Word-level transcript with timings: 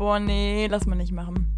Boah, 0.00 0.18
nee, 0.18 0.66
lass 0.66 0.86
mal 0.86 0.96
nicht 0.96 1.12
machen. 1.12 1.54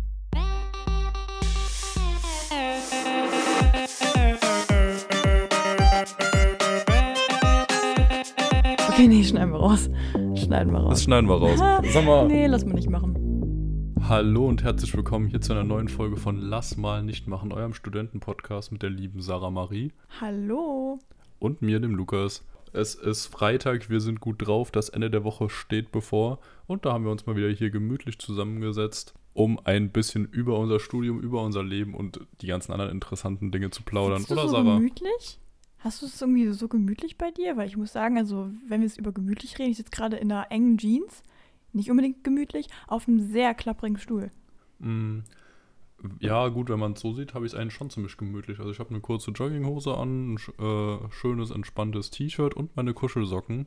Okay, 8.88 9.06
nee, 9.06 9.22
schneiden 9.22 9.52
wir 9.52 9.60
raus. 9.60 9.88
Schneiden 10.34 10.72
wir 10.72 10.80
raus. 10.80 10.90
Das 10.90 11.04
schneiden 11.04 11.28
wir 11.28 11.36
raus. 11.36 11.56
Sag 11.92 12.04
mal. 12.04 12.26
Nee, 12.26 12.48
lass 12.48 12.64
mal 12.64 12.74
nicht 12.74 12.90
machen. 12.90 13.94
Hallo 14.08 14.48
und 14.48 14.64
herzlich 14.64 14.92
willkommen 14.96 15.28
hier 15.28 15.40
zu 15.40 15.52
einer 15.52 15.62
neuen 15.62 15.86
Folge 15.86 16.16
von 16.16 16.36
Lass 16.36 16.76
mal 16.76 17.04
nicht 17.04 17.28
machen, 17.28 17.52
eurem 17.52 17.74
Studentenpodcast 17.74 18.72
mit 18.72 18.82
der 18.82 18.90
lieben 18.90 19.22
Sarah 19.22 19.50
Marie 19.50 19.92
Hallo. 20.20 20.98
und 21.38 21.62
mir, 21.62 21.78
dem 21.78 21.94
Lukas. 21.94 22.44
Es 22.72 22.94
ist 22.94 23.26
Freitag, 23.26 23.90
wir 23.90 24.00
sind 24.00 24.20
gut 24.20 24.46
drauf, 24.46 24.70
das 24.70 24.88
Ende 24.88 25.10
der 25.10 25.24
Woche 25.24 25.50
steht 25.50 25.92
bevor 25.92 26.38
und 26.66 26.86
da 26.86 26.92
haben 26.92 27.04
wir 27.04 27.10
uns 27.10 27.26
mal 27.26 27.36
wieder 27.36 27.50
hier 27.50 27.70
gemütlich 27.70 28.18
zusammengesetzt, 28.18 29.14
um 29.34 29.60
ein 29.64 29.90
bisschen 29.90 30.26
über 30.26 30.58
unser 30.58 30.80
Studium, 30.80 31.20
über 31.20 31.42
unser 31.42 31.62
Leben 31.62 31.94
und 31.94 32.20
die 32.40 32.46
ganzen 32.46 32.72
anderen 32.72 32.90
interessanten 32.90 33.52
Dinge 33.52 33.70
zu 33.70 33.82
plaudern. 33.82 34.24
Oder 34.28 34.42
so 34.42 34.48
Sarah? 34.48 34.76
gemütlich? 34.76 35.38
Hast 35.78 36.00
du 36.00 36.06
es 36.06 36.20
irgendwie 36.20 36.48
so 36.52 36.68
gemütlich 36.68 37.18
bei 37.18 37.30
dir? 37.30 37.56
Weil 37.56 37.66
ich 37.66 37.76
muss 37.76 37.92
sagen, 37.92 38.16
also 38.16 38.50
wenn 38.68 38.80
wir 38.80 38.86
jetzt 38.86 38.98
über 38.98 39.12
gemütlich 39.12 39.58
reden, 39.58 39.72
ich 39.72 39.76
sitze 39.76 39.90
gerade 39.90 40.16
in 40.16 40.30
einer 40.30 40.50
engen 40.50 40.78
Jeans, 40.78 41.22
nicht 41.72 41.90
unbedingt 41.90 42.24
gemütlich, 42.24 42.68
auf 42.86 43.08
einem 43.08 43.20
sehr 43.20 43.52
klapprigen 43.54 43.98
Stuhl. 43.98 44.30
Mm, 44.78 45.20
Ja, 46.20 46.48
gut, 46.48 46.68
wenn 46.68 46.78
man 46.78 46.92
es 46.92 47.00
so 47.00 47.12
sieht, 47.12 47.34
habe 47.34 47.46
ich 47.46 47.52
es 47.52 47.58
eigentlich 47.58 47.74
schon 47.74 47.90
ziemlich 47.90 48.16
gemütlich. 48.16 48.58
Also 48.58 48.70
ich 48.70 48.78
habe 48.78 48.90
eine 48.90 49.00
kurze 49.00 49.30
Jogginghose 49.30 49.96
an, 49.96 50.34
ein 50.34 50.36
äh, 50.36 51.10
schönes, 51.10 51.50
entspanntes 51.50 52.10
T-Shirt 52.10 52.54
und 52.54 52.74
meine 52.76 52.94
Kuschelsocken. 52.94 53.66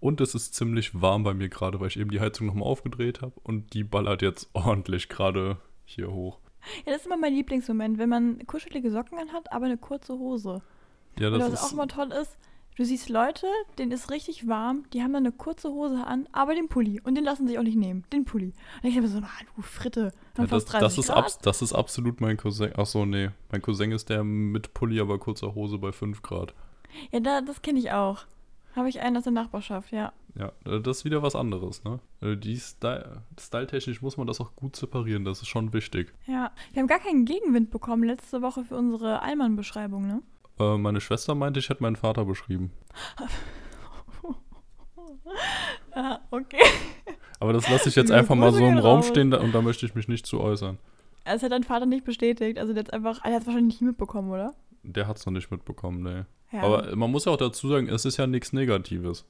Und 0.00 0.20
es 0.20 0.34
ist 0.34 0.54
ziemlich 0.54 1.00
warm 1.00 1.24
bei 1.24 1.34
mir 1.34 1.48
gerade, 1.48 1.80
weil 1.80 1.88
ich 1.88 1.98
eben 1.98 2.10
die 2.10 2.20
Heizung 2.20 2.46
nochmal 2.46 2.68
aufgedreht 2.68 3.22
habe 3.22 3.34
und 3.42 3.74
die 3.74 3.84
ballert 3.84 4.22
jetzt 4.22 4.48
ordentlich 4.54 5.08
gerade 5.08 5.58
hier 5.84 6.10
hoch. 6.10 6.38
Ja, 6.86 6.92
das 6.92 7.02
ist 7.02 7.06
immer 7.06 7.18
mein 7.18 7.34
Lieblingsmoment, 7.34 7.98
wenn 7.98 8.08
man 8.08 8.46
kuschelige 8.46 8.90
Socken 8.90 9.18
anhat, 9.18 9.52
aber 9.52 9.66
eine 9.66 9.76
kurze 9.76 10.14
Hose. 10.14 10.62
Ja, 11.18 11.28
Oder 11.28 11.38
das 11.38 11.52
was 11.52 11.60
auch 11.60 11.66
ist, 11.66 11.72
immer 11.72 11.88
toll 11.88 12.12
ist, 12.12 12.36
du 12.76 12.84
siehst 12.84 13.08
Leute, 13.08 13.46
denen 13.78 13.92
ist 13.92 14.10
richtig 14.10 14.48
warm, 14.48 14.84
die 14.92 15.02
haben 15.02 15.12
dann 15.12 15.24
eine 15.24 15.32
kurze 15.32 15.70
Hose 15.70 16.04
an, 16.06 16.28
aber 16.32 16.54
den 16.54 16.68
Pulli. 16.68 17.00
Und 17.02 17.14
den 17.14 17.24
lassen 17.24 17.46
sich 17.46 17.58
auch 17.58 17.62
nicht 17.62 17.76
nehmen, 17.76 18.04
den 18.12 18.24
Pulli. 18.24 18.52
Und 18.82 18.88
ich 18.88 18.96
mir 18.96 19.08
so, 19.08 19.20
na 19.20 19.28
du 19.56 19.62
Fritte, 19.62 20.12
ja, 20.36 20.44
das, 20.44 20.50
fast 20.50 20.72
30 20.72 20.80
das, 20.80 20.98
ist 20.98 21.06
Grad. 21.08 21.16
abs 21.18 21.38
das 21.38 21.62
ist 21.62 21.72
absolut 21.72 22.20
mein 22.20 22.36
Cousin. 22.36 22.72
Ach 22.76 22.86
so, 22.86 23.04
nee. 23.04 23.30
Mein 23.50 23.62
Cousin 23.62 23.92
ist 23.92 24.08
der 24.08 24.24
mit 24.24 24.74
Pulli, 24.74 25.00
aber 25.00 25.18
kurzer 25.18 25.54
Hose 25.54 25.78
bei 25.78 25.92
5 25.92 26.22
Grad. 26.22 26.54
Ja, 27.12 27.20
da, 27.20 27.40
das 27.40 27.62
kenne 27.62 27.78
ich 27.78 27.92
auch. 27.92 28.24
Habe 28.76 28.88
ich 28.88 29.00
einen 29.00 29.16
aus 29.16 29.22
der 29.24 29.32
Nachbarschaft, 29.32 29.92
ja. 29.92 30.12
Ja, 30.36 30.50
äh, 30.66 30.80
das 30.80 30.98
ist 30.98 31.04
wieder 31.04 31.22
was 31.22 31.36
anderes, 31.36 31.84
ne? 31.84 32.00
Äh, 32.20 32.36
Die 32.36 32.56
Style, 32.56 33.22
styletechnisch 33.38 34.02
muss 34.02 34.16
man 34.16 34.26
das 34.26 34.40
auch 34.40 34.56
gut 34.56 34.74
separieren, 34.74 35.24
das 35.24 35.42
ist 35.42 35.46
schon 35.48 35.72
wichtig. 35.72 36.12
Ja, 36.26 36.50
wir 36.72 36.80
haben 36.82 36.88
gar 36.88 36.98
keinen 36.98 37.24
Gegenwind 37.24 37.70
bekommen 37.70 38.02
letzte 38.02 38.42
Woche 38.42 38.64
für 38.64 38.76
unsere 38.76 39.22
Allmann-Beschreibung, 39.22 40.08
ne? 40.08 40.22
Äh, 40.58 40.76
meine 40.78 41.00
Schwester 41.00 41.34
meinte, 41.34 41.60
ich 41.60 41.68
hätte 41.68 41.82
meinen 41.82 41.96
Vater 41.96 42.24
beschrieben. 42.24 42.72
Ah, 45.96 46.18
okay. 46.30 46.58
Aber 47.38 47.52
das 47.52 47.68
lasse 47.70 47.88
ich 47.88 47.94
jetzt 47.94 48.10
einfach 48.10 48.34
mal 48.34 48.52
so 48.52 48.64
im 48.64 48.78
Raum 48.78 49.02
stehen 49.02 49.30
da- 49.30 49.40
und 49.40 49.54
da 49.54 49.62
möchte 49.62 49.86
ich 49.86 49.94
mich 49.94 50.08
nicht 50.08 50.26
zu 50.26 50.40
äußern. 50.40 50.78
Das 51.24 51.42
hat 51.42 51.52
dein 51.52 51.62
Vater 51.62 51.86
nicht 51.86 52.04
bestätigt. 52.04 52.58
Also 52.58 52.72
der 52.72 52.84
hat 52.84 52.92
einfach, 52.92 53.24
er 53.24 53.34
hat 53.34 53.42
es 53.42 53.46
wahrscheinlich 53.46 53.80
nicht 53.80 53.86
mitbekommen, 53.86 54.30
oder? 54.30 54.54
Der 54.82 55.06
hat 55.06 55.18
es 55.18 55.26
noch 55.26 55.32
nicht 55.32 55.50
mitbekommen, 55.50 56.02
ne. 56.02 56.26
Ja. 56.52 56.62
Aber 56.62 56.94
man 56.96 57.10
muss 57.10 57.24
ja 57.24 57.32
auch 57.32 57.36
dazu 57.36 57.68
sagen, 57.68 57.88
es 57.88 58.04
ist 58.04 58.16
ja 58.16 58.26
nichts 58.26 58.52
Negatives. 58.52 59.24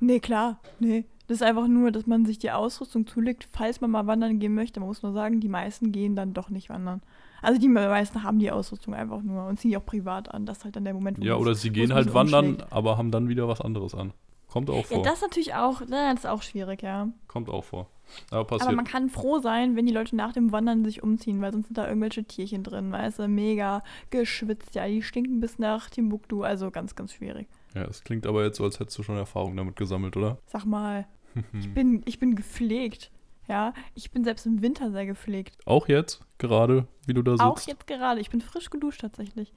Nee, 0.00 0.20
klar. 0.20 0.60
Nee. 0.78 1.04
Das 1.28 1.36
ist 1.36 1.42
einfach 1.42 1.68
nur, 1.68 1.92
dass 1.92 2.06
man 2.06 2.26
sich 2.26 2.38
die 2.38 2.50
Ausrüstung 2.50 3.06
zulegt, 3.06 3.46
falls 3.52 3.80
man 3.80 3.90
mal 3.92 4.06
wandern 4.06 4.40
gehen 4.40 4.54
möchte. 4.54 4.80
Man 4.80 4.88
muss 4.88 5.02
nur 5.02 5.12
sagen, 5.12 5.40
die 5.40 5.48
meisten 5.48 5.92
gehen 5.92 6.16
dann 6.16 6.34
doch 6.34 6.50
nicht 6.50 6.70
wandern. 6.70 7.02
Also 7.42 7.60
die 7.60 7.68
meisten 7.68 8.22
haben 8.22 8.38
die 8.38 8.50
Ausrüstung 8.50 8.94
einfach 8.94 9.22
nur 9.22 9.46
und 9.46 9.58
ziehen 9.58 9.70
die 9.70 9.76
auch 9.76 9.84
privat 9.86 10.32
an. 10.32 10.46
Das 10.46 10.58
ist 10.58 10.64
halt 10.64 10.76
dann 10.76 10.84
der 10.84 10.94
Moment, 10.94 11.18
wo 11.18 11.22
Ja, 11.24 11.36
oder 11.36 11.54
sie 11.54 11.70
gehen 11.70 11.92
halt 11.94 12.12
wandern, 12.14 12.46
umschlägt. 12.50 12.72
aber 12.72 12.98
haben 12.98 13.10
dann 13.10 13.28
wieder 13.28 13.48
was 13.48 13.60
anderes 13.60 13.94
an. 13.94 14.12
Kommt 14.48 14.68
auch 14.68 14.76
Ja, 14.76 14.82
vor. 14.96 15.02
das 15.04 15.14
ist 15.14 15.22
natürlich 15.22 15.54
auch, 15.54 15.80
das 15.88 16.14
ist 16.20 16.26
auch 16.26 16.42
schwierig, 16.42 16.82
ja. 16.82 17.08
Kommt 17.28 17.48
auch 17.48 17.62
vor. 17.64 17.86
Aber 18.32 18.44
passiert. 18.44 18.66
Aber 18.66 18.74
man 18.76 18.84
kann 18.84 19.08
froh 19.08 19.38
sein, 19.38 19.76
wenn 19.76 19.86
die 19.86 19.92
Leute 19.92 20.16
nach 20.16 20.32
dem 20.32 20.50
Wandern 20.50 20.84
sich 20.84 21.04
umziehen, 21.04 21.40
weil 21.40 21.52
sonst 21.52 21.66
sind 21.68 21.78
da 21.78 21.86
irgendwelche 21.86 22.24
Tierchen 22.24 22.64
drin, 22.64 22.90
weißt 22.90 23.20
du, 23.20 23.28
mega 23.28 23.84
geschwitzt, 24.10 24.74
ja, 24.74 24.88
die 24.88 25.02
stinken 25.02 25.38
bis 25.40 25.60
nach 25.60 25.88
Timbuktu, 25.90 26.42
also 26.42 26.72
ganz, 26.72 26.96
ganz 26.96 27.12
schwierig. 27.12 27.46
ja, 27.76 27.84
es 27.84 28.02
klingt 28.02 28.26
aber 28.26 28.42
jetzt 28.44 28.56
so, 28.56 28.64
als 28.64 28.80
hättest 28.80 28.98
du 28.98 29.04
schon 29.04 29.16
Erfahrung 29.16 29.56
damit 29.56 29.76
gesammelt, 29.76 30.16
oder? 30.16 30.38
Sag 30.46 30.64
mal, 30.64 31.06
ich 31.60 31.72
bin, 31.72 32.02
ich 32.04 32.18
bin 32.18 32.34
gepflegt, 32.34 33.12
ja, 33.50 33.74
ich 33.94 34.10
bin 34.10 34.24
selbst 34.24 34.46
im 34.46 34.62
Winter 34.62 34.90
sehr 34.92 35.04
gepflegt. 35.06 35.58
Auch 35.66 35.88
jetzt, 35.88 36.22
gerade, 36.38 36.86
wie 37.06 37.14
du 37.14 37.22
da 37.22 37.32
sitzt. 37.32 37.42
Auch 37.42 37.60
jetzt 37.60 37.86
gerade, 37.86 38.20
ich 38.20 38.30
bin 38.30 38.40
frisch 38.40 38.70
geduscht 38.70 39.00
tatsächlich. 39.00 39.52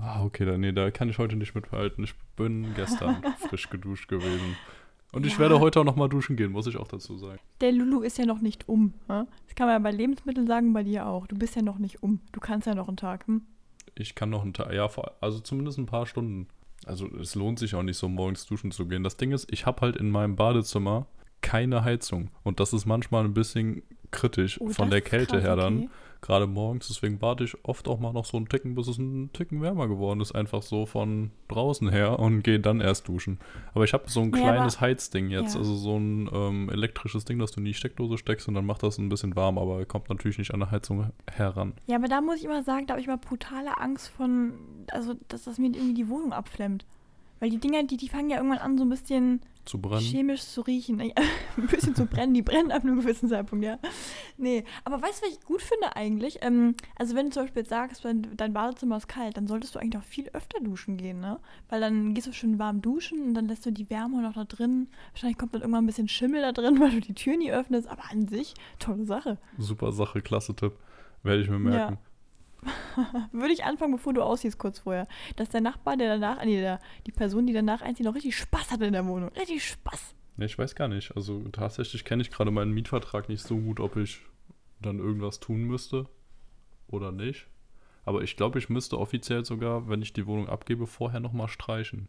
Ah, 0.00 0.22
okay, 0.24 0.44
da, 0.44 0.58
nee, 0.58 0.72
da 0.72 0.90
kann 0.90 1.08
ich 1.08 1.18
heute 1.18 1.36
nicht 1.36 1.54
mithalten. 1.54 2.04
Ich 2.04 2.14
bin 2.36 2.74
gestern 2.74 3.22
frisch 3.48 3.70
geduscht 3.70 4.08
gewesen. 4.08 4.56
Und 5.12 5.24
ich 5.24 5.34
Ja. 5.34 5.38
werde 5.40 5.60
heute 5.60 5.80
auch 5.80 5.84
nochmal 5.84 6.08
duschen 6.10 6.36
gehen, 6.36 6.52
muss 6.52 6.66
ich 6.66 6.76
auch 6.76 6.88
dazu 6.88 7.16
sagen. 7.16 7.38
Der 7.62 7.72
Lulu 7.72 8.02
ist 8.02 8.18
ja 8.18 8.26
noch 8.26 8.40
nicht 8.40 8.68
um, 8.68 8.92
ja? 9.08 9.26
das 9.46 9.54
kann 9.54 9.66
man 9.66 9.74
ja 9.74 9.78
bei 9.78 9.90
Lebensmitteln 9.90 10.46
sagen, 10.46 10.72
bei 10.74 10.82
dir 10.82 11.06
auch. 11.06 11.26
Du 11.26 11.36
bist 11.36 11.56
ja 11.56 11.62
noch 11.62 11.78
nicht 11.78 12.02
um, 12.02 12.20
du 12.32 12.40
kannst 12.40 12.66
ja 12.66 12.74
noch 12.74 12.88
einen 12.88 12.98
Tag, 12.98 13.26
hm? 13.26 13.42
Ich 13.94 14.14
kann 14.14 14.28
noch 14.30 14.42
einen 14.42 14.52
Tag, 14.52 14.72
ja, 14.72 14.88
also 15.20 15.40
zumindest 15.40 15.78
ein 15.78 15.86
paar 15.86 16.06
Stunden. 16.06 16.46
Also 16.84 17.08
es 17.16 17.34
lohnt 17.34 17.58
sich 17.58 17.74
auch 17.74 17.82
nicht 17.82 17.96
so 17.96 18.08
morgens 18.08 18.46
duschen 18.46 18.70
zu 18.70 18.86
gehen. 18.86 19.02
Das 19.02 19.16
Ding 19.16 19.32
ist, 19.32 19.50
ich 19.50 19.64
habe 19.66 19.80
halt 19.80 19.96
in 19.96 20.10
meinem 20.10 20.36
Badezimmer 20.36 21.06
keine 21.40 21.84
Heizung. 21.84 22.30
Und 22.44 22.60
das 22.60 22.72
ist 22.72 22.86
manchmal 22.86 23.24
ein 23.24 23.34
bisschen 23.34 23.82
kritisch 24.10 24.60
Oh, 24.60 24.68
von 24.70 24.90
der 24.90 25.00
Kälte 25.02 25.34
krass, 25.36 25.42
her 25.44 25.56
dann. 25.56 25.78
okay. 25.78 25.88
Gerade 26.20 26.48
morgens, 26.48 26.88
deswegen 26.88 27.20
bade 27.20 27.44
ich 27.44 27.56
oft 27.64 27.86
auch 27.86 28.00
mal 28.00 28.12
noch 28.12 28.24
so 28.24 28.36
einen 28.38 28.48
Ticken, 28.48 28.74
bis 28.74 28.88
es 28.88 28.98
einen 28.98 29.32
Ticken 29.32 29.62
wärmer 29.62 29.86
geworden 29.86 30.20
ist. 30.20 30.32
Einfach 30.32 30.62
so 30.62 30.84
von 30.84 31.30
draußen 31.46 31.88
her 31.90 32.18
und 32.18 32.42
gehe 32.42 32.58
dann 32.58 32.80
erst 32.80 33.06
duschen. 33.06 33.38
Aber 33.72 33.84
ich 33.84 33.92
habe 33.92 34.10
so 34.10 34.22
ein 34.22 34.30
Nee, 34.30 34.40
kleines 34.40 34.78
aber- 34.78 34.86
Heizding 34.86 35.30
jetzt. 35.30 35.54
ja. 35.54 35.60
Also 35.60 35.76
so 35.76 35.96
ein 35.96 36.28
ähm, 36.32 36.70
elektrisches 36.70 37.24
Ding, 37.24 37.38
das 37.38 37.52
du 37.52 37.60
in 37.60 37.66
die 37.66 37.74
Steckdose 37.74 38.18
steckst 38.18 38.48
und 38.48 38.54
dann 38.54 38.66
macht 38.66 38.82
das 38.82 38.98
ein 38.98 39.08
bisschen 39.08 39.36
warm. 39.36 39.58
Aber 39.58 39.84
kommt 39.84 40.08
natürlich 40.08 40.38
nicht 40.38 40.52
an 40.52 40.58
der 40.58 40.72
Heizung 40.72 41.08
heran. 41.30 41.74
Ja, 41.86 41.94
aber 41.94 42.08
da 42.08 42.20
muss 42.20 42.38
ich 42.38 42.44
immer 42.46 42.64
sagen, 42.64 42.88
da 42.88 42.94
habe 42.94 43.00
ich 43.00 43.06
immer 43.06 43.18
brutale 43.18 43.78
Angst 43.78 44.08
von, 44.08 44.54
also 44.90 45.14
dass 45.28 45.44
das 45.44 45.58
mir 45.58 45.66
irgendwie 45.68 45.94
die 45.94 46.08
Wohnung 46.08 46.32
abflemmt. 46.32 46.84
Weil 47.38 47.50
die 47.50 47.58
Dinger, 47.58 47.84
die, 47.84 47.96
die 47.96 48.08
fangen 48.08 48.28
ja 48.30 48.38
irgendwann 48.38 48.58
an, 48.58 48.76
so 48.76 48.82
ein 48.82 48.88
bisschen 48.90 49.40
Zu 49.68 49.78
brennen. 49.78 50.00
chemisch 50.00 50.40
zu 50.46 50.62
riechen. 50.62 50.98
Ja, 50.98 51.12
ein 51.58 51.66
bisschen 51.66 51.94
zu 51.94 52.06
brennen. 52.06 52.32
Die 52.32 52.40
brennen 52.40 52.72
ab 52.72 52.84
einem 52.84 53.00
gewissen 53.00 53.28
Zeitpunkt, 53.28 53.62
ja. 53.62 53.78
Nee, 54.38 54.64
aber 54.84 55.02
weißt 55.02 55.20
du, 55.20 55.26
was 55.26 55.34
ich 55.34 55.44
gut 55.44 55.60
finde 55.60 55.94
eigentlich? 55.94 56.38
Ähm, 56.40 56.74
also 56.96 57.14
wenn 57.14 57.26
du 57.26 57.32
zum 57.32 57.42
Beispiel 57.42 57.66
sagst, 57.66 58.02
wenn 58.02 58.34
dein 58.34 58.54
Badezimmer 58.54 58.96
ist 58.96 59.08
kalt, 59.08 59.36
dann 59.36 59.46
solltest 59.46 59.74
du 59.74 59.78
eigentlich 59.78 60.02
auch 60.02 60.06
viel 60.06 60.30
öfter 60.30 60.58
duschen 60.60 60.96
gehen, 60.96 61.20
ne? 61.20 61.38
Weil 61.68 61.82
dann 61.82 62.14
gehst 62.14 62.26
du 62.26 62.32
schön 62.32 62.58
warm 62.58 62.80
duschen 62.80 63.20
und 63.20 63.34
dann 63.34 63.46
lässt 63.46 63.66
du 63.66 63.70
die 63.70 63.90
Wärme 63.90 64.22
noch 64.22 64.32
da 64.32 64.44
drin. 64.44 64.88
Wahrscheinlich 65.12 65.36
kommt 65.36 65.52
dann 65.52 65.60
irgendwann 65.60 65.84
ein 65.84 65.86
bisschen 65.86 66.08
Schimmel 66.08 66.40
da 66.40 66.52
drin, 66.52 66.80
weil 66.80 66.90
du 66.92 67.00
die 67.02 67.14
Tür 67.14 67.36
nie 67.36 67.52
öffnest. 67.52 67.88
Aber 67.88 68.04
an 68.10 68.26
sich, 68.26 68.54
tolle 68.78 69.04
Sache. 69.04 69.36
Super 69.58 69.92
Sache, 69.92 70.22
klasse 70.22 70.56
Tipp. 70.56 70.72
Werde 71.22 71.42
ich 71.42 71.50
mir 71.50 71.58
merken. 71.58 71.98
Würde 73.32 73.52
ich 73.52 73.64
anfangen, 73.64 73.92
bevor 73.92 74.12
du 74.12 74.22
aussiehst, 74.22 74.58
kurz 74.58 74.80
vorher. 74.80 75.06
Dass 75.36 75.48
der 75.48 75.60
Nachbar, 75.60 75.96
der 75.96 76.18
danach, 76.18 76.44
nee, 76.44 76.60
der, 76.60 76.80
die 77.06 77.12
Person, 77.12 77.46
die 77.46 77.52
danach 77.52 77.82
einzieht, 77.82 78.06
noch 78.06 78.14
richtig 78.14 78.36
Spaß 78.36 78.72
hat 78.72 78.80
in 78.80 78.92
der 78.92 79.06
Wohnung. 79.06 79.30
Richtig 79.30 79.64
Spaß. 79.64 80.14
Ja, 80.38 80.44
ich 80.44 80.58
weiß 80.58 80.74
gar 80.74 80.88
nicht. 80.88 81.16
Also 81.16 81.40
tatsächlich 81.48 82.04
kenne 82.04 82.22
ich 82.22 82.30
gerade 82.30 82.50
meinen 82.50 82.72
Mietvertrag 82.72 83.28
nicht 83.28 83.42
so 83.42 83.56
gut, 83.56 83.80
ob 83.80 83.96
ich 83.96 84.20
dann 84.80 84.98
irgendwas 84.98 85.40
tun 85.40 85.62
müsste 85.62 86.06
oder 86.88 87.12
nicht. 87.12 87.46
Aber 88.04 88.22
ich 88.22 88.36
glaube, 88.36 88.58
ich 88.58 88.68
müsste 88.68 88.98
offiziell 88.98 89.44
sogar, 89.44 89.88
wenn 89.88 90.00
ich 90.00 90.12
die 90.12 90.26
Wohnung 90.26 90.48
abgebe, 90.48 90.86
vorher 90.86 91.20
nochmal 91.20 91.48
streichen. 91.48 92.08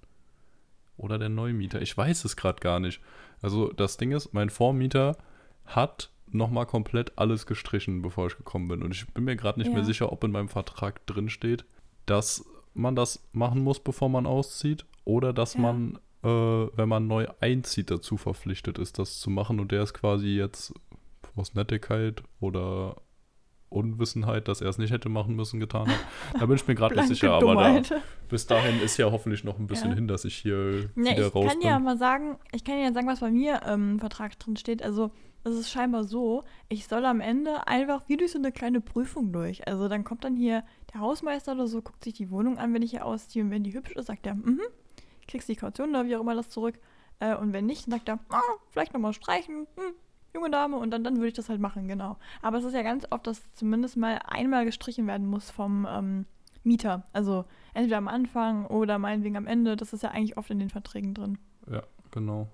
Oder 0.96 1.18
der 1.18 1.30
Neumieter. 1.30 1.82
Ich 1.82 1.96
weiß 1.96 2.26
es 2.26 2.36
gerade 2.36 2.60
gar 2.60 2.80
nicht. 2.80 3.02
Also 3.42 3.72
das 3.74 3.98
Ding 3.98 4.12
ist, 4.12 4.34
mein 4.34 4.50
Vormieter 4.50 5.18
hat 5.66 6.12
nochmal 6.32 6.66
komplett 6.66 7.18
alles 7.18 7.46
gestrichen, 7.46 8.02
bevor 8.02 8.28
ich 8.28 8.38
gekommen 8.38 8.68
bin. 8.68 8.84
Und 8.84 8.92
ich 8.94 9.08
bin 9.14 9.24
mir 9.24 9.36
gerade 9.36 9.60
nicht 9.60 9.70
Ja. 9.70 9.74
mehr 9.76 9.84
sicher, 9.84 10.12
ob 10.12 10.24
in 10.24 10.32
meinem 10.32 10.50
Vertrag 10.50 11.06
drin 11.08 11.30
steht, 11.30 11.66
dass 12.06 12.46
man 12.74 12.96
das 12.96 13.24
machen 13.34 13.64
muss, 13.64 13.80
bevor 13.80 14.10
man 14.10 14.26
auszieht. 14.26 14.86
Oder 15.06 15.34
dass 15.34 15.56
Ja. 15.56 15.62
man, 15.62 15.98
äh, 16.24 16.28
wenn 16.28 16.88
man 16.90 17.08
neu 17.08 17.28
einzieht, 17.40 17.90
dazu 17.92 18.18
verpflichtet 18.18 18.78
ist, 18.78 19.00
das 19.00 19.20
zu 19.20 19.30
machen. 19.30 19.60
Und 19.60 19.72
der 19.72 19.84
ist 19.84 19.94
quasi 19.94 20.28
jetzt 20.30 20.74
aus 21.36 21.54
Nettigkeit 21.56 22.24
oder 22.40 22.96
Unwissenheit, 23.70 24.48
dass 24.48 24.62
er 24.62 24.70
es 24.70 24.78
nicht 24.78 24.92
hätte 24.92 25.10
machen 25.10 25.36
müssen, 25.36 25.60
getan 25.60 25.88
hat. 25.88 26.00
Da 26.40 26.46
bin 26.46 26.56
ich 26.56 26.68
mir 26.68 26.76
gerade 26.76 26.96
nicht 26.96 27.08
sicher, 27.08 27.34
aber 27.34 27.56
da, 27.56 27.82
bis 28.30 28.48
dahin 28.48 28.80
ist 28.82 28.98
ja 28.98 29.12
hoffentlich 29.12 29.44
noch 29.44 29.60
ein 29.60 29.68
bisschen 29.68 29.90
Ja. 29.90 29.96
hin, 29.96 30.08
dass 30.08 30.26
ich 30.26 30.36
hier 30.36 30.90
Ja, 30.96 30.96
wieder 30.96 31.28
ich 31.28 31.36
raus 31.36 31.48
kann 31.48 31.60
bin. 31.60 31.68
ja 31.68 31.80
mal 31.80 31.98
sagen, 31.98 32.38
ich 32.52 32.64
kann 32.64 32.80
ja 32.80 32.92
sagen, 32.94 33.08
was 33.08 33.20
bei 33.20 33.32
mir 33.32 33.62
ähm, 33.68 33.92
im 33.94 34.00
Vertrag 34.00 34.38
drin 34.40 34.58
steht. 34.58 34.82
Also 34.82 35.12
es 35.44 35.54
ist 35.54 35.70
scheinbar 35.72 36.04
so, 36.04 36.44
ich 36.68 36.88
soll 36.88 37.06
am 37.06 37.22
Ende 37.22 37.68
einfach 37.68 38.02
wie 38.08 38.18
durch 38.18 38.32
so 38.32 38.40
eine 38.40 38.52
kleine 38.52 38.82
Prüfung 38.82 39.32
durch. 39.32 39.66
Also 39.68 39.88
dann 39.88 40.04
kommt 40.04 40.24
dann 40.24 40.36
hier 40.36 40.64
der 40.94 41.00
Hausmeister 41.02 41.54
oder 41.54 41.68
so, 41.68 41.82
guckt 41.82 42.04
sich 42.04 42.14
die 42.16 42.30
Wohnung 42.32 42.58
an, 42.58 42.74
wenn 42.74 42.82
ich 42.82 42.92
hier 42.92 43.06
ausziehe 43.06 43.44
und 43.44 43.52
wenn 43.52 43.64
die 43.64 43.74
hübsch 43.74 43.92
ist, 43.94 44.08
sagt 44.08 44.26
er, 44.28 44.36
mhm, 44.36 44.60
kriegst 45.28 45.48
die 45.48 45.56
Kaution 45.56 45.92
oder 45.92 46.06
wie 46.08 46.16
auch 46.16 46.22
immer 46.22 46.36
das 46.36 46.50
zurück. 46.50 46.80
Äh, 47.20 47.36
und 47.36 47.54
wenn 47.54 47.66
nicht, 47.68 47.86
dann 47.86 47.92
sagt 47.92 48.10
er, 48.10 48.20
ah, 48.30 48.42
vielleicht 48.72 48.94
nochmal 48.94 49.14
streichen, 49.14 49.68
hm, 49.76 49.94
junge 50.34 50.50
Dame 50.50 50.78
und 50.78 50.92
dann, 50.92 51.04
dann 51.04 51.18
würde 51.18 51.30
ich 51.30 51.34
das 51.34 51.50
halt 51.50 51.60
machen, 51.60 51.88
genau. 51.88 52.18
Aber 52.42 52.58
es 52.58 52.64
ist 52.64 52.74
ja 52.74 52.84
ganz 52.84 53.06
oft, 53.10 53.26
dass 53.28 53.54
zumindest 53.54 53.98
mal 53.98 54.20
einmal 54.28 54.66
gestrichen 54.66 55.08
werden 55.08 55.28
muss 55.28 55.50
vom 55.50 55.88
ähm, 55.90 56.26
Mieter. 56.64 57.04
Also 57.14 57.46
entweder 57.74 57.98
am 57.98 58.08
Anfang 58.08 58.66
oder 58.66 59.00
meinetwegen 59.00 59.38
am 59.38 59.48
Ende. 59.48 59.76
Das 59.76 59.94
ist 59.94 60.04
ja 60.04 60.12
eigentlich 60.12 60.38
oft 60.38 60.50
in 60.50 60.60
den 60.60 60.70
Verträgen 60.70 61.14
drin. 61.14 61.38
Ja, 61.72 61.84
genau. 62.12 62.48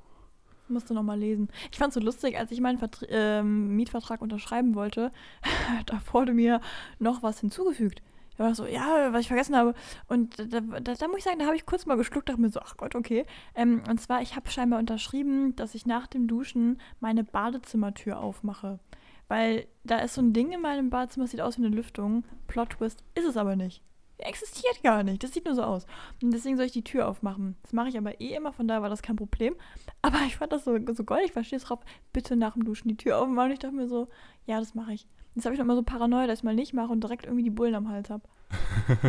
Musst 0.68 0.90
du 0.90 0.94
nochmal 0.94 1.20
lesen. 1.20 1.50
Ich 1.72 1.78
fand 1.78 1.90
es 1.90 1.96
so 1.96 2.00
lustig, 2.00 2.38
als 2.40 2.52
ich 2.52 2.60
meinen 2.60 2.80
Vertra 2.80 3.06
ähm, 3.10 3.76
Mietvertrag 3.76 4.22
unterschreiben 4.22 4.74
wollte, 4.74 5.12
da 5.86 6.02
wurde 6.12 6.34
mir 6.34 6.60
noch 6.98 7.22
was 7.22 7.40
hinzugefügt. 7.40 8.02
Da 8.38 8.44
war 8.44 8.56
so, 8.56 8.66
ja, 8.66 9.14
was 9.14 9.22
ich 9.22 9.28
vergessen 9.28 9.56
habe. 9.56 9.74
Und 10.08 10.38
da, 10.40 10.60
da, 10.60 10.94
da 10.94 11.08
muss 11.08 11.20
ich 11.20 11.24
sagen, 11.24 11.40
da 11.40 11.46
habe 11.46 11.56
ich 11.56 11.66
kurz 11.66 11.86
mal 11.86 11.98
geschluckt, 11.98 12.30
dachte 12.30 12.42
mir 12.42 12.50
so, 12.50 12.60
ach 12.60 12.78
Gott, 12.78 12.96
okay. 12.96 13.26
Ähm, 13.56 13.84
und 13.90 14.00
zwar, 14.00 14.22
ich 14.22 14.36
habe 14.36 14.50
scheinbar 14.50 14.80
unterschrieben, 14.80 15.56
dass 15.56 15.76
ich 15.76 15.86
nach 15.86 16.08
dem 16.08 16.28
Duschen 16.28 16.80
meine 17.00 17.24
Badezimmertür 17.24 18.20
aufmache. 18.20 18.80
Weil 19.28 19.68
da 19.84 20.00
ist 20.00 20.16
so 20.16 20.22
ein 20.22 20.34
Ding 20.34 20.52
in 20.52 20.62
meinem 20.62 20.90
Badezimmer, 20.90 21.26
das 21.26 21.32
sieht 21.32 21.42
aus 21.42 21.58
wie 21.58 21.66
eine 21.66 21.76
Lüftung. 21.76 22.24
Plot 22.48 22.72
Twist 22.72 23.04
ist 23.16 23.26
es 23.26 23.38
aber 23.38 23.56
nicht. 23.56 23.82
Existiert 24.18 24.82
gar 24.82 25.04
nicht. 25.04 25.24
Das 25.24 25.34
sieht 25.34 25.46
nur 25.46 25.56
so 25.56 25.64
aus. 25.64 25.86
Und 26.22 26.32
deswegen 26.32 26.56
soll 26.56 26.68
ich 26.68 26.72
die 26.72 26.84
Tür 26.84 27.08
aufmachen. 27.08 27.58
Das 27.64 27.74
mache 27.74 27.90
ich 27.90 27.98
aber 27.98 28.22
eh 28.22 28.36
immer, 28.36 28.54
von 28.54 28.68
daher 28.68 28.82
war 28.82 28.90
das 28.90 29.02
kein 29.02 29.18
Problem. 29.18 29.56
Aber 30.02 30.20
ich 30.26 30.38
fand 30.38 30.54
das 30.54 30.64
so, 30.64 30.78
so 30.94 31.04
goldig, 31.04 31.34
verstehe 31.34 31.58
es 31.58 31.66
drauf. 31.66 31.80
Bitte 32.14 32.36
nach 32.36 32.54
dem 32.54 32.64
Duschen 32.64 32.88
die 32.88 32.98
Tür 32.98 33.18
aufmachen. 33.18 33.50
Und 33.50 33.54
ich 33.54 33.60
dachte 33.60 33.76
mir 33.76 33.88
so, 33.88 34.08
ja, 34.46 34.60
das 34.60 34.74
mache 34.74 34.94
ich. 34.94 35.08
Jetzt 35.36 35.46
habe 35.46 35.54
ich 35.54 35.60
noch 35.60 35.66
mal 35.66 35.76
so 35.76 35.84
Paranoia, 35.84 36.28
dass 36.28 36.40
ich 36.40 36.44
mal 36.44 36.56
nicht 36.56 36.74
mache 36.74 36.92
und 36.92 37.04
direkt 37.04 37.26
irgendwie 37.26 37.44
die 37.44 37.50
Bullen 37.50 37.76
am 37.76 37.90
Hals 37.90 38.10
habe. 38.10 38.24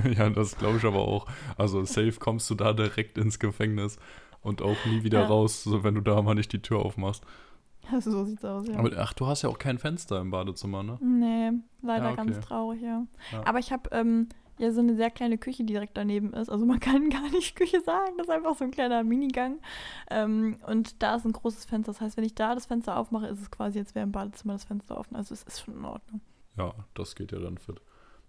ja, 0.16 0.28
das 0.28 0.58
glaube 0.58 0.78
ich 0.78 0.84
aber 0.84 1.00
auch. 1.06 1.26
Also 1.56 1.84
safe 1.84 2.14
kommst 2.18 2.50
du 2.50 2.54
da 2.56 2.72
direkt 2.72 3.16
ins 3.16 3.38
Gefängnis 3.38 3.96
und 4.42 4.60
auch 4.62 4.84
nie 4.86 5.04
wieder 5.04 5.20
Ja. 5.22 5.26
raus, 5.26 5.62
so 5.62 5.84
wenn 5.84 5.94
du 5.94 6.00
da 6.00 6.20
mal 6.22 6.34
nicht 6.34 6.52
die 6.52 6.60
Tür 6.62 6.80
aufmachst. 6.80 7.24
Also 7.92 8.10
so 8.10 8.24
sieht's 8.24 8.44
aus, 8.44 8.66
ja. 8.66 8.76
Aber 8.76 8.90
ach, 8.98 9.12
du 9.12 9.26
hast 9.26 9.42
ja 9.42 9.48
auch 9.48 9.58
kein 9.58 9.78
Fenster 9.78 10.20
im 10.20 10.30
Badezimmer, 10.30 10.82
ne? 10.82 10.98
nee, 11.00 11.52
leider 11.82 12.06
Ja, 12.06 12.12
okay. 12.12 12.16
ganz 12.26 12.40
traurig, 12.40 12.82
ja. 12.82 13.06
Ja. 13.32 13.46
Aber 13.46 13.60
ich 13.60 13.70
habe 13.70 13.88
ähm, 13.92 14.28
ja 14.58 14.70
so 14.72 14.80
eine 14.80 14.94
sehr 14.96 15.10
kleine 15.10 15.38
Küche, 15.38 15.64
die 15.64 15.72
direkt 15.72 15.96
daneben 15.96 16.32
ist. 16.32 16.48
Also 16.48 16.64
man 16.66 16.80
kann 16.80 17.10
gar 17.10 17.28
nicht 17.30 17.56
Küche 17.56 17.80
sagen, 17.80 18.12
das 18.18 18.26
ist 18.28 18.32
einfach 18.32 18.56
so 18.56 18.64
ein 18.64 18.70
kleiner 18.70 19.02
Minigang. 19.04 19.58
Ähm, 20.10 20.56
und 20.66 21.02
da 21.02 21.16
ist 21.16 21.24
ein 21.24 21.32
großes 21.32 21.64
Fenster. 21.64 21.92
Das 21.92 22.00
heißt, 22.00 22.16
wenn 22.16 22.24
ich 22.24 22.34
da 22.34 22.54
das 22.54 22.66
Fenster 22.66 22.96
aufmache, 22.96 23.26
ist 23.26 23.40
es 23.40 23.50
quasi, 23.50 23.78
als 23.78 23.94
wäre 23.94 24.04
im 24.04 24.12
Badezimmer 24.12 24.54
das 24.54 24.64
Fenster 24.64 24.98
offen. 24.98 25.16
Also 25.16 25.34
es 25.34 25.42
ist 25.42 25.60
schon 25.60 25.74
in 25.78 25.84
Ordnung. 25.84 26.20
Ja, 26.56 26.74
das 26.94 27.14
geht 27.14 27.32
ja 27.32 27.38
dann 27.38 27.58
fit. 27.58 27.80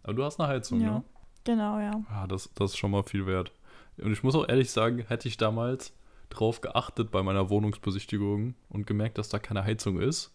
Aber 0.03 0.13
du 0.13 0.23
hast 0.23 0.39
eine 0.39 0.49
Heizung, 0.49 0.81
Ja. 0.81 0.91
ne? 0.91 1.03
Genau, 1.43 1.79
ja. 1.79 2.01
Ja, 2.11 2.27
das, 2.27 2.49
das 2.55 2.71
ist 2.71 2.77
schon 2.77 2.91
mal 2.91 3.03
viel 3.03 3.25
wert. 3.25 3.53
Und 3.97 4.11
ich 4.11 4.21
muss 4.21 4.35
auch 4.35 4.47
ehrlich 4.49 4.69
sagen, 4.71 5.05
hätte 5.07 5.27
ich 5.29 5.37
damals 5.37 5.93
drauf 6.29 6.59
geachtet 6.59 7.09
bei 7.09 7.23
meiner 7.23 7.49
Wohnungsbesichtigung 7.49 8.55
und 8.69 8.85
gemerkt, 8.85 9.17
dass 9.17 9.29
da 9.29 9.39
keine 9.39 9.63
Heizung 9.63 9.99
ist, 9.99 10.33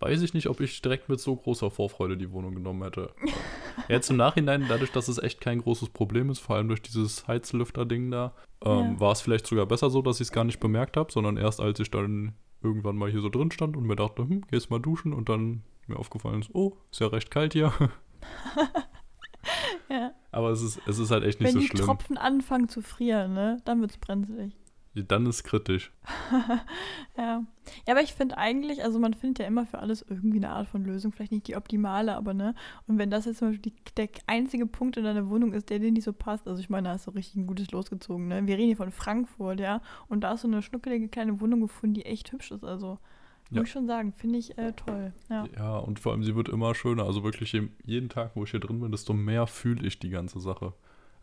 weiß 0.00 0.22
ich 0.22 0.34
nicht, 0.34 0.48
ob 0.48 0.60
ich 0.60 0.80
direkt 0.82 1.08
mit 1.08 1.20
so 1.20 1.36
großer 1.36 1.70
Vorfreude 1.70 2.16
die 2.16 2.30
Wohnung 2.32 2.54
genommen 2.54 2.82
hätte. 2.82 3.12
Jetzt 3.88 4.10
im 4.10 4.16
Nachhinein, 4.16 4.66
dadurch, 4.68 4.90
dass 4.92 5.08
es 5.08 5.18
echt 5.18 5.40
kein 5.40 5.60
großes 5.60 5.90
Problem 5.90 6.30
ist, 6.30 6.40
vor 6.40 6.56
allem 6.56 6.68
durch 6.68 6.82
dieses 6.82 7.26
Heizlüfter-Ding 7.28 8.10
da, 8.10 8.34
ähm, 8.64 8.94
Ja. 8.94 9.00
war 9.00 9.12
es 9.12 9.20
vielleicht 9.20 9.46
sogar 9.46 9.66
besser 9.66 9.90
so, 9.90 10.02
dass 10.02 10.16
ich 10.20 10.28
es 10.28 10.32
gar 10.32 10.44
nicht 10.44 10.60
bemerkt 10.60 10.96
habe, 10.96 11.12
sondern 11.12 11.36
erst 11.36 11.60
als 11.60 11.78
ich 11.80 11.90
dann 11.90 12.34
irgendwann 12.62 12.96
mal 12.96 13.10
hier 13.10 13.20
so 13.20 13.28
drin 13.28 13.50
stand 13.50 13.76
und 13.76 13.84
mir 13.86 13.96
dachte, 13.96 14.22
hm, 14.22 14.42
gehst 14.50 14.70
mal 14.70 14.80
duschen 14.80 15.12
und 15.12 15.28
dann 15.28 15.62
mir 15.86 15.98
aufgefallen 15.98 16.40
ist, 16.40 16.50
oh, 16.54 16.76
ist 16.90 17.00
ja 17.00 17.06
recht 17.06 17.30
kalt 17.30 17.52
hier. 17.52 17.72
ja. 19.88 20.12
Aber 20.32 20.50
es 20.50 20.62
ist, 20.62 20.80
es 20.86 20.98
ist 20.98 21.10
halt 21.10 21.24
echt 21.24 21.40
nicht 21.40 21.48
Wenn 21.48 21.54
so 21.54 21.60
die 21.60 21.66
schlimm. 21.68 21.86
Tropfen 21.86 22.18
anfangen 22.18 22.68
zu 22.68 22.82
frieren, 22.82 23.34
ne, 23.34 23.58
dann 23.64 23.80
wird's 23.80 23.98
brenzlig. 23.98 24.56
Dann 25.04 25.26
ist 25.26 25.44
kritisch. 25.44 25.92
Ja. 27.16 27.44
Ja, 27.86 27.94
aber 27.94 28.02
ich 28.02 28.12
finde 28.14 28.36
eigentlich, 28.38 28.84
also 28.84 28.98
man 28.98 29.14
findet 29.14 29.38
ja 29.40 29.46
immer 29.46 29.66
für 29.66 29.78
alles 29.78 30.04
irgendwie 30.08 30.36
eine 30.36 30.50
Art 30.50 30.68
von 30.68 30.84
Lösung, 30.84 31.12
vielleicht 31.12 31.32
nicht 31.32 31.48
die 31.48 31.56
optimale, 31.56 32.14
aber 32.14 32.34
ne. 32.34 32.54
Und 32.86 32.98
wenn 32.98 33.10
das 33.10 33.24
jetzt 33.24 33.38
zum 33.38 33.48
Beispiel 33.48 33.72
die, 33.72 33.94
der 33.96 34.08
einzige 34.26 34.66
Punkt 34.66 34.96
in 34.96 35.04
deiner 35.04 35.28
Wohnung 35.30 35.52
ist, 35.52 35.70
der 35.70 35.78
dir 35.78 35.90
nicht 35.90 36.04
so 36.04 36.12
passt, 36.12 36.46
also 36.46 36.60
ich 36.60 36.68
meine, 36.68 36.88
da 36.88 36.94
hast 36.94 37.06
du 37.06 37.10
richtig 37.12 37.36
ein 37.36 37.46
gutes 37.46 37.70
losgezogen, 37.70 38.28
ne. 38.28 38.46
Wir 38.46 38.56
reden 38.56 38.66
hier 38.68 38.76
von 38.76 38.92
Frankfurt, 38.92 39.60
ja. 39.60 39.80
Und 40.08 40.20
da 40.22 40.30
hast 40.30 40.44
du 40.44 40.48
eine 40.48 40.62
schnuckelige 40.62 41.08
kleine 41.08 41.40
Wohnung 41.40 41.60
gefunden, 41.62 41.94
die 41.94 42.04
echt 42.04 42.30
hübsch 42.32 42.50
ist, 42.50 42.64
also. 42.64 42.98
Ja. 43.50 43.60
Muss 43.60 43.68
ich 43.68 43.72
schon 43.72 43.86
sagen, 43.86 44.12
finde 44.12 44.38
ich 44.38 44.58
äh, 44.58 44.72
toll. 44.72 45.12
Ja. 45.30 45.46
Ja, 45.56 45.78
und 45.78 45.98
vor 46.00 46.12
allem, 46.12 46.24
sie 46.24 46.34
wird 46.34 46.48
immer 46.48 46.74
schöner. 46.74 47.04
Also 47.04 47.22
wirklich 47.24 47.52
je- 47.52 47.68
jeden 47.84 48.08
Tag, 48.08 48.32
wo 48.34 48.42
ich 48.44 48.50
hier 48.50 48.58
drin 48.60 48.80
bin, 48.80 48.90
desto 48.90 49.12
mehr 49.12 49.46
fühle 49.46 49.86
ich 49.86 49.98
die 50.00 50.10
ganze 50.10 50.40
Sache. 50.40 50.72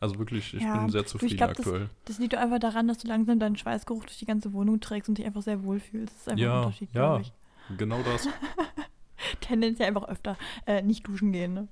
Also 0.03 0.19
wirklich, 0.19 0.53
ich 0.53 0.61
Ja, 0.61 0.77
bin 0.77 0.89
sehr 0.89 1.05
zufrieden 1.05 1.37
glaub, 1.37 1.53
das- 1.53 1.59
aktuell. 1.65 1.89
Das 2.05 2.19
liegt 2.19 2.33
doch 2.33 2.39
einfach 2.39 2.59
daran, 2.59 2.87
dass 2.89 2.97
du 2.97 3.07
langsam 3.07 3.39
deinen 3.39 3.55
Schweißgeruch 3.55 4.03
durch 4.05 4.19
die 4.19 4.25
ganze 4.25 4.51
Wohnung 4.51 4.79
trägst 4.81 5.07
und 5.07 5.17
dich 5.17 5.25
einfach 5.25 5.41
sehr 5.41 5.63
wohlfühlst. 5.63 6.13
Das 6.13 6.21
ist 6.21 6.29
einfach 6.29 6.43
ein 6.43 6.49
Ja, 6.49 6.59
Unterschied, 6.63 6.89
ja. 6.93 7.01
glaube 7.17 7.21
ich. 7.21 7.77
Genau 7.77 7.99
das. 8.03 8.27
Tendenziell 9.41 9.87
einfach 9.87 10.07
öfter 10.09 10.37
äh, 10.67 10.81
nicht 10.81 11.07
duschen 11.07 11.31
gehen, 11.31 11.53
ne? 11.53 11.67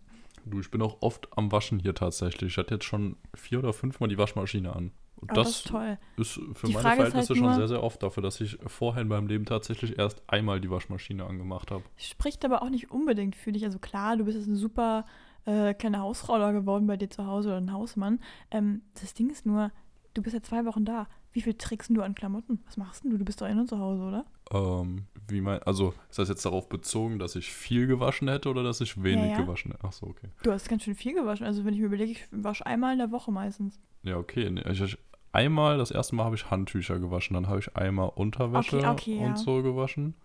Du, 0.45 0.59
ich 0.59 0.71
bin 0.71 0.81
auch 0.81 0.97
oft 1.01 1.27
am 1.37 1.51
Waschen 1.51 1.79
hier 1.79 1.93
tatsächlich. 1.93 2.53
Ich 2.53 2.57
hatte 2.57 2.75
jetzt 2.75 2.85
schon 2.85 3.15
vier 3.35 3.59
oder 3.59 3.73
fünfmal 3.73 4.09
die 4.09 4.17
Waschmaschine 4.17 4.75
an. 4.75 4.91
Und 5.17 5.29
Aber 5.29 5.41
das, 5.43 5.47
das, 5.51 5.55
ist 5.57 5.67
toll. 5.67 5.97
ist 6.17 6.31
für 6.53 6.67
Die 6.67 6.73
meine 6.73 6.81
Frage 6.83 6.95
Verhältnisse 6.95 7.33
halt 7.33 7.37
schon 7.39 7.53
sehr, 7.53 7.67
sehr 7.67 7.83
oft 7.83 8.01
dafür, 8.01 8.23
dass 8.23 8.41
ich 8.41 8.57
vorher 8.65 9.03
in 9.03 9.07
meinem 9.07 9.27
Leben 9.27 9.45
tatsächlich 9.45 9.99
erst 9.99 10.23
einmal 10.27 10.59
die 10.59 10.71
Waschmaschine 10.71 11.25
angemacht 11.25 11.69
habe. 11.69 11.83
Spricht 11.97 12.43
aber 12.43 12.63
auch 12.63 12.69
nicht 12.69 12.89
unbedingt 12.89 13.35
für 13.35 13.51
dich. 13.51 13.65
Also 13.65 13.77
klar, 13.77 14.17
du 14.17 14.25
bist 14.25 14.37
jetzt 14.37 14.47
eine 14.47 14.55
super 14.57 15.05
äh, 15.45 15.73
kleine 15.73 15.99
Hausfrau 15.99 16.37
da 16.37 16.51
geworden 16.51 16.87
bei 16.87 16.97
dir 16.97 17.09
zu 17.09 17.25
Hause 17.25 17.49
oder 17.49 17.57
ein 17.57 17.73
Hausmann. 17.73 18.19
Ähm, 18.51 18.81
das 18.99 19.13
Ding 19.13 19.29
ist 19.29 19.45
nur, 19.45 19.71
du 20.13 20.21
bist 20.21 20.33
ja 20.33 20.41
zwei 20.41 20.65
Wochen 20.65 20.85
da. 20.85 21.07
Wie 21.33 21.41
viel 21.41 21.53
trägst 21.53 21.89
denn 21.89 21.95
du 21.95 22.01
an 22.01 22.13
Klamotten? 22.13 22.61
Was 22.65 22.77
machst 22.77 23.03
denn 23.03 23.11
du? 23.11 23.17
Du 23.17 23.25
bist 23.25 23.39
doch 23.41 23.47
eh 23.47 23.55
nur 23.55 23.65
zu 23.65 23.79
Hause, 23.79 24.03
oder? 24.03 24.25
Ähm, 24.51 25.05
wie 25.29 25.39
mein, 25.39 25.63
also 25.63 25.93
ist 26.09 26.19
das 26.19 26.27
jetzt 26.27 26.45
darauf 26.45 26.67
bezogen, 26.67 27.19
dass 27.19 27.35
ich 27.35 27.53
viel 27.53 27.87
gewaschen 27.87 28.27
hätte 28.27 28.49
oder 28.49 28.63
dass 28.63 28.81
ich 28.81 29.01
wenig 29.01 29.31
ja. 29.31 29.37
gewaschen 29.37 29.71
hätte? 29.71 29.83
Ach 29.87 29.93
so, 29.93 30.07
okay. 30.07 30.27
Du 30.43 30.51
hast 30.51 30.67
ganz 30.67 30.83
schön 30.83 30.95
viel 30.95 31.13
gewaschen. 31.13 31.45
Also 31.45 31.63
wenn 31.63 31.73
ich 31.73 31.79
mir 31.79 31.85
überlege, 31.85 32.11
ich 32.11 32.27
wasche 32.31 32.65
einmal 32.65 32.91
in 32.93 32.99
der 32.99 33.11
Woche 33.11 33.31
meistens. 33.31 33.79
Ja, 34.03 34.17
okay. 34.17 34.49
Nee, 34.49 34.63
Ich, 34.69 34.81
ich, 34.81 34.97
einmal, 35.31 35.77
das 35.77 35.91
erste 35.91 36.15
Mal 36.15 36.25
habe 36.25 36.35
ich 36.35 36.51
Handtücher 36.51 36.99
gewaschen, 36.99 37.35
dann 37.35 37.47
habe 37.47 37.59
ich 37.59 37.75
einmal 37.77 38.11
Unterwäsche 38.13 38.79
Okay, 38.79 38.87
okay, 38.87 39.19
ja. 39.21 39.27
und 39.27 39.37
so 39.37 39.63
gewaschen. 39.63 40.15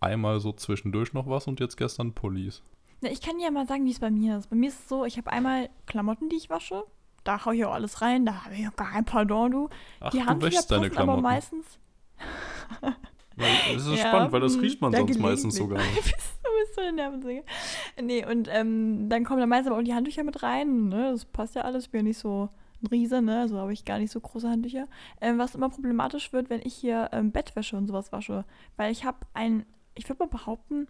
Einmal 0.00 0.40
so 0.40 0.52
zwischendurch 0.52 1.12
noch 1.12 1.28
was 1.28 1.46
und 1.46 1.60
jetzt 1.60 1.76
gestern 1.76 2.14
Pullis. 2.14 2.62
Na, 3.00 3.10
ich 3.10 3.20
kann 3.20 3.36
dir 3.38 3.44
ja 3.44 3.50
mal 3.50 3.66
sagen, 3.66 3.84
wie 3.84 3.90
es 3.90 4.00
bei 4.00 4.10
mir 4.10 4.38
ist. 4.38 4.50
Bei 4.50 4.56
mir 4.56 4.68
ist 4.68 4.80
es 4.80 4.88
so, 4.88 5.04
ich 5.04 5.16
habe 5.18 5.30
einmal 5.30 5.68
Klamotten, 5.86 6.28
die 6.28 6.36
ich 6.36 6.50
wasche. 6.50 6.84
Da 7.24 7.44
haue 7.44 7.56
ich 7.56 7.64
auch 7.64 7.72
alles 7.72 8.02
rein. 8.02 8.26
Da 8.26 8.44
habe 8.44 8.54
ich 8.54 8.68
auch 8.68 8.76
gar 8.76 8.90
kein 8.92 9.04
Pardon, 9.04 9.50
du. 9.50 9.68
Ach, 10.00 10.10
die 10.10 10.18
du 10.18 10.26
Handtücher 10.26 10.56
wäschst 10.58 10.70
deine 10.70 10.88
passen 10.88 10.96
aber 10.98 11.04
Klamotten. 11.04 11.22
meistens 11.22 11.78
das 13.36 13.86
ist 13.86 13.98
Ja, 13.98 14.08
spannend, 14.08 14.32
weil 14.32 14.40
das 14.40 14.60
riecht 14.60 14.80
man 14.80 14.92
ja, 14.92 14.98
sonst 15.00 15.18
meistens 15.18 15.56
sogar 15.56 15.78
nicht. 15.78 15.96
du 16.44 16.50
bist 16.60 16.74
so 16.74 16.80
eine 16.80 16.92
Nervensäge. 16.92 17.44
Nee, 18.00 18.24
und 18.26 18.48
ähm, 18.50 19.08
dann 19.08 19.24
kommen 19.24 19.40
da 19.40 19.46
meistens 19.46 19.70
aber 19.70 19.80
auch 19.80 19.84
die 19.84 19.94
Handtücher 19.94 20.24
mit 20.24 20.42
rein. 20.42 20.88
Ne? 20.88 21.10
Das 21.12 21.24
passt 21.24 21.54
ja 21.54 21.62
alles. 21.62 21.84
Ich 21.84 21.90
bin 21.90 22.00
ja 22.00 22.04
nicht 22.04 22.18
so 22.18 22.48
ein 22.82 22.86
Riese, 22.86 23.22
ne? 23.22 23.40
Also 23.40 23.58
habe 23.58 23.72
ich 23.72 23.84
gar 23.84 23.98
nicht 23.98 24.12
so 24.12 24.20
große 24.20 24.48
Handtücher. 24.48 24.86
Ähm, 25.20 25.38
was 25.38 25.54
immer 25.54 25.68
problematisch 25.70 26.32
wird, 26.32 26.50
wenn 26.50 26.60
ich 26.62 26.74
hier 26.74 27.10
ähm, 27.12 27.32
Bettwäsche 27.32 27.76
und 27.76 27.86
sowas 27.86 28.12
wasche. 28.12 28.44
Weil 28.76 28.92
ich 28.92 29.04
habe 29.04 29.18
ein, 29.34 29.66
ich 29.94 30.08
würde 30.08 30.24
mal 30.24 30.28
behaupten, 30.28 30.86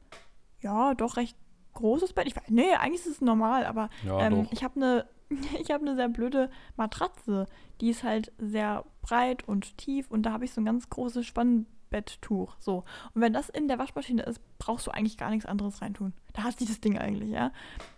ja, 0.60 0.94
doch 0.94 1.16
recht 1.16 1.36
großes 1.74 2.12
Bett. 2.12 2.26
Ich, 2.26 2.34
weiß- 2.34 2.42
nee, 2.48 2.72
eigentlich 2.74 3.00
ist 3.00 3.06
es 3.06 3.20
normal, 3.20 3.66
aber 3.66 3.90
Ja, 4.04 4.20
ähm, 4.20 4.46
ich 4.50 4.62
habe 4.64 4.76
eine 4.76 5.06
ich 5.60 5.70
habe 5.70 5.84
eine 5.86 5.96
sehr 5.96 6.08
blöde 6.08 6.50
Matratze. 6.76 7.46
Die 7.80 7.90
ist 7.90 8.04
halt 8.04 8.32
sehr 8.38 8.84
breit 9.02 9.46
und 9.48 9.76
tief 9.78 10.10
und 10.10 10.22
da 10.24 10.32
habe 10.32 10.44
ich 10.44 10.52
so 10.52 10.60
ein 10.60 10.64
ganz 10.66 10.88
großes 10.90 11.24
Spannbetttuch. 11.26 12.56
So. 12.60 12.84
Und 13.14 13.20
wenn 13.22 13.32
das 13.32 13.48
in 13.48 13.66
der 13.68 13.78
Waschmaschine 13.78 14.22
ist, 14.22 14.40
brauchst 14.58 14.86
du 14.86 14.90
eigentlich 14.90 15.16
gar 15.16 15.30
nichts 15.30 15.46
anderes 15.46 15.80
reintun. 15.82 16.12
Da 16.34 16.44
hast 16.44 16.60
du 16.60 16.64
das 16.66 16.80
Ding 16.80 16.98
eigentlich, 16.98 17.30
ja. 17.30 17.52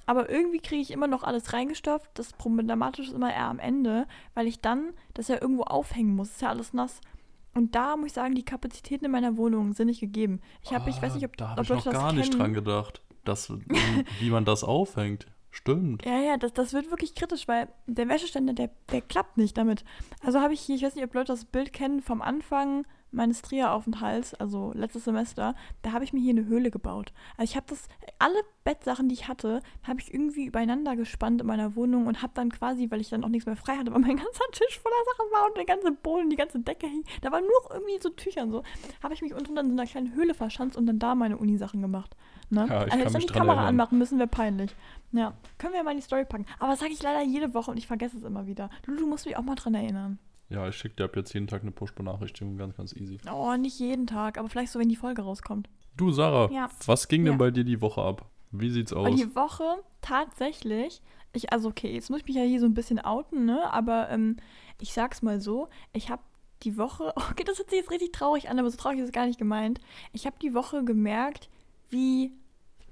Aber 0.07 0.31
irgendwie 0.31 0.59
kriege 0.61 0.81
ich 0.83 0.91
immer 0.93 1.09
noch 1.09 1.25
alles 1.25 1.53
reingestopft. 1.53 2.11
Das 2.15 2.33
Problematische 2.33 3.11
ist 3.11 3.17
immer 3.17 3.33
eher 3.33 3.47
am 3.47 3.59
Ende, 3.59 4.07
weil 4.35 4.47
ich 4.47 4.61
dann 4.61 4.93
das 5.15 5.29
ja 5.29 5.41
irgendwo 5.41 5.63
aufhängen 5.65 6.15
muss. 6.15 6.31
Ist 6.31 6.43
ja 6.43 6.49
alles 6.51 6.73
nass. 6.73 7.01
Und 7.55 7.75
da 7.75 7.97
muss 7.97 8.09
ich 8.09 8.13
sagen, 8.13 8.35
die 8.35 8.45
Kapazitäten 8.45 9.07
in 9.07 9.11
meiner 9.11 9.37
Wohnung 9.39 9.73
sind 9.73 9.87
nicht 9.87 10.01
gegeben. 10.01 10.41
Ich 10.63 10.73
habe, 10.75 10.91
ich 10.91 11.01
weiß 11.01 11.15
nicht, 11.15 11.25
ob, 11.25 11.33
Ah, 11.33 11.35
da 11.37 11.49
habe 11.51 11.63
ich 11.63 11.69
noch 11.71 11.83
das 11.85 11.93
gar 11.93 12.13
nicht 12.13 12.31
kennen. 12.31 12.39
dran 12.39 12.53
gedacht, 12.53 13.01
wie, 13.27 14.05
wie 14.21 14.31
man 14.31 14.45
das 14.45 14.65
aufhängt. 14.65 15.27
Stimmt. 15.51 16.05
Ja, 16.05 16.21
ja, 16.21 16.37
das, 16.37 16.53
das 16.53 16.75
wird 16.75 16.91
wirklich 16.91 17.15
kritisch, 17.15 17.49
weil 17.49 17.69
der 17.87 18.09
Wäscheständer, 18.09 18.53
der, 18.53 18.71
der 18.93 19.01
klappt 19.01 19.39
nicht 19.39 19.57
damit. 19.57 19.85
Also 20.23 20.41
habe 20.41 20.53
ich 20.53 20.61
hier, 20.61 20.77
ich 20.77 20.83
weiß 20.83 20.95
nicht, 20.95 21.05
ob 21.05 21.15
Leute 21.15 21.33
das 21.33 21.47
Bild 21.47 21.73
kennen, 21.73 22.03
vom 22.03 22.21
Anfang 22.21 22.87
meines 23.11 23.43
Trier-Aufenthalts, 23.43 24.35
also 24.35 24.73
letztes 24.75 25.05
Semester, 25.05 25.55
da 25.83 25.93
habe 25.93 26.05
ich 26.05 26.13
mir 26.13 26.21
hier 26.21 26.33
eine 26.33 26.47
Höhle 26.47 26.71
gebaut. 26.71 27.13
Also 27.37 27.51
ich 27.51 27.57
habe 27.57 27.67
das, 27.69 27.89
alle 28.19 28.39
Bettsachen, 28.65 29.09
die 29.09 29.15
ich 29.15 29.29
hatte, 29.29 29.61
habe 29.83 30.01
ich 30.01 30.13
irgendwie 30.13 30.45
übereinander 30.47 30.97
gespannt 30.97 31.41
in 31.41 31.47
meiner 31.47 31.77
Wohnung 31.77 32.07
und 32.07 32.23
habe 32.23 32.33
dann 32.35 32.51
quasi, 32.51 32.91
weil 32.91 33.01
ich 33.01 33.09
dann 33.09 33.25
auch 33.25 33.29
nichts 33.29 33.47
mehr 33.47 33.57
frei 33.57 33.77
hatte, 33.77 33.91
weil 33.95 34.01
mein 34.01 34.17
ganzer 34.17 34.45
Tisch 34.53 34.79
voller 34.79 34.97
Sachen 35.13 35.33
war 35.33 35.47
und 35.47 35.57
der 35.57 35.65
ganze 35.65 35.93
Boden, 35.93 36.31
die 36.31 36.37
ganze 36.37 36.61
Decke 36.61 36.87
hing, 36.87 37.05
da 37.23 37.33
war 37.33 37.41
nur 37.41 37.71
irgendwie 37.71 37.99
so 38.01 38.11
Tücher 38.11 38.43
und 38.43 38.51
so, 38.51 38.63
habe 39.03 39.15
ich 39.15 39.23
mich 39.23 39.35
unten 39.35 39.55
dann 39.55 39.67
in 39.67 39.73
so 39.73 39.81
einer 39.81 39.91
kleinen 39.91 40.15
Höhle 40.15 40.35
verschanzt 40.35 40.77
und 40.77 40.87
dann 40.87 40.99
da 40.99 41.15
meine 41.15 41.39
Uni-Sachen 41.39 41.81
gemacht. 41.81 42.17
Ne? 42.51 42.67
Ja, 42.69 42.87
ich 42.87 42.93
also 42.93 42.99
jetzt 42.99 43.15
dann 43.15 43.21
mich 43.21 43.27
die 43.27 43.33
Kamera 43.33 43.53
erinnern. 43.55 43.69
anmachen 43.69 43.99
müssen, 43.99 44.19
wäre 44.19 44.29
peinlich. 44.29 44.75
Ja, 45.13 45.35
können 45.59 45.73
wir 45.73 45.79
ja 45.79 45.85
mal 45.85 45.93
in 45.93 45.99
die 45.99 46.03
Story 46.03 46.25
packen. 46.25 46.47
Aber 46.59 46.73
das 46.73 46.81
sage 46.81 46.93
ich 46.93 47.03
leider 47.03 47.23
jede 47.23 47.55
Woche 47.55 47.71
und 47.71 47.77
ich 47.77 47.87
vergesse 47.87 48.17
es 48.17 48.25
immer 48.25 48.47
wieder. 48.47 48.71
Lulu, 48.87 49.01
du 49.01 49.07
musst 49.07 49.27
mich 49.27 49.37
auch 49.37 49.43
mal 49.43 49.55
dran 49.55 49.75
erinnern. 49.75 50.19
Ja, 50.49 50.69
ich 50.69 50.77
schicke 50.77 50.95
dir 50.97 51.05
ab 51.05 51.17
jetzt 51.17 51.33
jeden 51.35 51.47
Tag 51.49 51.63
eine 51.63 51.73
Push-Benachrichtigung, 51.73 52.57
ganz, 52.57 52.77
ganz 52.77 52.93
easy. 52.95 53.19
Oh, 53.33 53.55
nicht 53.57 53.79
jeden 53.81 54.07
Tag, 54.07 54.39
aber 54.39 54.49
vielleicht 54.49 54.71
so, 54.73 54.79
wenn 54.79 54.89
die 54.89 54.97
Folge 54.97 55.23
rauskommt. 55.23 55.69
Du, 55.97 56.11
Sarah, 56.13 56.51
Ja. 56.53 56.69
was 56.87 57.09
ging 57.09 57.25
denn 57.25 57.35
Ja. 57.35 57.39
bei 57.39 57.51
dir 57.51 57.65
die 57.65 57.81
Woche 57.81 58.03
ab? 58.03 58.27
Wie 58.53 58.71
sieht's 58.71 58.93
aus? 58.93 59.15
Die 59.17 59.35
Woche 59.35 59.65
tatsächlich, 60.03 61.03
ich, 61.33 61.53
also 61.53 61.69
okay, 61.69 61.93
jetzt 61.93 62.11
muss 62.11 62.21
ich 62.21 62.27
mich 62.27 62.37
ja 62.37 62.43
hier 62.43 62.61
so 62.61 62.67
ein 62.67 62.75
bisschen 62.75 63.01
outen, 63.01 63.45
ne? 63.45 63.73
Aber 63.73 64.09
ähm, 64.11 64.37
ich 64.81 64.93
sag's 64.93 65.21
mal 65.23 65.41
so, 65.41 65.69
ich 65.93 66.11
habe 66.11 66.23
die 66.63 66.79
Woche, 66.79 67.13
okay, 67.17 67.45
das 67.45 67.59
hört 67.59 67.71
sich 67.71 67.81
jetzt 67.81 67.91
richtig 67.91 68.13
traurig 68.13 68.49
an, 68.49 68.59
aber 68.59 68.71
so 68.71 68.77
traurig 68.77 68.99
ist 69.01 69.07
es 69.07 69.13
gar 69.13 69.27
nicht 69.27 69.39
gemeint. 69.39 69.81
Ich 70.13 70.27
habe 70.27 70.37
die 70.41 70.55
Woche 70.55 70.85
gemerkt, 70.85 71.49
wie 71.91 72.33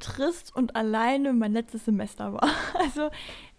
trist 0.00 0.54
und 0.54 0.74
alleine 0.76 1.32
mein 1.32 1.52
letztes 1.52 1.84
Semester 1.84 2.32
war. 2.32 2.48
Also 2.78 3.10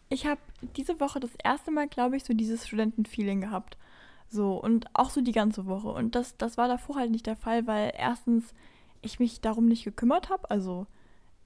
ich 0.09 0.27
habe 0.27 0.41
diese 0.77 0.99
Woche 0.99 1.19
das 1.19 1.31
erste 1.43 1.71
Mal, 1.71 1.87
glaube 1.87 2.17
ich, 2.17 2.23
so 2.25 2.33
dieses 2.33 2.67
Studentenfeeling 2.67 3.41
gehabt. 3.41 3.77
So, 4.27 4.61
und 4.61 4.87
auch 4.93 5.09
so 5.09 5.21
die 5.21 5.31
ganze 5.31 5.65
Woche. 5.65 5.89
Und 5.89 6.15
das, 6.15 6.37
das 6.37 6.57
war 6.57 6.67
davor 6.67 6.95
halt 6.97 7.11
nicht 7.11 7.27
der 7.27 7.35
Fall, 7.35 7.67
weil 7.67 7.93
erstens 7.97 8.53
ich 9.01 9.19
mich 9.19 9.41
darum 9.41 9.67
nicht 9.67 9.83
gekümmert 9.83 10.29
habe. 10.29 10.49
Also 10.49 10.87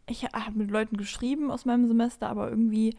ich 0.08 0.24
habe 0.26 0.58
mit 0.58 0.72
Leuten 0.72 0.98
geschrieben 0.98 1.52
aus 1.52 1.66
meinem 1.66 1.88
Semester, 1.88 2.30
aber 2.30 2.50
irgendwie, 2.50 2.98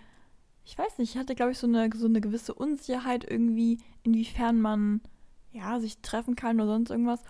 ich 0.65 0.79
weiß 0.79 0.99
nicht, 0.99 1.15
ich 1.15 1.21
hatte, 1.21 1.35
glaube 1.35 1.53
ich, 1.53 1.59
so 1.59 1.67
eine, 1.67 1.91
so 1.95 2.07
eine 2.07 2.21
gewisse 2.21 2.55
Unsicherheit 2.55 3.29
irgendwie, 3.29 3.79
inwiefern 4.03 4.61
man 4.61 5.01
ja, 5.53 5.81
sich 5.81 5.99
treffen 5.99 6.37
kann 6.37 6.61
oder 6.61 6.75
sonst 6.75 6.91
irgendwas. 6.91 7.23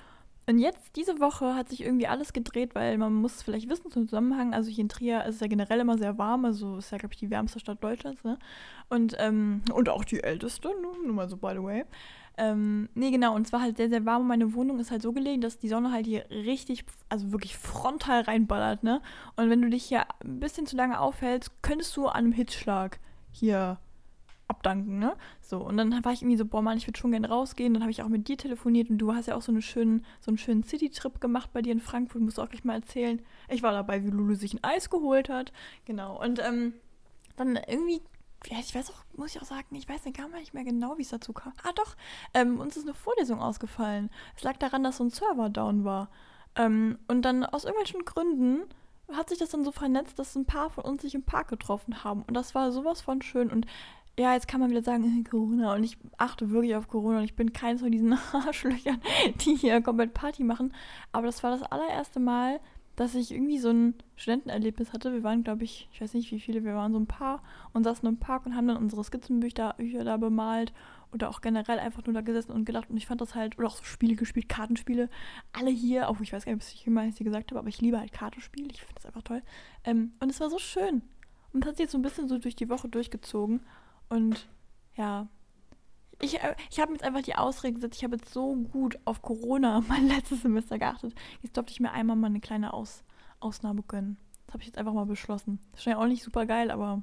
Und 0.51 0.59
jetzt, 0.59 0.97
diese 0.97 1.21
Woche, 1.21 1.55
hat 1.55 1.69
sich 1.69 1.85
irgendwie 1.85 2.09
alles 2.09 2.33
gedreht, 2.33 2.75
weil 2.75 2.99
man 2.99 3.15
muss 3.15 3.41
vielleicht 3.41 3.71
wissen 3.71 3.89
zum 3.93 4.09
Zusammenhang, 4.09 4.53
also 4.53 4.69
hier 4.69 4.83
in 4.83 4.89
Trier 4.89 5.25
ist 5.25 5.37
es 5.37 5.41
ja 5.41 5.47
generell 5.47 5.79
immer 5.79 5.97
sehr 5.97 6.19
warm, 6.19 6.45
also 6.45 6.79
ist 6.79 6.91
ja, 6.91 6.99
glaube 6.99 7.15
ich, 7.15 7.21
die 7.21 7.31
wärmste 7.31 7.61
Stadt 7.61 7.85
Deutschlands, 7.85 8.25
ne? 8.25 8.37
Und, 8.89 9.15
ähm, 9.21 9.63
und 9.73 9.89
auch 9.89 10.05
die 10.05 10.25
älteste, 10.25 10.71
nur, 10.83 10.97
nur 11.07 11.15
mal 11.15 11.29
so, 11.29 11.37
by 11.37 11.53
the 11.53 11.63
way. 11.63 11.85
Ähm, 12.37 12.89
nee, 12.95 13.13
genau, 13.13 13.37
und 13.37 13.47
es 13.47 13.53
war 13.53 13.61
halt 13.61 13.77
sehr, 13.77 13.91
sehr 13.91 14.05
warm 14.07 14.23
und 14.23 14.27
meine 14.27 14.53
Wohnung 14.53 14.81
ist 14.81 14.91
halt 14.91 15.03
so 15.03 15.13
gelegen, 15.13 15.41
dass 15.41 15.61
die 15.61 15.69
Sonne 15.69 15.93
halt 15.93 16.07
hier 16.07 16.29
richtig, 16.31 16.85
also 17.09 17.31
wirklich 17.31 17.57
frontal 17.57 18.23
reinballert, 18.23 18.83
ne? 18.83 19.03
Und 19.37 19.51
wenn 19.51 19.63
du 19.63 19.71
dich 19.71 19.85
hier 19.85 20.03
ein 20.25 20.41
bisschen 20.41 20.67
zu 20.67 20.77
lange 20.77 20.99
aufhältst, 20.99 21.63
könntest 21.63 21.97
du 21.97 22.09
an 22.09 22.25
einem 22.25 22.33
Hitzschlag 22.33 22.99
hier 23.31 23.79
abdanken, 24.51 24.99
ne? 24.99 25.17
So, 25.41 25.59
und 25.59 25.77
dann 25.77 26.05
war 26.05 26.13
ich 26.13 26.21
irgendwie 26.21 26.37
so, 26.37 26.45
boah, 26.45 26.61
Mann, 26.61 26.77
ich 26.77 26.87
würde 26.87 26.99
schon 26.99 27.13
gerne 27.13 27.29
rausgehen. 27.29 27.73
Dann 27.73 27.83
habe 27.83 27.91
ich 27.91 28.03
auch 28.03 28.09
mit 28.09 28.29
dir 28.29 28.37
telefoniert 28.37 28.91
und 28.91 28.99
du 28.99 29.15
hast 29.15 29.27
ja 29.27 29.37
auch 29.37 29.43
so, 29.43 29.53
eine 29.53 29.63
schönen, 29.63 30.05
so 30.21 30.31
einen 30.31 30.39
schönen 30.39 30.63
City-Trip 30.63 31.21
gemacht 31.21 31.51
bei 31.53 31.63
dir 31.63 31.73
in 31.73 31.81
Frankfurt, 31.81 32.21
musst 32.21 32.39
du 32.39 32.43
auch 32.43 32.51
gleich 32.51 32.65
mal 32.65 32.75
erzählen. 32.75 33.23
Ich 33.49 33.63
war 33.63 33.73
dabei, 33.73 34.05
wie 34.05 34.11
Lulu 34.11 34.35
sich 34.35 34.53
ein 34.53 34.63
Eis 34.63 34.91
geholt 34.91 35.29
hat. 35.31 35.53
Genau, 35.87 36.23
und 36.23 36.41
ähm, 36.41 36.75
dann 37.37 37.57
irgendwie, 37.57 38.03
ich 38.45 38.75
weiß 38.75 38.91
auch, 38.91 39.05
muss 39.17 39.35
ich 39.35 39.41
auch 39.41 39.47
sagen, 39.47 39.75
ich 39.75 39.89
weiß 39.89 40.03
gar 40.13 40.29
nicht 40.29 40.53
mehr 40.53 40.65
genau, 40.65 40.99
wie 40.99 41.03
es 41.03 41.09
dazu 41.09 41.33
kam. 41.33 41.53
Ah, 41.63 41.73
doch, 41.75 41.97
ähm, 42.35 42.61
uns 42.61 42.77
ist 42.77 42.85
eine 42.85 42.95
Vorlesung 42.95 43.41
ausgefallen. 43.41 44.11
Es 44.37 44.43
lag 44.43 44.57
daran, 44.59 44.83
dass 44.83 44.99
so 44.99 45.05
ein 45.05 45.11
Server 45.11 45.49
down 45.49 45.85
war. 45.85 46.11
Ähm, 46.57 46.99
und 47.09 47.23
dann 47.23 47.45
aus 47.45 47.65
irgendwelchen 47.65 48.05
Gründen 48.05 48.65
hat 49.13 49.29
sich 49.29 49.39
das 49.39 49.51
dann 49.51 49.65
so 49.65 49.73
vernetzt, 49.73 50.19
dass 50.19 50.37
ein 50.37 50.47
paar 50.47 50.71
von 50.71 50.85
uns 50.85 51.03
sich 51.03 51.15
im 51.15 51.23
Park 51.23 51.49
getroffen 51.49 52.05
haben. 52.05 52.23
Und 52.23 52.35
das 52.35 52.55
war 52.55 52.73
sowas 52.73 53.01
von 53.01 53.23
schön. 53.23 53.51
Und 53.51 53.67
ja, 54.21 54.35
jetzt 54.35 54.49
kann 54.49 54.61
man 54.61 54.71
wieder 54.71 54.83
sagen, 54.83 55.25
Corona. 55.31 55.75
Und 55.75 55.83
ich 55.83 55.97
achte 56.19 56.51
wirklich 56.51 56.75
auf 56.77 56.89
Corona. 56.89 57.19
Und 57.19 57.25
ich 57.25 57.35
bin 57.35 57.53
keins 57.53 57.81
von 57.81 57.91
diesen 57.91 58.13
Arschlöchern, 58.33 59.01
die 59.41 59.57
hier 59.57 59.81
komplett 59.81 60.13
Party 60.13 60.45
machen. 60.45 60.75
Aber 61.11 61.27
das 61.27 61.43
war 61.43 61.51
das 61.51 61.63
allererste 61.63 62.21
Mal, 62.21 62.61
dass 62.97 63.15
ich 63.15 63.33
irgendwie 63.33 63.59
so 63.59 63.71
ein 63.71 63.95
Studentenerlebnis 64.17 64.93
hatte. 64.93 65.15
Wir 65.15 65.23
waren, 65.23 65.43
glaube 65.43 65.65
ich, 65.65 65.89
ich 65.91 66.03
weiß 66.03 66.13
nicht, 66.13 66.31
wie 66.33 66.41
viele, 66.41 66.65
wir 66.65 66.75
waren 66.75 66.93
so 66.93 67.01
ein 67.01 67.07
paar 67.07 67.43
und 67.73 67.85
saßen 67.85 68.07
im 68.07 68.19
Park 68.19 68.45
und 68.45 68.55
haben 68.55 68.69
dann 68.69 68.77
unsere 68.77 69.03
Skizzenbücher 69.03 69.75
Bücher 69.79 70.05
da 70.05 70.19
bemalt 70.19 70.75
oder 71.13 71.31
auch 71.31 71.41
generell 71.41 71.79
einfach 71.79 72.05
nur 72.05 72.13
da 72.13 72.21
gesessen 72.21 72.53
und 72.53 72.67
gelacht. 72.67 72.91
Und 72.91 72.99
ich 72.99 73.07
fand 73.07 73.23
das 73.23 73.35
halt, 73.35 73.59
oder 73.59 73.69
auch 73.69 73.77
so 73.77 73.85
Spiele 73.85 74.17
gespielt, 74.17 74.51
Kartenspiele. 74.51 75.09
Alle 75.55 75.71
hier, 75.71 76.11
auch 76.11 76.21
ich 76.21 76.35
weiß 76.35 76.45
gar 76.45 76.53
nicht, 76.53 76.63
was 76.63 76.75
ich 76.75 76.87
immer 76.87 77.11
sie 77.11 77.25
gesagt 77.25 77.53
habe, 77.53 77.61
aber 77.61 77.69
ich 77.69 77.81
liebe 77.81 77.99
halt 77.99 78.13
Kartenspiele. 78.13 78.69
Ich 78.71 78.81
finde 78.81 78.97
das 78.97 79.07
einfach 79.07 79.23
toll. 79.23 79.43
Ähm, 79.85 80.13
und 80.21 80.31
es 80.31 80.41
war 80.41 80.51
so 80.51 80.59
schön. 80.59 81.01
Und 81.55 81.65
das 81.65 81.71
hat 81.71 81.77
sich 81.79 81.85
jetzt 81.85 81.93
so 81.93 81.99
ein 81.99 82.03
bisschen 82.03 82.29
so 82.29 82.39
durch 82.39 82.55
die 82.55 82.69
Woche 82.69 82.89
durchgezogen. 82.89 83.61
Und 84.11 84.47
ja, 84.97 85.29
ich, 86.21 86.39
äh, 86.41 86.55
ich 86.71 86.79
habe 86.79 86.93
jetzt 86.93 87.03
einfach 87.03 87.23
die 87.23 87.37
Ausrede 87.37 87.75
gesetzt, 87.75 87.97
ich 87.97 88.05
habe 88.05 88.17
jetzt 88.17 88.33
so 88.33 88.55
gut 88.55 88.99
auf 89.05 89.23
Corona 89.23 89.83
mein 89.89 90.07
letztes 90.07 90.43
Semester 90.43 90.79
geachtet. 90.79 91.15
Jetzt 91.43 91.57
durfte 91.57 91.73
ich 91.73 91.81
mir 91.81 91.93
einmal 91.93 92.17
mal 92.17 92.27
eine 92.27 92.41
kleine 92.41 92.75
Aus, 92.75 93.03
Ausnahme 93.41 93.83
gönnen. 93.83 94.19
Das 94.47 94.55
habe 94.55 94.63
ich 94.63 94.67
jetzt 94.67 94.79
einfach 94.79 94.93
mal 94.93 95.07
beschlossen. 95.07 95.59
Das 95.73 95.81
ist 95.81 95.87
ja 95.87 95.99
auch 95.99 96.07
nicht 96.07 96.23
super 96.23 96.45
geil, 96.45 96.71
aber. 96.71 97.03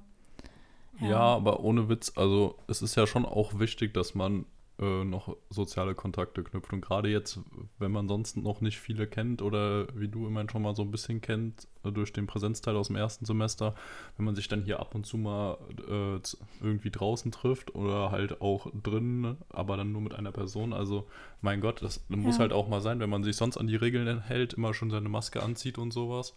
Ja. 0.99 1.19
aber 1.19 1.59
ohne 1.59 1.89
Witz, 1.89 2.13
also 2.15 2.57
es 2.67 2.81
ist 2.81 2.95
ja 2.95 3.05
schon 3.05 3.23
auch 3.25 3.59
wichtig, 3.59 3.93
dass 3.93 4.15
man 4.15 4.45
äh, 4.79 5.03
noch 5.03 5.36
soziale 5.50 5.96
Kontakte 5.96 6.43
knüpft. 6.43 6.72
Und 6.72 6.81
gerade 6.81 7.10
jetzt, 7.10 7.39
wenn 7.79 7.91
man 7.91 8.07
sonst 8.07 8.38
noch 8.38 8.62
nicht 8.62 8.79
viele 8.79 9.07
kennt 9.07 9.41
oder 9.41 9.88
wie 9.96 10.07
du 10.07 10.27
immerhin 10.27 10.50
schon 10.50 10.62
mal 10.62 10.75
so 10.75 10.84
ein 10.84 10.91
bisschen 10.91 11.19
kennt, 11.22 11.67
äh, 11.84 11.91
durch 11.91 12.13
den 12.13 12.27
Präsenzteil 12.27 12.75
aus 12.75 12.88
dem 12.88 12.96
ersten 12.96 13.25
Semester, 13.25 13.74
wenn 14.17 14.25
man 14.25 14.36
sich 14.36 14.48
dann 14.48 14.62
hier 14.63 14.79
ab 14.79 14.93
und 14.93 15.05
zu 15.05 15.17
mal 15.17 15.57
äh, 15.89 16.19
irgendwie 16.63 16.91
draußen 16.91 17.31
trifft 17.31 17.74
oder 17.75 18.12
halt 18.12 18.41
auch 18.41 18.67
drin, 18.84 19.38
aber 19.50 19.77
dann 19.77 19.91
nur 19.91 20.01
mit 20.01 20.13
einer 20.13 20.31
Person. 20.31 20.74
Also, 20.74 21.07
mein 21.41 21.62
Gott, 21.62 21.81
das 21.81 22.05
muss 22.10 22.36
Ja. 22.36 22.41
halt 22.41 22.53
auch 22.53 22.67
mal 22.67 22.81
sein, 22.81 23.00
wenn 23.00 23.10
man 23.10 23.24
sich 23.24 23.36
sonst 23.36 23.57
an 23.57 23.67
die 23.67 23.75
Regeln 23.75 24.22
hält, 24.22 24.53
immer 24.53 24.74
schon 24.74 24.91
seine 24.91 25.10
Maske 25.10 25.41
anzieht 25.41 25.77
und 25.77 25.91
sowas 25.91 26.36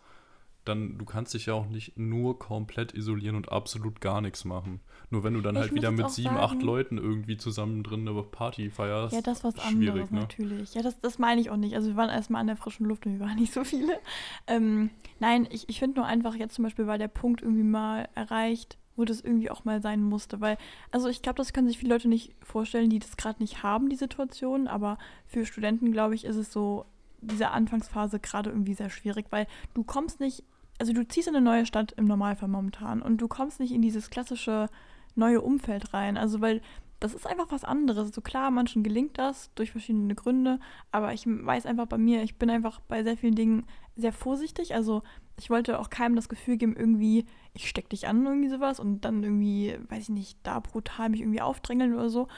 dann 0.64 0.98
du 0.98 1.04
kannst 1.04 1.34
dich 1.34 1.46
ja 1.46 1.54
auch 1.54 1.66
nicht 1.66 1.96
nur 1.96 2.38
komplett 2.38 2.92
isolieren 2.94 3.36
und 3.36 3.50
absolut 3.50 4.00
gar 4.00 4.20
nichts 4.20 4.44
machen. 4.44 4.80
Nur 5.08 5.24
wenn 5.24 5.34
du 5.34 5.40
dann 5.40 5.56
ich 5.56 5.62
halt 5.62 5.74
wieder 5.74 5.90
mit 5.90 6.10
sieben, 6.10 6.36
acht 6.36 6.50
sagen- 6.50 6.60
Leuten 6.60 6.98
irgendwie 6.98 7.36
zusammen 7.36 7.82
drin 7.82 8.06
eine 8.06 8.22
Party 8.22 8.70
feierst. 8.70 9.14
Ja, 9.14 9.22
das 9.22 9.42
was 9.42 9.54
schwierig, 9.54 9.88
anderes 9.88 10.10
ne? 10.10 10.20
natürlich. 10.20 10.74
Ja, 10.74 10.82
das, 10.82 11.00
das 11.00 11.18
meine 11.18 11.40
ich 11.40 11.50
auch 11.50 11.56
nicht. 11.56 11.74
Also 11.74 11.88
wir 11.88 11.96
waren 11.96 12.10
erstmal 12.10 12.40
an 12.42 12.46
der 12.46 12.56
frischen 12.56 12.86
Luft 12.86 13.06
und 13.06 13.18
wir 13.18 13.26
waren 13.26 13.36
nicht 13.38 13.52
so 13.52 13.64
viele. 13.64 13.98
Ähm, 14.46 14.90
nein, 15.18 15.48
ich, 15.50 15.68
ich 15.68 15.78
finde 15.78 16.00
nur 16.00 16.06
einfach 16.06 16.34
jetzt 16.34 16.54
zum 16.54 16.64
Beispiel 16.64 16.86
war 16.86 16.98
der 16.98 17.08
Punkt 17.08 17.42
irgendwie 17.42 17.62
mal 17.64 18.08
erreicht, 18.14 18.76
wo 18.96 19.04
das 19.04 19.20
irgendwie 19.22 19.50
auch 19.50 19.64
mal 19.64 19.80
sein 19.80 20.02
musste. 20.02 20.40
Weil, 20.40 20.58
also 20.90 21.08
ich 21.08 21.22
glaube, 21.22 21.38
das 21.38 21.52
können 21.52 21.68
sich 21.68 21.78
viele 21.78 21.94
Leute 21.94 22.08
nicht 22.08 22.34
vorstellen, 22.42 22.90
die 22.90 22.98
das 22.98 23.16
gerade 23.16 23.42
nicht 23.42 23.62
haben, 23.62 23.88
die 23.88 23.96
Situation. 23.96 24.68
Aber 24.68 24.98
für 25.26 25.46
Studenten, 25.46 25.90
glaube 25.90 26.14
ich, 26.14 26.24
ist 26.24 26.36
es 26.36 26.52
so, 26.52 26.84
diese 27.22 27.50
Anfangsphase 27.50 28.18
gerade 28.18 28.50
irgendwie 28.50 28.74
sehr 28.74 28.90
schwierig, 28.90 29.26
weil 29.30 29.46
du 29.74 29.84
kommst 29.84 30.20
nicht, 30.20 30.42
also 30.80 30.92
du 30.92 31.06
ziehst 31.06 31.28
in 31.28 31.36
eine 31.36 31.44
neue 31.44 31.66
Stadt 31.66 31.92
im 31.92 32.06
Normalfall 32.06 32.48
momentan 32.48 33.02
und 33.02 33.18
du 33.18 33.28
kommst 33.28 33.60
nicht 33.60 33.72
in 33.72 33.82
dieses 33.82 34.10
klassische 34.10 34.68
neue 35.14 35.42
Umfeld 35.42 35.92
rein. 35.92 36.16
Also 36.16 36.40
weil 36.40 36.62
das 37.00 37.14
ist 37.14 37.26
einfach 37.26 37.46
was 37.50 37.64
anderes. 37.64 38.14
So 38.14 38.20
klar, 38.20 38.50
manchen 38.50 38.82
gelingt 38.82 39.18
das 39.18 39.50
durch 39.54 39.72
verschiedene 39.72 40.14
Gründe, 40.14 40.60
aber 40.92 41.14
ich 41.14 41.24
weiß 41.26 41.64
einfach 41.66 41.86
bei 41.86 41.96
mir, 41.98 42.22
ich 42.22 42.36
bin 42.36 42.50
einfach 42.50 42.80
bei 42.80 43.02
sehr 43.02 43.16
vielen 43.16 43.34
Dingen 43.34 43.66
sehr 43.96 44.12
vorsichtig. 44.12 44.74
Also 44.74 45.02
ich 45.38 45.48
wollte 45.48 45.78
auch 45.78 45.88
keinem 45.88 46.14
das 46.14 46.28
Gefühl 46.28 46.58
geben, 46.58 46.76
irgendwie, 46.76 47.24
ich 47.54 47.68
steck 47.68 47.88
dich 47.88 48.06
an, 48.06 48.24
irgendwie 48.24 48.50
sowas 48.50 48.78
und 48.78 49.04
dann 49.06 49.22
irgendwie, 49.22 49.78
weiß 49.88 50.04
ich 50.04 50.08
nicht, 50.10 50.38
da 50.42 50.60
brutal 50.60 51.08
mich 51.08 51.20
irgendwie 51.20 51.40
aufdrängeln 51.40 51.94
oder 51.94 52.10
so. 52.10 52.28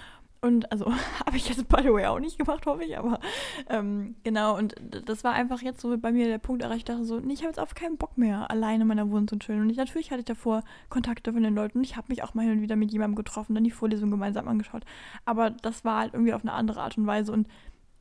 Und 0.45 0.73
also 0.73 0.93
habe 1.27 1.37
ich 1.37 1.49
jetzt 1.49 1.69
by 1.69 1.83
the 1.83 1.93
way 1.93 2.07
auch 2.07 2.19
nicht 2.19 2.37
gemacht, 2.37 2.67
hoffe 2.67 2.83
ich, 2.83 2.99
aber 2.99 3.21
ähm, 3.69 4.17
genau, 4.25 4.59
und 4.59 4.75
das 5.07 5.23
war 5.23 5.35
einfach 5.35 5.63
jetzt 5.63 5.81
so 5.81 5.97
bei 5.97 6.11
mir 6.11 6.27
der 6.27 6.39
Punkt 6.39 6.63
erreicht, 6.63 6.79
ich 6.79 6.85
dachte 6.85 7.05
so, 7.05 7.21
nee, 7.21 7.33
ich 7.33 7.41
habe 7.41 7.51
jetzt 7.51 7.61
auf 7.61 7.77
keinen 7.77 7.97
Bock 7.97 8.19
mehr, 8.19 8.51
alleine 8.51 8.83
in 8.83 8.89
meiner 8.89 9.09
Wohnung 9.09 9.29
zu 9.29 9.39
chillen. 9.39 9.61
Und 9.61 9.71
ich, 9.71 9.77
natürlich 9.77 10.11
hatte 10.11 10.21
ich 10.21 10.27
davor 10.27 10.65
Kontakte 10.89 11.33
von 11.33 11.43
den 11.43 11.55
Leuten 11.55 11.83
ich 11.85 11.97
habe 11.97 12.09
mich 12.09 12.25
auch 12.25 12.35
mal 12.35 12.43
hin 12.43 12.53
und 12.53 12.61
wieder 12.61 12.77
mit 12.77 12.93
jemandem 12.93 13.15
getroffen, 13.15 13.55
dann 13.55 13.65
die 13.65 13.71
Vorlesung 13.71 14.11
gemeinsam 14.11 14.49
angeschaut. 14.49 14.85
Aber 15.25 15.51
das 15.51 15.85
war 15.85 16.01
halt 16.01 16.15
irgendwie 16.15 16.35
auf 16.35 16.43
eine 16.43 16.53
andere 16.53 16.81
Art 16.81 16.99
und 16.99 17.07
Weise 17.07 17.33
und 17.33 17.47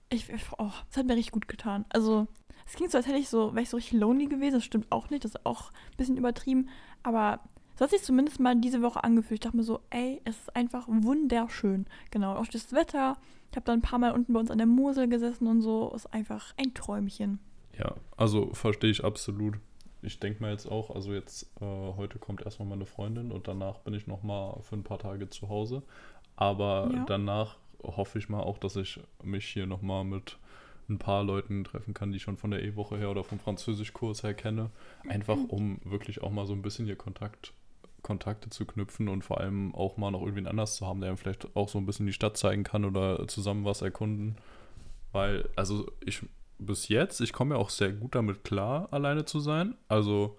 ich, 0.10 0.26
oh, 0.58 0.72
das 0.90 0.98
hat 0.98 1.06
mir 1.06 1.16
richtig 1.16 1.32
gut 1.32 1.48
getan. 1.48 1.86
Also, 1.90 2.28
es 2.66 2.74
klingt 2.74 2.92
so, 2.92 2.98
als 2.98 3.08
hätte 3.08 3.18
ich 3.18 3.30
so, 3.30 3.54
wäre 3.54 3.62
ich 3.62 3.70
so 3.70 3.78
richtig 3.78 4.00
lonely 4.00 4.26
gewesen, 4.26 4.56
das 4.56 4.66
stimmt 4.66 4.92
auch 4.92 5.10
nicht, 5.10 5.24
das 5.24 5.36
ist 5.36 5.46
auch 5.46 5.72
ein 5.72 5.98
bisschen 5.98 6.18
übertrieben, 6.18 6.70
aber 7.04 7.40
so 7.78 7.84
hat 7.86 7.92
sich 7.92 8.04
zumindest 8.04 8.40
mal 8.40 8.56
diese 8.60 8.82
Woche 8.82 9.04
angefühlt. 9.04 9.40
Ich 9.40 9.44
dachte 9.46 9.58
mir 9.58 9.64
so, 9.64 9.80
ey, 9.90 10.22
es 10.26 10.38
ist 10.38 10.56
einfach 10.56 10.88
wunderschön. 10.88 11.86
Genau, 12.12 12.36
auch 12.36 12.48
das 12.48 12.74
Wetter. 12.74 13.18
Ich 13.50 13.56
habe 13.56 13.66
dann 13.66 13.80
ein 13.80 13.82
paar 13.82 14.00
Mal 14.00 14.12
unten 14.12 14.34
bei 14.34 14.40
uns 14.40 14.52
an 14.52 14.58
der 14.60 14.68
Mosel 14.68 15.08
gesessen 15.10 15.48
und 15.48 15.62
so. 15.62 15.92
Ist 15.96 16.14
einfach 16.14 16.54
ein 16.58 16.74
Träumchen. 16.74 17.40
Ja, 17.78 17.96
also 18.18 18.54
verstehe 18.54 18.92
ich 18.92 19.04
absolut. 19.04 19.56
Ich 20.04 20.20
denke 20.20 20.42
mir 20.44 20.52
jetzt 20.52 20.66
auch, 20.66 20.94
also 20.96 21.14
jetzt 21.14 21.44
äh, 21.62 21.66
heute 21.66 22.18
kommt 22.20 22.42
erstmal 22.42 22.68
meine 22.68 22.86
Freundin 22.86 23.32
und 23.32 23.48
danach 23.48 23.80
bin 23.80 23.94
ich 23.94 24.08
nochmal 24.08 24.58
für 24.62 24.76
ein 24.76 24.84
paar 24.84 25.00
Tage 25.00 25.30
zu 25.30 25.50
Hause. 25.50 25.84
Aber 26.36 26.90
Ja. 26.94 27.06
danach 27.06 27.58
hoffe 27.84 28.18
ich 28.20 28.30
mal 28.30 28.42
auch, 28.42 28.58
dass 28.58 28.76
ich 28.76 29.00
mich 29.24 29.46
hier 29.46 29.66
nochmal 29.68 30.04
mit 30.04 30.38
ein 30.90 30.98
paar 30.98 31.24
Leuten 31.24 31.64
treffen 31.64 31.94
kann, 31.94 32.12
die 32.12 32.18
ich 32.18 32.24
schon 32.24 32.38
von 32.38 32.52
der 32.52 32.64
E-Woche 32.64 32.98
her 32.98 33.12
oder 33.12 33.24
vom 33.24 33.40
Französischkurs 33.40 34.24
her 34.24 34.34
kenne. 34.34 34.72
Einfach 35.08 35.38
um 35.48 35.80
wirklich 35.86 36.22
auch 36.22 36.32
mal 36.32 36.46
so 36.46 36.54
ein 36.54 36.62
bisschen 36.62 36.86
hier 36.86 36.96
Kontakt, 36.98 37.54
Kontakte 38.02 38.50
zu 38.50 38.66
knüpfen 38.66 39.08
und 39.08 39.24
vor 39.24 39.40
allem 39.40 39.74
auch 39.76 39.98
mal 39.98 40.12
noch 40.12 40.22
irgendwen 40.22 40.48
anders 40.48 40.76
zu 40.76 40.88
haben, 40.88 41.02
der 41.02 41.12
ihm 41.12 41.18
vielleicht 41.18 41.56
auch 41.56 41.70
so 41.70 41.78
ein 41.78 41.86
bisschen 41.86 42.06
die 42.06 42.14
Stadt 42.14 42.38
zeigen 42.38 42.64
kann 42.64 42.86
oder 42.86 43.28
zusammen 43.28 43.66
was 43.66 43.82
erkunden. 43.82 44.38
Weil, 45.12 45.50
also 45.56 45.92
ich 46.06 46.22
bis 46.58 46.88
jetzt, 46.88 47.22
ich 47.22 47.34
komme 47.34 47.56
ja 47.56 47.62
auch 47.62 47.70
sehr 47.70 47.92
gut 47.92 48.16
damit 48.16 48.44
klar, 48.44 48.88
alleine 48.92 49.26
zu 49.26 49.40
sein. 49.40 49.76
Also 49.88 50.38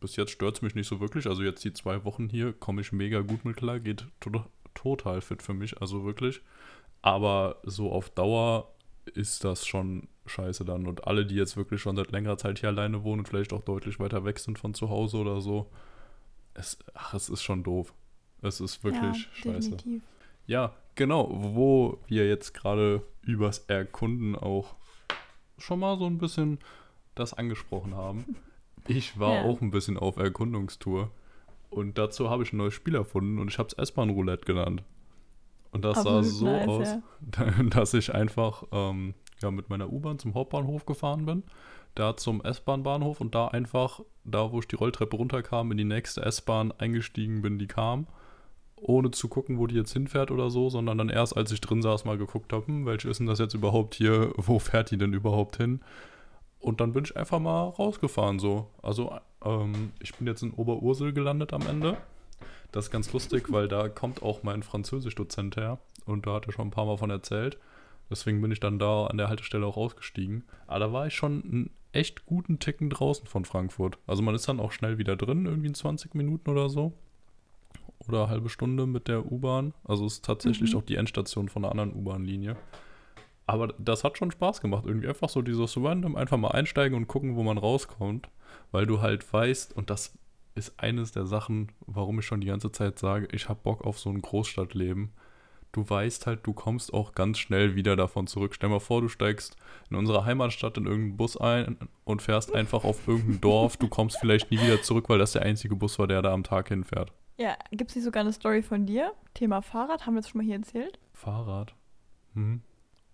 bis 0.00 0.16
jetzt 0.16 0.32
stört 0.32 0.56
es 0.56 0.62
mich 0.62 0.74
nicht 0.74 0.88
so 0.88 1.00
wirklich. 1.00 1.26
Also 1.26 1.42
jetzt 1.42 1.64
die 1.64 1.72
zwei 1.72 2.04
Wochen 2.04 2.28
hier 2.28 2.52
komme 2.52 2.80
ich 2.80 2.92
mega 2.92 3.20
gut 3.20 3.44
mit 3.44 3.56
klar, 3.56 3.80
geht 3.80 4.06
to 4.20 4.30
total 4.74 5.20
fit 5.20 5.40
für 5.40 5.54
mich, 5.54 5.80
also 5.80 6.04
wirklich. 6.04 6.42
Aber 7.00 7.60
so 7.62 7.92
auf 7.92 8.10
Dauer 8.10 8.72
ist 9.14 9.44
das 9.44 9.66
schon 9.66 10.08
scheiße 10.26 10.64
dann. 10.64 10.86
Und 10.86 11.06
alle, 11.06 11.24
die 11.26 11.36
jetzt 11.36 11.56
wirklich 11.56 11.80
schon 11.80 11.96
seit 11.96 12.10
längerer 12.10 12.38
Zeit 12.38 12.58
hier 12.58 12.70
alleine 12.70 13.04
wohnen 13.04 13.20
und 13.20 13.28
vielleicht 13.28 13.52
auch 13.52 13.62
deutlich 13.62 14.00
weiter 14.00 14.24
weg 14.24 14.38
sind 14.38 14.58
von 14.58 14.74
zu 14.74 14.88
Hause 14.88 15.18
oder 15.18 15.40
so, 15.40 15.70
es, 16.54 16.78
ach, 16.94 17.14
es 17.14 17.28
ist 17.28 17.42
schon 17.42 17.62
doof. 17.62 17.92
Es 18.42 18.60
ist 18.60 18.82
wirklich 18.84 19.02
ja, 19.44 19.52
scheiße. 19.52 19.70
definitiv. 19.76 20.02
Ja, 20.46 20.72
genau, 20.94 21.28
wo 21.32 21.98
wir 22.06 22.28
jetzt 22.28 22.52
gerade 22.54 23.02
übers 23.22 23.60
Erkunden 23.68 24.36
auch 24.36 24.74
schon 25.58 25.80
mal 25.80 25.96
so 25.98 26.06
ein 26.06 26.18
bisschen 26.18 26.58
das 27.14 27.34
angesprochen 27.34 27.94
haben. 27.94 28.24
Ich 28.86 29.18
war 29.18 29.36
Ja. 29.36 29.42
auch 29.44 29.62
ein 29.62 29.70
bisschen 29.70 29.96
auf 29.96 30.18
Erkundungstour 30.18 31.10
und 31.70 31.96
dazu 31.96 32.28
habe 32.28 32.42
ich 32.42 32.52
ein 32.52 32.58
neues 32.58 32.74
Spiel 32.74 32.94
erfunden 32.96 33.38
und 33.38 33.48
ich 33.48 33.58
habe 33.58 33.68
es 33.68 33.72
S-Bahn-Roulette 33.72 34.44
genannt. 34.44 34.82
Und 35.72 35.86
das 35.86 36.02
sah 36.02 36.18
Absolut 36.18 36.24
so 36.26 36.44
nice, 36.44 36.68
aus, 36.68 36.88
ja. 37.38 37.62
dass 37.70 37.94
ich 37.94 38.14
einfach 38.14 38.64
ähm, 38.72 39.14
ja, 39.40 39.50
mit 39.50 39.70
meiner 39.70 39.90
U-Bahn 39.90 40.18
zum 40.18 40.34
Hauptbahnhof 40.34 40.84
gefahren 40.84 41.24
bin, 41.24 41.44
da 41.94 42.16
zum 42.16 42.42
S-Bahn-Bahnhof 42.42 43.20
und 43.20 43.34
da 43.34 43.48
einfach, 43.48 44.00
da 44.24 44.52
wo 44.52 44.60
ich 44.60 44.68
die 44.68 44.76
Rolltreppe 44.76 45.16
runterkam, 45.16 45.70
in 45.70 45.78
die 45.78 45.84
nächste 45.84 46.22
S-Bahn 46.22 46.72
eingestiegen 46.72 47.42
bin, 47.42 47.58
die 47.58 47.66
kam 47.66 48.06
ohne 48.86 49.10
zu 49.10 49.28
gucken, 49.28 49.58
wo 49.58 49.66
die 49.66 49.76
jetzt 49.76 49.92
hinfährt 49.92 50.30
oder 50.30 50.50
so, 50.50 50.68
sondern 50.68 50.98
dann 50.98 51.08
erst, 51.08 51.36
als 51.36 51.50
ich 51.52 51.60
drin 51.60 51.82
saß, 51.82 52.04
mal 52.04 52.18
geguckt 52.18 52.52
habe, 52.52 52.66
hm, 52.66 52.86
welche 52.86 53.08
ist 53.08 53.18
denn 53.18 53.26
das 53.26 53.38
jetzt 53.38 53.54
überhaupt 53.54 53.94
hier, 53.94 54.32
wo 54.36 54.58
fährt 54.58 54.90
die 54.90 54.98
denn 54.98 55.12
überhaupt 55.12 55.56
hin? 55.56 55.80
Und 56.60 56.80
dann 56.80 56.92
bin 56.92 57.04
ich 57.04 57.16
einfach 57.16 57.40
mal 57.40 57.68
rausgefahren 57.68 58.38
so. 58.38 58.70
Also 58.82 59.18
ähm, 59.44 59.92
ich 60.00 60.14
bin 60.14 60.26
jetzt 60.26 60.42
in 60.42 60.52
Oberursel 60.52 61.12
gelandet 61.12 61.52
am 61.52 61.66
Ende. 61.66 61.96
Das 62.72 62.86
ist 62.86 62.90
ganz 62.90 63.12
lustig, 63.12 63.52
weil 63.52 63.68
da 63.68 63.88
kommt 63.88 64.22
auch 64.22 64.42
mein 64.42 64.62
Französisch-Dozent 64.62 65.56
her 65.56 65.78
und 66.06 66.26
da 66.26 66.34
hat 66.34 66.46
er 66.46 66.52
schon 66.52 66.68
ein 66.68 66.70
paar 66.70 66.86
Mal 66.86 66.96
von 66.96 67.10
erzählt. 67.10 67.58
Deswegen 68.10 68.40
bin 68.40 68.50
ich 68.50 68.60
dann 68.60 68.78
da 68.78 69.06
an 69.06 69.16
der 69.16 69.28
Haltestelle 69.28 69.66
auch 69.66 69.76
ausgestiegen. 69.76 70.44
Aber 70.66 70.80
da 70.80 70.92
war 70.92 71.06
ich 71.06 71.14
schon 71.14 71.42
einen 71.42 71.70
echt 71.94 72.26
guten 72.26 72.58
Ticken 72.58 72.90
draußen 72.90 73.26
von 73.26 73.44
Frankfurt. 73.44 73.98
Also 74.06 74.22
man 74.22 74.34
ist 74.34 74.48
dann 74.48 74.60
auch 74.60 74.72
schnell 74.72 74.98
wieder 74.98 75.16
drin, 75.16 75.46
irgendwie 75.46 75.68
in 75.68 75.74
20 75.74 76.14
Minuten 76.14 76.50
oder 76.50 76.68
so 76.68 76.92
oder 78.08 78.28
halbe 78.28 78.48
Stunde 78.48 78.86
mit 78.86 79.08
der 79.08 79.30
U-Bahn. 79.30 79.72
Also 79.84 80.04
es 80.06 80.14
ist 80.14 80.24
tatsächlich 80.24 80.72
Mhm. 80.72 80.78
auch 80.78 80.82
die 80.82 80.96
Endstation 80.96 81.48
von 81.48 81.64
einer 81.64 81.70
anderen 81.70 81.94
U-Bahn-Linie. 81.94 82.56
Aber 83.46 83.68
das 83.78 84.04
hat 84.04 84.18
schon 84.18 84.30
Spaß 84.30 84.60
gemacht. 84.60 84.84
Irgendwie 84.86 85.08
einfach 85.08 85.28
so 85.28 85.42
dieses 85.42 85.76
Random, 85.76 86.16
einfach 86.16 86.36
mal 86.38 86.50
einsteigen 86.52 86.96
und 86.96 87.08
gucken, 87.08 87.36
wo 87.36 87.42
man 87.42 87.58
rauskommt. 87.58 88.28
Weil 88.72 88.86
du 88.86 89.00
halt 89.00 89.30
weißt, 89.32 89.76
und 89.76 89.90
das 89.90 90.16
ist 90.54 90.78
eines 90.78 91.12
der 91.12 91.26
Sachen, 91.26 91.72
warum 91.86 92.18
ich 92.20 92.26
schon 92.26 92.40
die 92.40 92.46
ganze 92.46 92.72
Zeit 92.72 92.98
sage, 92.98 93.28
ich 93.32 93.48
habe 93.48 93.60
Bock 93.62 93.84
auf 93.84 93.98
so 93.98 94.10
ein 94.10 94.22
Großstadtleben. 94.22 95.10
Du 95.74 95.90
weißt 95.90 96.28
halt, 96.28 96.46
du 96.46 96.52
kommst 96.52 96.94
auch 96.94 97.16
ganz 97.16 97.36
schnell 97.36 97.74
wieder 97.74 97.96
davon 97.96 98.28
zurück. 98.28 98.54
Stell 98.54 98.68
mal 98.68 98.78
vor, 98.78 99.00
du 99.00 99.08
steigst 99.08 99.56
in 99.90 99.96
unserer 99.96 100.24
Heimatstadt 100.24 100.78
in 100.78 100.86
irgendeinen 100.86 101.16
Bus 101.16 101.36
ein 101.36 101.76
und 102.04 102.22
fährst 102.22 102.54
einfach 102.54 102.84
auf 102.84 103.08
irgendein 103.08 103.40
Dorf. 103.40 103.76
Du 103.76 103.88
kommst 103.88 104.18
vielleicht 104.20 104.52
nie 104.52 104.60
wieder 104.60 104.82
zurück, 104.82 105.08
weil 105.08 105.18
das 105.18 105.32
der 105.32 105.42
einzige 105.42 105.74
Bus 105.74 105.98
war, 105.98 106.06
der 106.06 106.22
da 106.22 106.32
am 106.32 106.44
Tag 106.44 106.68
hinfährt. 106.68 107.12
Ja, 107.38 107.56
gibt 107.72 107.90
es 107.90 107.96
nicht 107.96 108.04
sogar 108.04 108.20
eine 108.20 108.32
Story 108.32 108.62
von 108.62 108.86
dir? 108.86 109.14
Thema 109.34 109.62
Fahrrad, 109.62 110.06
haben 110.06 110.14
wir 110.14 110.20
das 110.20 110.30
schon 110.30 110.38
mal 110.38 110.44
hier 110.44 110.54
erzählt? 110.54 111.00
Fahrrad. 111.12 111.74
Hm. 112.34 112.62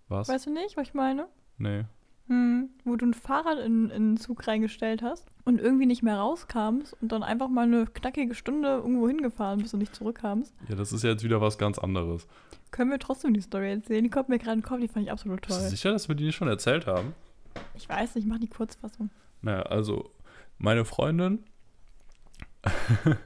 Was? 0.07 0.29
Weißt 0.29 0.45
du 0.45 0.53
nicht, 0.53 0.77
was 0.77 0.89
ich 0.89 0.93
meine? 0.93 1.29
Nee. 1.57 1.85
Hm, 2.31 2.69
wo 2.85 2.95
du 2.95 3.07
ein 3.07 3.13
Fahrrad 3.13 3.59
in, 3.59 3.89
in 3.89 3.91
einen 3.91 4.17
Zug 4.17 4.47
reingestellt 4.47 5.01
hast 5.01 5.27
und 5.43 5.59
irgendwie 5.59 5.85
nicht 5.85 6.01
mehr 6.01 6.15
rauskamst 6.15 6.95
und 7.01 7.11
dann 7.11 7.23
einfach 7.23 7.49
mal 7.49 7.63
eine 7.63 7.85
knackige 7.87 8.35
Stunde 8.35 8.69
irgendwo 8.69 9.05
hingefahren 9.09 9.59
bist 9.59 9.73
und 9.73 9.81
nicht 9.81 9.93
zurückkamst. 9.93 10.53
Ja, 10.69 10.75
das 10.75 10.93
ist 10.93 11.03
ja 11.03 11.09
jetzt 11.09 11.25
wieder 11.25 11.41
was 11.41 11.57
ganz 11.57 11.77
anderes. 11.77 12.27
Können 12.71 12.89
wir 12.89 12.99
trotzdem 12.99 13.33
die 13.33 13.41
Story 13.41 13.71
erzählen? 13.71 14.05
Die 14.05 14.09
kommt 14.09 14.29
mir 14.29 14.39
gerade 14.39 14.53
in 14.53 14.59
den 14.59 14.65
Kopf, 14.65 14.79
die 14.79 14.87
fand 14.87 15.07
ich 15.07 15.11
absolut 15.11 15.41
Bist 15.41 15.59
du 15.59 15.61
toll. 15.61 15.69
sicher, 15.71 15.91
dass 15.91 16.07
wir 16.07 16.15
die 16.15 16.23
nicht 16.23 16.37
schon 16.37 16.47
erzählt 16.47 16.87
haben? 16.87 17.13
Ich 17.75 17.89
weiß 17.89 18.15
nicht, 18.15 18.23
ich 18.23 18.31
mach 18.31 18.39
die 18.39 18.47
Kurzfassung. 18.47 19.09
Naja, 19.41 19.63
also 19.63 20.09
meine 20.57 20.85
Freundin 20.85 21.43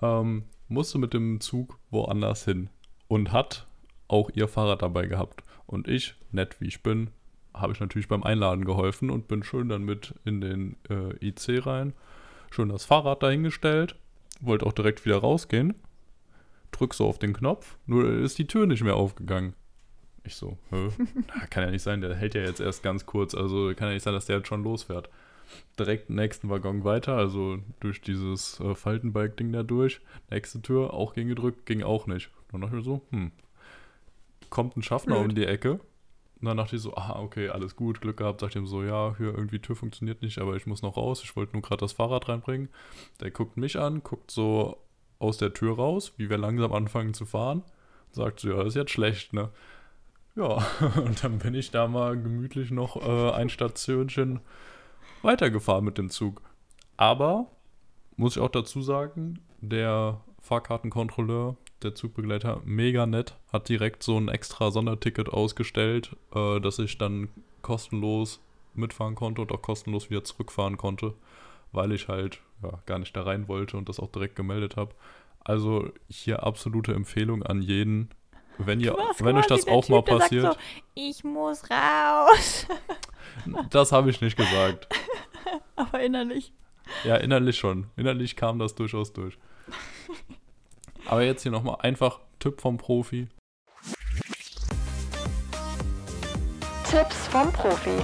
ähm, 0.00 0.44
musste 0.68 0.96
mit 0.96 1.12
dem 1.12 1.42
Zug 1.42 1.78
woanders 1.90 2.46
hin 2.46 2.70
und 3.08 3.32
hat 3.32 3.66
auch 4.08 4.30
ihr 4.32 4.48
Fahrrad 4.48 4.80
dabei 4.80 5.04
gehabt. 5.04 5.42
Und 5.66 5.86
ich, 5.86 6.14
nett 6.32 6.62
wie 6.62 6.68
ich 6.68 6.82
bin, 6.82 7.10
habe 7.56 7.72
ich 7.72 7.80
natürlich 7.80 8.08
beim 8.08 8.22
Einladen 8.22 8.64
geholfen 8.64 9.10
und 9.10 9.28
bin 9.28 9.42
schön 9.42 9.68
dann 9.68 9.82
mit 9.82 10.14
in 10.24 10.40
den 10.40 10.76
äh, 10.88 11.26
IC 11.26 11.66
rein, 11.66 11.92
schön 12.50 12.68
das 12.68 12.84
Fahrrad 12.84 13.22
dahingestellt, 13.22 13.96
wollte 14.40 14.66
auch 14.66 14.72
direkt 14.72 15.04
wieder 15.04 15.18
rausgehen, 15.18 15.74
drück 16.70 16.94
so 16.94 17.06
auf 17.06 17.18
den 17.18 17.32
Knopf, 17.32 17.76
nur 17.86 18.08
ist 18.08 18.38
die 18.38 18.46
Tür 18.46 18.66
nicht 18.66 18.84
mehr 18.84 18.96
aufgegangen. 18.96 19.54
Ich 20.24 20.36
so, 20.36 20.58
hä? 20.70 20.88
Na, 21.28 21.46
kann 21.46 21.64
ja 21.64 21.70
nicht 21.70 21.82
sein, 21.82 22.00
der 22.00 22.14
hält 22.14 22.34
ja 22.34 22.42
jetzt 22.42 22.60
erst 22.60 22.82
ganz 22.82 23.06
kurz, 23.06 23.34
also 23.34 23.72
kann 23.74 23.88
ja 23.88 23.94
nicht 23.94 24.02
sein, 24.02 24.14
dass 24.14 24.26
der 24.26 24.38
jetzt 24.38 24.48
schon 24.48 24.64
losfährt 24.64 25.08
direkt 25.78 26.10
nächsten 26.10 26.48
Waggon 26.48 26.84
weiter, 26.84 27.16
also 27.16 27.58
durch 27.80 28.00
dieses 28.00 28.60
äh, 28.60 28.74
Faltenbike-Ding 28.74 29.52
da 29.52 29.62
durch. 29.62 30.00
Nächste 30.30 30.62
Tür, 30.62 30.94
auch 30.94 31.14
ging 31.14 31.28
gedrückt, 31.28 31.66
ging 31.66 31.82
auch 31.82 32.06
nicht. 32.06 32.30
Dann 32.50 32.60
dachte 32.60 32.76
ich 32.76 32.78
mir 32.78 32.84
so, 32.84 33.02
hm, 33.10 33.32
kommt 34.50 34.76
ein 34.76 34.82
Schaffner 34.82 35.16
Blöd. 35.16 35.28
um 35.30 35.34
die 35.34 35.46
Ecke. 35.46 35.80
Und 36.40 36.46
dann 36.48 36.56
dachte 36.58 36.76
ich 36.76 36.82
so, 36.82 36.94
ah, 36.94 37.18
okay, 37.18 37.48
alles 37.48 37.76
gut, 37.76 38.00
Glück 38.00 38.18
gehabt. 38.18 38.40
Sag 38.40 38.50
ich 38.50 38.56
ihm 38.56 38.66
so, 38.66 38.82
ja, 38.82 39.14
hier 39.16 39.34
irgendwie 39.34 39.58
Tür 39.58 39.74
funktioniert 39.74 40.20
nicht, 40.20 40.38
aber 40.38 40.54
ich 40.56 40.66
muss 40.66 40.82
noch 40.82 40.96
raus. 40.96 41.22
Ich 41.24 41.34
wollte 41.34 41.54
nur 41.54 41.62
gerade 41.62 41.80
das 41.80 41.92
Fahrrad 41.92 42.28
reinbringen. 42.28 42.68
Der 43.20 43.30
guckt 43.30 43.56
mich 43.56 43.78
an, 43.78 44.02
guckt 44.02 44.30
so 44.30 44.76
aus 45.18 45.38
der 45.38 45.54
Tür 45.54 45.76
raus, 45.76 46.12
wie 46.18 46.28
wir 46.28 46.36
langsam 46.36 46.72
anfangen 46.72 47.14
zu 47.14 47.24
fahren. 47.24 47.62
Sagt 48.12 48.40
so, 48.40 48.50
ja, 48.50 48.62
ist 48.62 48.76
jetzt 48.76 48.90
schlecht, 48.90 49.32
ne? 49.32 49.50
Ja, 50.34 50.58
und 50.96 51.24
dann 51.24 51.38
bin 51.38 51.54
ich 51.54 51.70
da 51.70 51.88
mal 51.88 52.20
gemütlich 52.20 52.70
noch 52.70 52.96
äh, 52.96 53.32
ein 53.32 53.48
Stationchen 53.48 54.40
weitergefahren 55.22 55.84
mit 55.84 55.96
dem 55.96 56.10
Zug. 56.10 56.42
Aber, 56.98 57.46
muss 58.16 58.36
ich 58.36 58.42
auch 58.42 58.50
dazu 58.50 58.82
sagen, 58.82 59.40
der 59.60 60.20
Fahrkartenkontrolleur, 60.46 61.56
der 61.82 61.94
Zugbegleiter, 61.94 62.62
mega 62.64 63.04
nett, 63.06 63.36
hat 63.52 63.68
direkt 63.68 64.02
so 64.02 64.16
ein 64.16 64.28
extra 64.28 64.70
Sonderticket 64.70 65.28
ausgestellt, 65.28 66.16
äh, 66.34 66.60
dass 66.60 66.78
ich 66.78 66.98
dann 66.98 67.28
kostenlos 67.62 68.40
mitfahren 68.74 69.16
konnte 69.16 69.42
und 69.42 69.50
auch 69.50 69.60
kostenlos 69.60 70.08
wieder 70.08 70.22
zurückfahren 70.22 70.76
konnte, 70.76 71.14
weil 71.72 71.92
ich 71.92 72.08
halt 72.08 72.40
ja, 72.62 72.78
gar 72.86 72.98
nicht 72.98 73.16
da 73.16 73.22
rein 73.22 73.48
wollte 73.48 73.76
und 73.76 73.88
das 73.88 73.98
auch 73.98 74.10
direkt 74.10 74.36
gemeldet 74.36 74.76
habe. 74.76 74.94
Also 75.40 75.90
hier 76.08 76.44
absolute 76.44 76.94
Empfehlung 76.94 77.42
an 77.42 77.60
jeden, 77.60 78.10
wenn 78.58 78.80
ihr, 78.80 78.96
wenn 79.18 79.36
euch 79.36 79.46
das 79.46 79.66
auch 79.66 79.88
mal 79.88 80.02
Typ, 80.02 80.08
sagt 80.08 80.20
passiert. 80.20 80.52
So, 80.52 80.58
ich 80.94 81.24
muss 81.24 81.62
raus. 81.70 82.66
Das 83.68 83.92
habe 83.92 84.08
ich 84.08 84.22
nicht 84.22 84.36
gesagt. 84.36 84.88
Aber 85.76 86.00
innerlich. 86.00 86.54
Ja, 87.04 87.16
innerlich 87.16 87.58
schon. 87.58 87.88
Innerlich 87.96 88.34
kam 88.34 88.58
das 88.58 88.74
durchaus 88.74 89.12
durch. 89.12 89.38
Aber 91.08 91.22
jetzt 91.22 91.42
hier 91.42 91.52
nochmal 91.52 91.76
einfach 91.80 92.20
Tipp 92.40 92.60
vom 92.60 92.78
Profi. 92.78 93.28
Tipps 96.90 97.28
vom 97.28 97.52
Profi. 97.52 98.02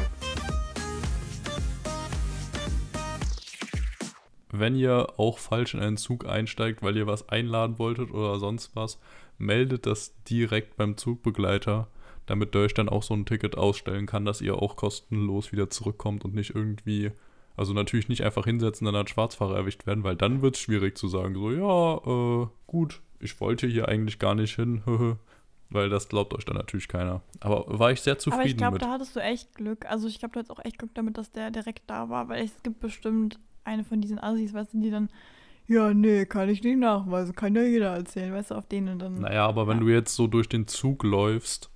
Wenn 4.53 4.77
ihr 4.77 5.15
auch 5.17 5.39
falsch 5.39 5.75
in 5.75 5.81
einen 5.81 5.97
Zug 5.97 6.29
einsteigt, 6.29 6.83
weil 6.83 6.97
ihr 6.97 7.07
was 7.07 7.29
einladen 7.29 7.79
wolltet 7.79 8.11
oder 8.11 8.39
sonst 8.39 8.77
was, 8.77 9.01
meldet 9.39 9.87
das 9.87 10.15
direkt 10.25 10.77
beim 10.77 10.97
Zugbegleiter, 10.97 11.89
damit 12.27 12.55
der 12.55 12.63
euch 12.63 12.75
dann 12.75 12.89
auch 12.89 13.03
so 13.03 13.15
ein 13.15 13.27
Ticket 13.27 13.57
ausstellen 13.57 14.07
kann, 14.07 14.25
dass 14.25 14.41
ihr 14.41 14.57
auch 14.57 14.77
kostenlos 14.77 15.53
wieder 15.53 15.71
zurückkommt 15.71 16.25
und 16.25 16.35
nicht 16.35 16.55
irgendwie, 16.55 17.11
also 17.57 17.73
natürlich 17.73 18.09
nicht 18.09 18.25
einfach 18.25 18.45
hinsetzen, 18.45 18.85
dann 18.85 18.95
als 18.97 19.11
Schwarzfahrer 19.11 19.57
erwischt 19.57 19.87
werden, 19.87 20.05
weil 20.05 20.17
dann 20.17 20.43
wird 20.43 20.57
es 20.57 20.61
schwierig 20.61 20.97
zu 20.97 21.09
sagen, 21.09 21.35
so, 21.35 21.51
ja, 21.53 22.43
äh, 22.45 22.47
gut, 22.67 23.01
ich 23.21 23.41
wollte 23.41 23.67
hier 23.67 23.89
eigentlich 23.89 24.19
gar 24.19 24.35
nicht 24.35 24.55
hin, 24.57 24.83
weil 25.71 25.89
das 25.89 26.09
glaubt 26.09 26.35
euch 26.35 26.45
dann 26.45 26.57
natürlich 26.57 26.89
keiner. 26.89 27.23
Aber 27.41 27.65
war 27.79 27.93
ich 27.93 28.01
sehr 28.01 28.19
zufrieden 28.19 28.41
Aber 28.41 28.49
ich 28.49 28.57
glaube, 28.57 28.79
da 28.79 28.91
hattest 28.91 29.17
du 29.17 29.21
echt 29.21 29.55
Glück. 29.55 29.87
Also 29.87 30.09
ich 30.09 30.19
glaube, 30.19 30.33
du 30.35 30.39
hattest 30.41 30.51
auch 30.51 30.65
echt 30.65 30.79
Glück 30.79 30.91
damit, 30.95 31.17
dass 31.19 31.31
der 31.31 31.51
direkt 31.51 31.83
da 31.89 32.09
war, 32.09 32.29
weil 32.29 32.45
es 32.45 32.63
gibt 32.63 32.81
bestimmt 32.81 33.39
eine 33.65 33.85
von 33.85 34.01
diesen 34.01 34.19
Assis, 34.19 34.53
weißt 34.53 34.75
du, 34.75 34.81
die 34.81 34.91
dann, 34.91 35.09
ja, 35.69 35.95
nee, 35.95 36.27
kann 36.27 36.49
ich 36.49 36.63
nicht 36.63 36.79
nachweisen, 36.79 37.35
kann 37.35 37.55
ja 37.55 37.63
jeder 37.63 37.95
erzählen, 37.95 38.33
weißt 38.35 38.51
du, 38.51 38.55
auf 38.57 38.67
denen 38.67 38.99
dann. 38.99 39.21
Naja, 39.21 39.47
aber 39.47 39.69
wenn 39.69 39.79
Ja. 39.79 39.85
du 39.85 39.89
jetzt 39.91 40.15
so 40.17 40.27
durch 40.27 40.49
den 40.49 40.67
Zug 40.67 41.05
läufst 41.05 41.71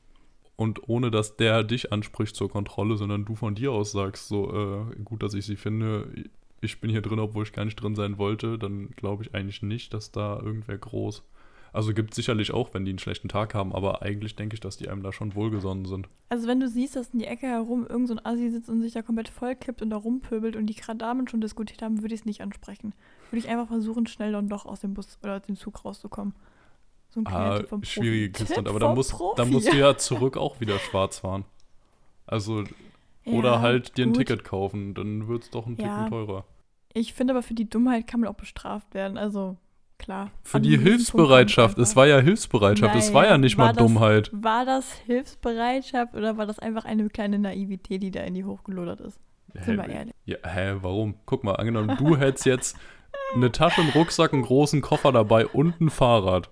und 0.57 0.88
ohne 0.88 1.11
dass 1.11 1.37
der 1.37 1.62
dich 1.64 1.92
anspricht 1.92 2.35
zur 2.35 2.51
Kontrolle, 2.51 2.97
sondern 2.97 3.25
du 3.25 3.35
von 3.35 3.55
dir 3.55 3.73
aus 3.73 3.92
sagst, 3.92 4.29
so 4.29 4.53
äh, 4.90 4.97
gut, 5.03 5.23
dass 5.23 5.35
ich 5.35 5.45
sie 5.45 5.57
finde, 5.57 6.09
ich 6.61 6.81
bin 6.81 6.90
hier 6.90 7.03
drin, 7.03 7.19
obwohl 7.19 7.45
ich 7.45 7.53
gar 7.53 7.64
nicht 7.64 7.77
drin 7.77 7.95
sein 7.95 8.19
wollte, 8.19 8.59
dann 8.59 8.90
glaube 8.97 9.23
ich 9.23 9.35
eigentlich 9.35 9.62
nicht, 9.62 9.92
dass 9.92 10.12
da 10.12 10.40
irgendwer 10.40 10.79
groß. 10.79 11.23
Also 11.73 11.92
gibt 11.92 12.14
sicherlich 12.14 12.55
auch, 12.55 12.73
wenn 12.73 12.87
die 12.87 12.90
einen 12.90 12.99
schlechten 12.99 13.29
Tag 13.29 13.55
haben, 13.55 13.75
aber 13.75 14.01
eigentlich 14.01 14.35
denke 14.35 14.55
ich, 14.55 14.61
dass 14.61 14.79
die 14.79 14.88
einem 14.88 15.03
da 15.03 15.12
schon 15.12 15.35
wohlgesonnen 15.35 15.85
sind. 15.85 16.09
Also 16.31 16.49
wenn 16.49 16.59
du 16.59 16.69
siehst, 16.69 16.97
dass 16.97 17.11
in 17.11 17.19
die 17.19 17.27
Ecke 17.27 17.47
herum 17.47 17.87
irgend 17.87 18.09
so 18.09 18.14
ein 18.14 18.25
Assi 18.25 18.51
sitzt 18.51 18.71
und 18.71 18.81
sich 18.81 18.95
da 18.95 19.03
komplett 19.03 19.29
vollkippt 19.29 19.83
und 19.83 19.90
da 19.90 19.97
rumpöbelt 19.97 20.57
und 20.57 20.69
die 20.69 20.75
gerade 20.75 20.99
damit 20.99 21.31
schon 21.31 21.42
diskutiert 21.42 21.83
haben, 21.83 22.01
würde 22.01 22.14
ich 22.14 22.21
es 22.21 22.27
nicht 22.27 22.40
ansprechen. 22.40 22.95
Würde 23.31 23.45
ich 23.45 23.51
einfach 23.51 23.69
versuchen, 23.69 24.07
schnell 24.07 24.33
dann 24.33 24.49
doch 24.49 24.64
aus 24.64 24.81
dem 24.81 24.95
Bus 24.95 25.19
oder 25.23 25.37
aus 25.37 25.42
dem 25.42 25.57
Zug 25.57 25.85
rauszukommen. 25.85 26.33
So 27.09 27.21
ein 27.21 27.27
Ah, 27.29 27.57
vom 27.64 27.81
Profi. 27.81 27.87
schwierige 27.87 28.31
Kiste. 28.31 28.59
Aber 28.59 28.79
vom 28.81 28.95
musst, 28.95 29.12
Profi. 29.12 29.45
musst 29.51 29.73
du 29.73 29.77
ja 29.79 29.97
zurück 29.97 30.37
auch 30.37 30.61
wieder 30.61 30.79
schwarz 30.79 31.21
fahren. 31.21 31.45
Also, 32.27 32.64
oder 33.25 33.53
Ja, 33.55 33.61
halt 33.61 33.97
dir 33.97 34.05
ein 34.07 34.11
gut. 34.11 34.19
Ticket 34.19 34.45
kaufen, 34.45 34.95
dann 34.95 35.29
wird 35.29 35.45
es 35.45 35.51
doch 35.51 35.66
ein 35.66 35.77
Ticken 35.77 35.90
Ja. 35.90 36.09
teurer. 36.09 36.45
Ich 36.92 37.12
finde 37.14 37.33
aber 37.35 37.42
für 37.42 37.55
die 37.55 37.69
Dummheit 37.69 38.07
kann 38.07 38.21
man 38.21 38.29
auch 38.31 38.35
bestraft 38.37 38.95
werden. 38.95 39.16
Also, 39.19 39.57
klar. 39.99 40.31
Für 40.42 40.61
die 40.61 40.79
Hilfsbereitschaft. 40.79 41.79
Es 41.79 41.95
war 41.97 42.07
ja 42.07 42.19
Hilfsbereitschaft. 42.21 42.95
es 42.97 43.12
war 43.14 43.27
ja 43.27 43.38
nicht 43.38 43.57
war 43.59 43.66
mal 43.66 43.73
das- 43.73 43.83
Dummheit. 43.87 44.31
War 44.33 44.64
das 44.64 44.92
Hilfsbereitschaft 45.07 46.14
oder 46.14 46.37
war 46.37 46.47
das 46.47 46.59
einfach 46.59 46.85
eine 46.85 47.09
kleine 47.09 47.38
Naivität, 47.38 48.03
die 48.03 48.11
da 48.11 48.21
in 48.23 48.35
die 48.35 48.45
hochgelodert 48.45 49.01
ist? 49.01 49.19
Sind 49.55 49.77
wir 49.77 49.85
Hä, 49.85 49.92
ehrlich. 49.95 50.14
ja, 50.27 50.37
hä, 50.45 50.77
warum? 50.83 51.14
Guck 51.25 51.45
mal, 51.45 51.55
angenommen, 51.55 51.97
du 51.99 52.16
hättest 52.16 52.45
jetzt 52.45 52.77
eine 53.35 53.51
Tasche, 53.53 53.81
einen 53.81 53.90
Rucksack, 53.90 54.33
einen 54.35 54.42
großen 54.42 54.83
Koffer 54.83 55.12
dabei 55.12 55.47
und 55.47 55.81
ein 55.81 55.88
Fahrrad. 55.90 56.51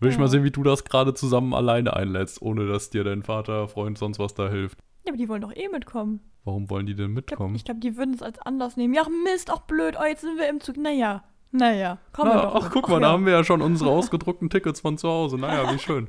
Will 0.00 0.10
ich 0.10 0.18
mal 0.18 0.28
sehen, 0.28 0.44
wie 0.44 0.50
du 0.50 0.62
das 0.62 0.84
gerade 0.84 1.14
zusammen 1.14 1.54
alleine 1.54 1.94
einlädst, 1.94 2.42
ohne 2.42 2.66
dass 2.66 2.90
dir 2.90 3.04
dein 3.04 3.22
Vater, 3.22 3.68
Freund, 3.68 3.96
sonst 3.98 4.18
was 4.18 4.34
da 4.34 4.48
hilft. 4.48 4.78
Ja, 5.04 5.10
aber 5.10 5.16
die 5.18 5.28
wollen 5.28 5.42
doch 5.42 5.54
eh 5.54 5.68
mitkommen. 5.68 6.20
Warum 6.44 6.68
wollen 6.70 6.86
die 6.86 6.94
denn 6.94 7.16
Ich 7.16 7.26
glaube, 7.26 7.44
mitkommen? 7.50 7.56
glaub, 7.64 7.80
die 7.80 7.96
würden 7.96 8.14
es 8.14 8.22
als 8.22 8.38
Anlass 8.40 8.76
nehmen. 8.76 8.94
Ja, 8.94 9.04
Mist, 9.24 9.50
auch 9.52 9.62
blöd. 9.62 9.96
Oh, 10.00 10.04
jetzt 10.04 10.22
sind 10.22 10.38
wir 10.38 10.48
im 10.48 10.60
Zug. 10.60 10.76
Naja, 10.76 11.24
naja. 11.52 11.98
Komm 12.12 12.28
Na, 12.28 12.42
doch 12.42 12.54
ach, 12.56 12.62
mit. 12.64 12.72
guck 12.72 12.88
mal, 12.88 12.96
Ach 12.96 13.00
da 13.00 13.06
ja. 13.06 13.12
haben 13.12 13.26
wir 13.26 13.32
ja 13.32 13.44
schon 13.44 13.62
unsere 13.62 13.90
ausgedruckten 13.96 14.50
Tickets 14.50 14.80
von 14.80 14.98
zu 14.98 15.08
Hause. 15.08 15.38
Naja, 15.38 15.72
wie 15.72 15.78
schön. 15.78 16.08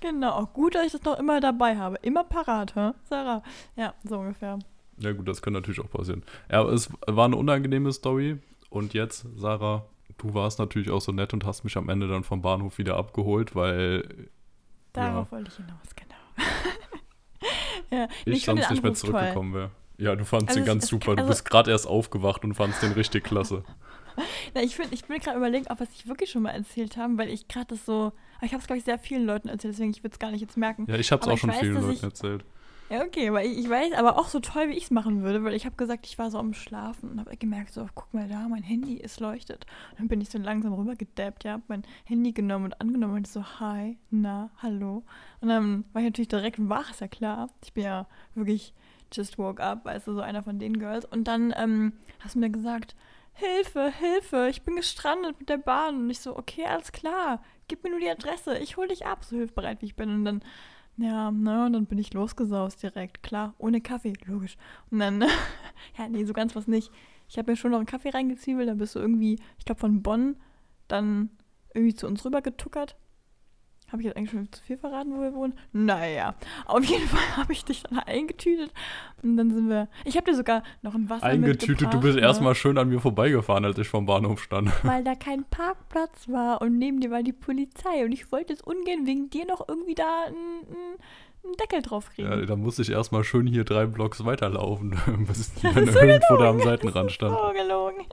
Genau, 0.00 0.30
auch 0.32 0.52
gut, 0.52 0.74
dass 0.74 0.86
ich 0.86 0.92
das 0.92 1.02
noch 1.02 1.18
immer 1.18 1.40
dabei 1.40 1.76
habe. 1.76 1.96
Immer 2.02 2.24
parat, 2.24 2.74
hä? 2.76 2.92
Sarah. 3.04 3.42
Ja, 3.76 3.94
so 4.04 4.18
ungefähr. 4.18 4.58
Ja 4.98 5.12
gut, 5.12 5.26
das 5.28 5.40
kann 5.42 5.52
natürlich 5.54 5.80
auch 5.80 5.90
passieren. 5.90 6.22
Ja, 6.50 6.60
aber 6.60 6.72
es 6.72 6.90
war 7.06 7.24
eine 7.24 7.36
unangenehme 7.36 7.92
Story. 7.92 8.38
Und 8.68 8.94
jetzt, 8.94 9.26
Sarah, 9.36 9.86
du 10.20 10.34
warst 10.34 10.58
natürlich 10.58 10.90
auch 10.90 11.00
so 11.00 11.12
nett 11.12 11.32
und 11.32 11.44
hast 11.44 11.64
mich 11.64 11.76
am 11.76 11.88
Ende 11.88 12.08
dann 12.08 12.22
vom 12.24 12.42
Bahnhof 12.42 12.78
wieder 12.78 12.96
abgeholt, 12.96 13.54
weil 13.54 14.28
Darauf 14.92 15.30
wollte 15.32 15.48
ich 15.50 15.56
hinaus, 15.56 15.94
genau. 15.96 16.14
ja, 17.90 18.08
ich 18.24 18.44
sonst 18.44 18.70
nicht 18.70 18.82
mehr 18.82 18.90
Anruf 18.90 18.98
zurückgekommen 18.98 19.54
wäre. 19.54 19.70
Ja, 19.98 20.16
du 20.16 20.24
fandst 20.24 20.48
Also 20.48 20.60
den 20.60 20.62
es- 20.62 20.66
ganz 20.66 20.84
es- 20.84 20.90
super. 20.90 21.14
Du 21.14 21.22
also- 21.22 21.28
bist 21.28 21.44
gerade 21.44 21.70
erst 21.70 21.86
aufgewacht 21.86 22.44
und 22.44 22.54
fandst 22.54 22.82
den 22.82 22.92
richtig 22.92 23.24
klasse. 23.24 23.64
Na, 24.54 24.62
ich, 24.62 24.74
find, 24.76 24.92
ich 24.92 25.04
bin 25.04 25.18
gerade 25.20 25.36
überlegen, 25.38 25.66
ob 25.70 25.78
wir 25.78 25.84
es 25.84 25.90
nicht 25.90 26.08
wirklich 26.08 26.30
schon 26.30 26.42
mal 26.42 26.50
erzählt 26.50 26.96
haben, 26.96 27.16
weil 27.18 27.28
ich 27.28 27.48
gerade 27.48 27.66
das 27.68 27.86
so. 27.86 28.12
Ich 28.42 28.52
habe 28.52 28.60
es, 28.60 28.66
glaube 28.66 28.78
ich, 28.78 28.84
sehr 28.84 28.98
vielen 28.98 29.24
Leuten 29.24 29.48
erzählt, 29.48 29.74
deswegen 29.74 29.90
ich 29.90 30.02
würde 30.02 30.12
es 30.14 30.18
gar 30.18 30.30
nicht 30.30 30.40
jetzt 30.40 30.56
merken. 30.56 30.86
Ja, 30.88 30.96
ich 30.96 31.12
hab's 31.12 31.24
Aber 31.26 31.34
auch 31.34 31.38
schon 31.38 31.50
weiß, 31.50 31.60
vielen 31.60 31.74
Leuten 31.74 31.90
ich- 31.90 32.02
erzählt. 32.02 32.44
Ja, 32.90 33.04
okay, 33.04 33.32
weil 33.32 33.46
ich, 33.46 33.58
ich 33.58 33.70
weiß 33.70 33.92
aber 33.92 34.18
auch 34.18 34.26
so 34.26 34.40
toll, 34.40 34.68
wie 34.68 34.72
ich 34.76 34.84
es 34.84 34.90
machen 34.90 35.22
würde, 35.22 35.44
weil 35.44 35.54
ich 35.54 35.64
habe 35.64 35.76
gesagt, 35.76 36.06
ich 36.06 36.18
war 36.18 36.28
so 36.28 36.38
am 36.38 36.52
Schlafen 36.52 37.08
und 37.12 37.20
habe 37.20 37.36
gemerkt, 37.36 37.72
so, 37.72 37.86
guck 37.94 38.12
mal 38.12 38.26
da, 38.26 38.48
mein 38.48 38.64
Handy, 38.64 39.00
es 39.00 39.20
leuchtet. 39.20 39.64
Und 39.92 40.00
dann 40.00 40.08
bin 40.08 40.20
ich 40.20 40.28
so 40.28 40.38
langsam 40.38 40.72
rübergedappt, 40.72 41.44
ja, 41.44 41.52
hab 41.52 41.68
mein 41.68 41.84
Handy 42.04 42.32
genommen 42.32 42.64
und 42.64 42.80
angenommen 42.80 43.14
und 43.14 43.28
so, 43.28 43.44
hi, 43.60 43.96
na, 44.10 44.50
hallo. 44.60 45.04
Und 45.40 45.48
dann 45.48 45.84
war 45.92 46.02
ich 46.02 46.08
natürlich 46.08 46.28
direkt 46.28 46.58
wach, 46.68 46.90
ist 46.90 47.00
ja 47.00 47.06
klar. 47.06 47.48
Ich 47.62 47.72
bin 47.72 47.84
ja 47.84 48.08
wirklich 48.34 48.74
just 49.12 49.38
woke 49.38 49.62
up, 49.62 49.84
weißt 49.84 50.08
du, 50.08 50.14
so 50.14 50.20
einer 50.20 50.42
von 50.42 50.58
den 50.58 50.76
Girls. 50.80 51.04
Und 51.04 51.28
dann 51.28 51.54
ähm, 51.56 51.92
hast 52.18 52.34
du 52.34 52.40
mir 52.40 52.50
gesagt, 52.50 52.96
Hilfe, 53.34 53.92
Hilfe, 53.92 54.48
ich 54.50 54.62
bin 54.62 54.74
gestrandet 54.74 55.38
mit 55.38 55.48
der 55.48 55.58
Bahn. 55.58 55.96
Und 55.96 56.10
ich 56.10 56.18
so, 56.18 56.36
okay, 56.36 56.64
alles 56.64 56.90
klar, 56.90 57.40
gib 57.68 57.84
mir 57.84 57.90
nur 57.90 58.00
die 58.00 58.10
Adresse, 58.10 58.58
ich 58.58 58.76
hol 58.76 58.88
dich 58.88 59.06
ab, 59.06 59.24
so 59.24 59.36
hilfsbereit 59.36 59.80
wie 59.80 59.86
ich 59.86 59.94
bin. 59.94 60.10
Und 60.10 60.24
dann 60.24 60.42
ja, 61.00 61.30
ne, 61.30 61.66
und 61.66 61.72
dann 61.72 61.86
bin 61.86 61.98
ich 61.98 62.12
losgesaust 62.12 62.82
direkt, 62.82 63.22
klar, 63.22 63.54
ohne 63.58 63.80
Kaffee, 63.80 64.12
logisch. 64.26 64.56
Und 64.90 65.00
dann, 65.00 65.20
ja, 65.98 66.08
nee, 66.08 66.24
so 66.24 66.32
ganz 66.32 66.54
was 66.54 66.66
nicht. 66.66 66.90
Ich 67.28 67.38
habe 67.38 67.50
mir 67.50 67.56
schon 67.56 67.70
noch 67.70 67.78
einen 67.78 67.86
Kaffee 67.86 68.10
reingezwiebelt, 68.10 68.68
dann 68.68 68.78
bist 68.78 68.94
du 68.94 68.98
irgendwie, 68.98 69.38
ich 69.58 69.64
glaube 69.64 69.80
von 69.80 70.02
Bonn, 70.02 70.36
dann 70.88 71.30
irgendwie 71.74 71.94
zu 71.94 72.06
uns 72.06 72.24
rüber 72.24 72.42
getuckert. 72.42 72.96
Habe 73.92 74.02
ich 74.02 74.06
jetzt 74.06 74.16
eigentlich 74.16 74.30
schon 74.30 74.52
zu 74.52 74.62
viel 74.62 74.78
verraten, 74.78 75.16
wo 75.16 75.20
wir 75.20 75.34
wohnen? 75.34 75.54
Naja, 75.72 76.34
auf 76.66 76.84
jeden 76.84 77.08
Fall 77.08 77.20
habe 77.36 77.52
ich 77.52 77.64
dich 77.64 77.82
dann 77.82 77.98
eingetütet 77.98 78.72
und 79.22 79.36
dann 79.36 79.50
sind 79.50 79.68
wir, 79.68 79.88
ich 80.04 80.16
habe 80.16 80.30
dir 80.30 80.36
sogar 80.36 80.62
noch 80.82 80.94
ein 80.94 81.10
Wasser 81.10 81.24
Eingetütet, 81.24 81.92
du 81.92 82.00
bist 82.00 82.16
ne? 82.16 82.22
erstmal 82.22 82.54
schön 82.54 82.78
an 82.78 82.88
mir 82.88 83.00
vorbeigefahren, 83.00 83.64
als 83.64 83.78
ich 83.78 83.88
vom 83.88 84.06
Bahnhof 84.06 84.42
stand. 84.42 84.70
weil 84.84 85.02
da 85.02 85.14
kein 85.14 85.44
Parkplatz 85.44 86.28
war 86.28 86.62
und 86.62 86.78
neben 86.78 87.00
dir 87.00 87.10
war 87.10 87.22
die 87.22 87.32
Polizei 87.32 88.04
und 88.04 88.12
ich 88.12 88.30
wollte 88.30 88.52
jetzt 88.52 88.66
ungern 88.66 89.06
wegen 89.06 89.28
dir 89.30 89.46
noch 89.46 89.68
irgendwie 89.68 89.94
da 89.94 90.24
einen, 90.26 90.98
Deckel 91.58 91.80
drauf 91.80 92.10
kriegen. 92.10 92.30
Ja, 92.30 92.36
da 92.44 92.54
musste 92.54 92.82
ich 92.82 92.90
erstmal 92.90 93.24
schön 93.24 93.46
hier 93.46 93.64
drei 93.64 93.86
Blocks 93.86 94.24
weiterlaufen, 94.24 94.90
bis 95.26 95.52
wenn 95.62 95.88
ist 95.88 95.94
so 95.94 96.00
irgendwo 96.00 96.36
da 96.36 96.50
am 96.50 96.60
Seitenrand 96.60 97.06
das 97.06 97.14
stand. 97.14 97.32
ist 97.32 97.40
So 97.40 97.52
gelogen. 97.52 98.06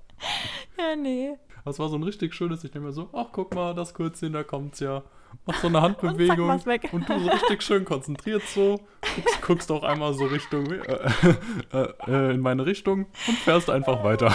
Ja, 0.80 0.96
nee. 0.96 1.36
Das 1.66 1.78
war 1.80 1.90
so 1.90 1.98
ein 1.98 2.04
richtig 2.04 2.34
schönes, 2.34 2.63
ich 2.63 2.72
denke 2.72 2.88
mir 2.88 2.94
so, 2.94 3.10
ach 3.12 3.28
guck 3.34 3.54
mal, 3.54 3.76
das 3.76 3.94
Kurzchen, 3.94 4.32
da 4.32 4.44
kommt's 4.44 4.80
ja. 4.80 5.04
Mach 5.46 5.56
so 5.62 5.68
eine 5.68 5.78
Und 5.78 5.84
Handbewegung 5.84 6.66
weg. 6.66 6.90
und 6.92 7.08
du 7.08 7.20
so 7.20 7.30
richtig 7.30 7.62
schön 7.63 7.86
konzentriert 7.86 8.44
so, 8.44 8.80
guckst, 9.16 9.42
guckst 9.42 9.72
auch 9.72 9.84
einmal 9.84 10.13
so 10.13 10.26
Richtung, 10.26 10.66
äh, 10.72 11.10
äh, 11.74 11.88
äh, 12.08 12.34
in 12.34 12.42
meine 12.42 12.66
Richtung 12.66 13.06
und 13.28 13.38
fährst 13.38 13.70
einfach 13.70 14.04
weiter. 14.04 14.34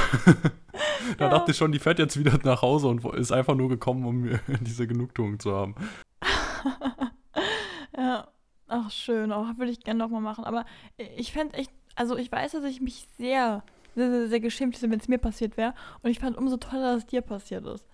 da 1.18 1.24
Ja. 1.26 1.30
dachte 1.30 1.50
ich 1.50 1.56
schon, 1.56 1.70
die 1.72 1.78
fährt 1.78 1.98
jetzt 1.98 2.18
wieder 2.18 2.38
nach 2.44 2.62
Hause 2.62 2.88
und 2.88 3.04
ist 3.14 3.32
einfach 3.32 3.54
nur 3.54 3.68
gekommen, 3.68 4.06
um 4.06 4.20
mir 4.22 4.40
diese 4.60 4.86
Genugtuung 4.86 5.38
zu 5.38 5.52
haben. 5.54 5.74
ja. 7.96 8.28
Ach, 8.68 8.90
schön. 8.90 9.32
Auch 9.32 9.44
würde 9.58 9.70
ich 9.70 9.80
gerne 9.80 9.98
nochmal 9.98 10.22
machen. 10.22 10.44
Aber 10.44 10.64
ich 11.16 11.32
fände 11.32 11.54
echt, 11.58 11.70
also 11.94 12.16
ich 12.16 12.32
weiß, 12.32 12.52
dass 12.52 12.64
ich 12.64 12.80
mich 12.80 13.06
sehr, 13.18 13.62
sehr, 13.94 14.10
sehr, 14.10 14.28
sehr 14.28 14.40
geschämt 14.40 14.76
hätte, 14.76 14.90
wenn 14.90 14.98
es 14.98 15.08
mir 15.08 15.18
passiert 15.18 15.58
wäre. 15.58 15.74
Und 16.02 16.10
ich 16.10 16.18
fand 16.20 16.38
umso 16.38 16.56
toller, 16.56 16.94
dass 16.94 17.02
es 17.02 17.06
dir 17.06 17.20
passiert 17.20 17.66
ist. 17.66 17.86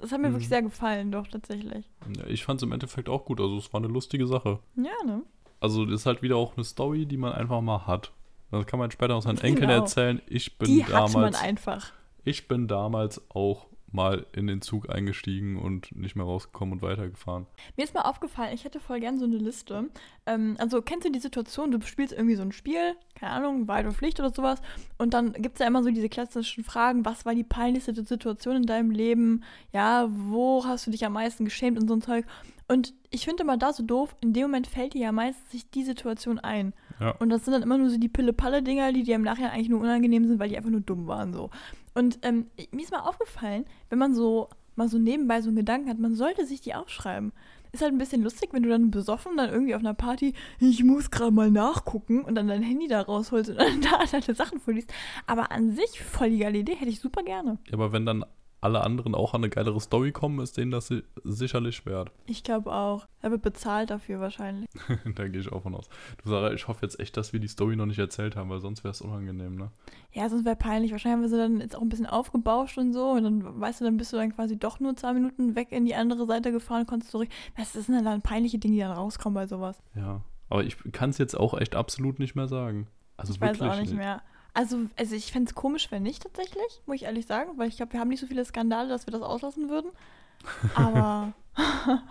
Das 0.00 0.12
hat 0.12 0.20
mir 0.20 0.28
Mhm. 0.28 0.32
wirklich 0.34 0.48
sehr 0.48 0.62
gefallen, 0.62 1.10
doch, 1.12 1.26
tatsächlich. 1.28 1.90
Ja, 2.16 2.26
ich 2.26 2.44
fand 2.44 2.60
es 2.60 2.62
im 2.64 2.72
Endeffekt 2.72 3.08
auch 3.08 3.24
gut, 3.24 3.40
also 3.40 3.56
es 3.56 3.72
war 3.72 3.80
eine 3.80 3.88
lustige 3.88 4.26
Sache. 4.26 4.58
Ja, 4.76 4.92
ne? 5.06 5.22
Also 5.60 5.84
das 5.86 6.00
ist 6.00 6.06
halt 6.06 6.22
wieder 6.22 6.36
auch 6.36 6.54
eine 6.56 6.64
Story, 6.64 7.06
die 7.06 7.16
man 7.16 7.32
einfach 7.32 7.60
mal 7.62 7.86
hat. 7.86 8.12
Das 8.50 8.66
kann 8.66 8.78
man 8.78 8.90
später 8.90 9.14
auch 9.16 9.22
seinen 9.22 9.36
Genau. 9.36 9.48
Enkeln 9.48 9.70
erzählen. 9.70 10.22
Ich 10.28 10.58
bin 10.58 10.68
Die 10.68 10.84
hat 10.84 10.90
man 10.92 11.12
damals, 11.12 11.40
einfach. 11.42 11.92
ich 12.24 12.46
bin 12.46 12.68
damals 12.68 13.22
auch 13.30 13.66
mal 13.92 14.26
in 14.32 14.46
den 14.46 14.60
Zug 14.60 14.90
eingestiegen 14.90 15.56
und 15.56 15.94
nicht 15.94 16.16
mehr 16.16 16.24
rausgekommen 16.24 16.74
und 16.74 16.82
weitergefahren. 16.82 17.46
Mir 17.76 17.84
ist 17.84 17.94
mal 17.94 18.02
aufgefallen, 18.02 18.54
ich 18.54 18.64
hätte 18.64 18.80
voll 18.80 19.00
gern 19.00 19.18
so 19.18 19.24
eine 19.24 19.36
Liste. 19.36 19.88
Ähm, 20.26 20.56
also 20.58 20.82
kennst 20.82 21.06
du 21.06 21.12
die 21.12 21.20
Situation, 21.20 21.70
du 21.70 21.80
spielst 21.80 22.12
irgendwie 22.12 22.36
so 22.36 22.42
ein 22.42 22.52
Spiel, 22.52 22.94
keine 23.14 23.32
Ahnung, 23.32 23.68
Wahrheit 23.68 23.86
oder 23.86 23.94
Pflicht 23.94 24.20
oder 24.20 24.30
sowas, 24.30 24.60
und 24.98 25.14
dann 25.14 25.32
gibt 25.32 25.54
es 25.56 25.60
ja 25.60 25.66
immer 25.66 25.82
so 25.82 25.90
diese 25.90 26.08
klassischen 26.08 26.64
Fragen, 26.64 27.04
was 27.04 27.24
war 27.24 27.34
die 27.34 27.44
peinlichste 27.44 27.94
Situation 28.04 28.56
in 28.56 28.66
deinem 28.66 28.90
Leben? 28.90 29.44
Ja, 29.72 30.08
wo 30.10 30.64
hast 30.64 30.86
du 30.86 30.90
dich 30.90 31.04
am 31.04 31.12
meisten 31.12 31.44
geschämt 31.44 31.78
und 31.80 31.88
so 31.88 31.94
ein 31.94 32.02
Zeug? 32.02 32.26
Und 32.68 32.94
ich 33.10 33.24
finde 33.24 33.44
immer 33.44 33.56
da 33.56 33.72
so 33.72 33.84
doof, 33.84 34.16
in 34.20 34.32
dem 34.32 34.42
Moment 34.44 34.66
fällt 34.66 34.94
dir 34.94 35.02
ja 35.02 35.12
meistens 35.12 35.50
sich 35.52 35.70
die 35.70 35.84
Situation 35.84 36.38
ein. 36.38 36.74
Ja. 37.00 37.10
Und 37.18 37.30
das 37.30 37.44
sind 37.44 37.52
dann 37.52 37.62
immer 37.62 37.78
nur 37.78 37.90
so 37.90 37.98
die 37.98 38.08
Pille-Palle-Dinger, 38.08 38.92
die 38.92 39.02
dir 39.02 39.16
im 39.16 39.22
Nachhinein 39.22 39.52
eigentlich 39.52 39.68
nur 39.68 39.80
unangenehm 39.80 40.26
sind, 40.26 40.38
weil 40.38 40.48
die 40.48 40.56
einfach 40.56 40.70
nur 40.70 40.80
dumm 40.80 41.06
waren 41.06 41.32
so. 41.32 41.50
Und 41.94 42.18
ähm, 42.22 42.46
mir 42.72 42.82
ist 42.82 42.92
mal 42.92 43.00
aufgefallen, 43.00 43.64
wenn 43.90 43.98
man 43.98 44.14
so 44.14 44.48
mal 44.76 44.88
so 44.88 44.98
nebenbei 44.98 45.40
so 45.40 45.48
einen 45.48 45.56
Gedanken 45.56 45.88
hat, 45.88 45.98
man 45.98 46.14
sollte 46.14 46.46
sich 46.46 46.60
die 46.60 46.74
aufschreiben. 46.74 47.32
Ist 47.72 47.82
halt 47.82 47.92
ein 47.92 47.98
bisschen 47.98 48.22
lustig, 48.22 48.50
wenn 48.52 48.62
du 48.62 48.68
dann 48.68 48.90
besoffen 48.90 49.36
dann 49.36 49.50
irgendwie 49.50 49.74
auf 49.74 49.80
einer 49.80 49.94
Party, 49.94 50.34
ich 50.60 50.84
muss 50.84 51.10
gerade 51.10 51.32
mal 51.32 51.50
nachgucken 51.50 52.22
und 52.22 52.34
dann 52.36 52.48
dein 52.48 52.62
Handy 52.62 52.86
da 52.86 53.02
rausholst 53.02 53.50
und 53.50 53.56
dann 53.58 53.80
da 53.80 54.04
deine 54.10 54.34
Sachen 54.34 54.60
vorliest. 54.60 54.92
Aber 55.26 55.50
an 55.50 55.72
sich 55.72 56.00
voll 56.00 56.30
die 56.30 56.38
geile 56.38 56.58
Idee, 56.58 56.76
hätte 56.76 56.90
ich 56.90 57.00
super 57.00 57.22
gerne. 57.22 57.58
Ja, 57.66 57.74
aber 57.74 57.92
wenn 57.92 58.06
dann 58.06 58.24
alle 58.60 58.82
anderen 58.82 59.14
auch 59.14 59.34
an 59.34 59.40
eine 59.42 59.50
geilere 59.50 59.80
Story 59.80 60.12
kommen, 60.12 60.40
ist 60.40 60.56
denen 60.56 60.70
das 60.70 60.88
si- 60.88 61.04
sicherlich 61.24 61.84
wert. 61.86 62.10
Ich 62.26 62.42
glaube 62.42 62.72
auch. 62.72 63.06
Er 63.20 63.30
wird 63.30 63.42
bezahlt 63.42 63.90
dafür 63.90 64.18
wahrscheinlich. 64.20 64.68
da 65.14 65.28
gehe 65.28 65.40
ich 65.40 65.52
auch 65.52 65.62
von 65.62 65.74
aus. 65.74 65.88
Du 66.22 66.30
Sarah, 66.30 66.52
ich 66.52 66.66
hoffe 66.66 66.80
jetzt 66.86 66.98
echt, 66.98 67.16
dass 67.16 67.32
wir 67.32 67.40
die 67.40 67.48
Story 67.48 67.76
noch 67.76 67.86
nicht 67.86 67.98
erzählt 67.98 68.34
haben, 68.36 68.48
weil 68.50 68.60
sonst 68.60 68.82
wäre 68.84 68.92
es 68.92 69.00
unangenehm, 69.00 69.56
ne? 69.56 69.70
Ja, 70.12 70.28
sonst 70.28 70.44
wäre 70.44 70.56
peinlich. 70.56 70.90
Wahrscheinlich 70.92 71.14
haben 71.16 71.22
wir 71.22 71.28
sie 71.28 71.36
dann 71.36 71.60
jetzt 71.60 71.76
auch 71.76 71.82
ein 71.82 71.88
bisschen 71.88 72.06
aufgebauscht 72.06 72.78
und 72.78 72.92
so. 72.92 73.10
Und 73.10 73.24
dann, 73.24 73.60
weißt 73.60 73.80
du, 73.80 73.84
dann 73.84 73.96
bist 73.98 74.12
du 74.12 74.16
dann 74.16 74.34
quasi 74.34 74.58
doch 74.58 74.80
nur 74.80 74.96
zwei 74.96 75.12
Minuten 75.12 75.54
weg 75.54 75.68
in 75.70 75.84
die 75.84 75.94
andere 75.94 76.26
Seite 76.26 76.50
gefahren 76.52 76.80
und 76.82 76.86
konntest 76.88 77.12
zurück. 77.12 77.28
Was 77.56 77.72
das 77.74 77.86
sind 77.86 78.04
dann 78.04 78.22
peinliche 78.22 78.58
Dinge, 78.58 78.74
die 78.74 78.80
dann 78.80 78.92
rauskommen 78.92 79.34
bei 79.34 79.46
sowas. 79.46 79.78
Ja. 79.94 80.22
Aber 80.48 80.64
ich 80.64 80.76
kann 80.92 81.10
es 81.10 81.18
jetzt 81.18 81.34
auch 81.34 81.54
echt 81.58 81.74
absolut 81.76 82.18
nicht 82.18 82.34
mehr 82.36 82.48
sagen. 82.48 82.86
Also 83.16 83.32
Ich 83.34 83.40
weiß 83.40 83.58
wirklich 83.60 83.70
auch 83.72 83.80
nicht 83.80 83.94
mehr. 83.94 84.22
Also, 84.56 84.86
also 84.96 85.14
ich 85.14 85.32
fände 85.32 85.50
es 85.50 85.54
komisch, 85.54 85.90
wenn 85.90 86.02
nicht 86.02 86.22
tatsächlich, 86.22 86.80
muss 86.86 86.96
ich 86.96 87.02
ehrlich 87.02 87.26
sagen, 87.26 87.58
weil 87.58 87.68
ich 87.68 87.76
glaube, 87.76 87.92
wir 87.92 88.00
haben 88.00 88.08
nicht 88.08 88.20
so 88.20 88.26
viele 88.26 88.42
Skandale, 88.42 88.88
dass 88.88 89.06
wir 89.06 89.12
das 89.12 89.20
auslassen 89.20 89.68
würden. 89.68 89.90
Aber. 90.74 91.34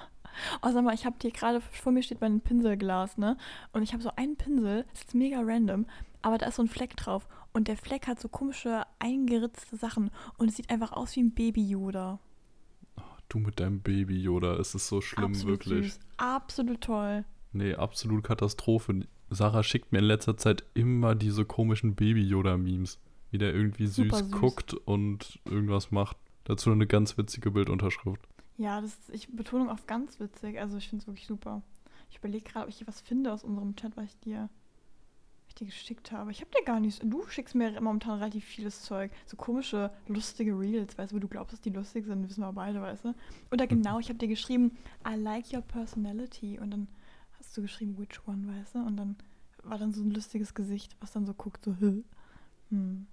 oh, 0.62 0.69
sag 0.71 0.84
mal, 0.84 0.93
ich 0.93 1.08
habe 1.08 1.15
hier 1.19 1.31
gerade 1.31 1.60
vor 1.60 1.91
mir 1.91 2.03
steht 2.03 2.21
mein 2.21 2.41
Pinselglas, 2.41 3.17
ne? 3.17 3.36
Und 3.73 3.81
ich 3.81 3.93
habe 3.93 4.03
so 4.03 4.12
einen 4.15 4.36
Pinsel, 4.36 4.86
das 4.91 5.05
ist 5.05 5.15
mega 5.15 5.39
random, 5.41 5.88
aber 6.21 6.38
da 6.38 6.45
ist 6.45 6.58
so 6.58 6.62
ein 6.62 6.67
Fleck 6.67 6.95
drauf. 6.95 7.27
Und 7.51 7.67
der 7.67 7.77
Fleck 7.77 8.05
hat 8.05 8.19
so 8.19 8.29
komische 8.29 8.84
eingeritzte 8.99 9.75
Sachen. 9.75 10.12
Und 10.38 10.49
es 10.49 10.58
sieht 10.58 10.69
einfach 10.69 10.91
aus 10.91 11.15
wie 11.15 11.21
ein 11.21 11.34
Baby-Yoda. 11.34 12.19
Du 13.27 13.39
mit 13.39 13.60
deinem 13.60 13.81
Baby, 13.81 14.21
Yoda, 14.21 14.55
es 14.58 14.75
ist 14.75 14.88
so 14.88 15.01
schlimm, 15.01 15.31
Absolut 15.31 15.65
wirklich. 15.65 15.93
süß. 15.93 15.99
Absolut 16.17 16.81
toll. 16.81 17.25
Nee, 17.53 17.73
absolut 17.73 18.23
Katastrophe. 18.23 19.08
Sarah 19.29 19.63
schickt 19.63 19.91
mir 19.91 19.99
in 19.99 20.05
letzter 20.05 20.38
Zeit 20.38 20.63
immer 20.73 21.15
diese 21.15 21.45
komischen 21.45 21.95
Baby-Yoda-Memes. 21.95 22.99
Wie 23.31 23.38
der 23.38 23.53
irgendwie 23.53 23.88
süß, 23.88 24.17
süß. 24.17 24.31
guckt 24.31 24.73
und 24.73 25.39
irgendwas 25.45 25.91
macht. 25.91 26.17
Dazu 26.43 26.71
eine 26.71 26.88
ganz 26.88 27.17
witzige 27.17 27.51
Bildunterschrift. 27.51 28.21
Ja, 28.57 28.79
das 28.79 28.91
ist, 28.91 29.09
ich 29.11 29.35
Betonung 29.35 29.69
auf 29.69 29.88
ganz 29.88 30.19
witzig. 30.19 30.59
Also 30.59 30.77
ich 30.77 30.88
finde 30.88 31.01
es 31.01 31.07
wirklich 31.07 31.27
super. 31.27 31.61
Ich 32.09 32.17
überlege 32.17 32.45
gerade, 32.45 32.65
ob 32.65 32.69
ich 32.69 32.77
hier 32.77 32.88
was 32.88 33.01
finde 33.01 33.33
aus 33.33 33.43
unserem 33.43 33.75
Chat, 33.75 33.97
was 33.97 34.05
ich 34.05 34.19
dir 34.19 34.49
dir 35.59 35.65
geschickt 35.65 36.11
habe. 36.11 36.31
Ich 36.31 36.41
habe 36.41 36.51
dir 36.51 36.63
gar 36.63 36.79
nichts. 36.79 36.99
Du 37.03 37.25
schickst 37.27 37.55
mir 37.55 37.79
momentan 37.81 38.19
relativ 38.19 38.43
vieles 38.45 38.81
Zeug. 38.81 39.11
So 39.25 39.38
komische, 39.38 39.91
lustige 40.07 40.57
Reels, 40.57 40.97
weißt 40.97 41.11
du, 41.11 41.15
wo 41.15 41.19
du 41.19 41.27
glaubst, 41.27 41.53
dass 41.53 41.61
die 41.61 41.69
lustig 41.69 42.05
sind, 42.05 42.27
wissen 42.27 42.41
wir 42.41 42.51
beide, 42.53 42.81
weißt 42.81 43.05
du. 43.05 43.15
Oder 43.51 43.67
genau, 43.67 43.99
ich 43.99 44.09
habe 44.09 44.19
dir 44.19 44.27
geschrieben, 44.27 44.77
I 45.07 45.15
like 45.15 45.53
your 45.53 45.61
personality. 45.61 46.59
Und 46.59 46.71
dann 46.71 46.88
du 47.57 47.61
geschrieben, 47.61 47.97
which 47.97 48.21
one, 48.27 48.47
weißt 48.47 48.75
du? 48.75 48.79
Und 48.79 48.97
dann 48.97 49.15
war 49.63 49.77
dann 49.77 49.91
so 49.91 50.03
ein 50.03 50.11
lustiges 50.11 50.53
Gesicht, 50.53 50.95
was 50.99 51.11
dann 51.11 51.25
so 51.25 51.33
guckt, 51.33 51.63
so, 51.63 51.75
hm. 52.69 53.07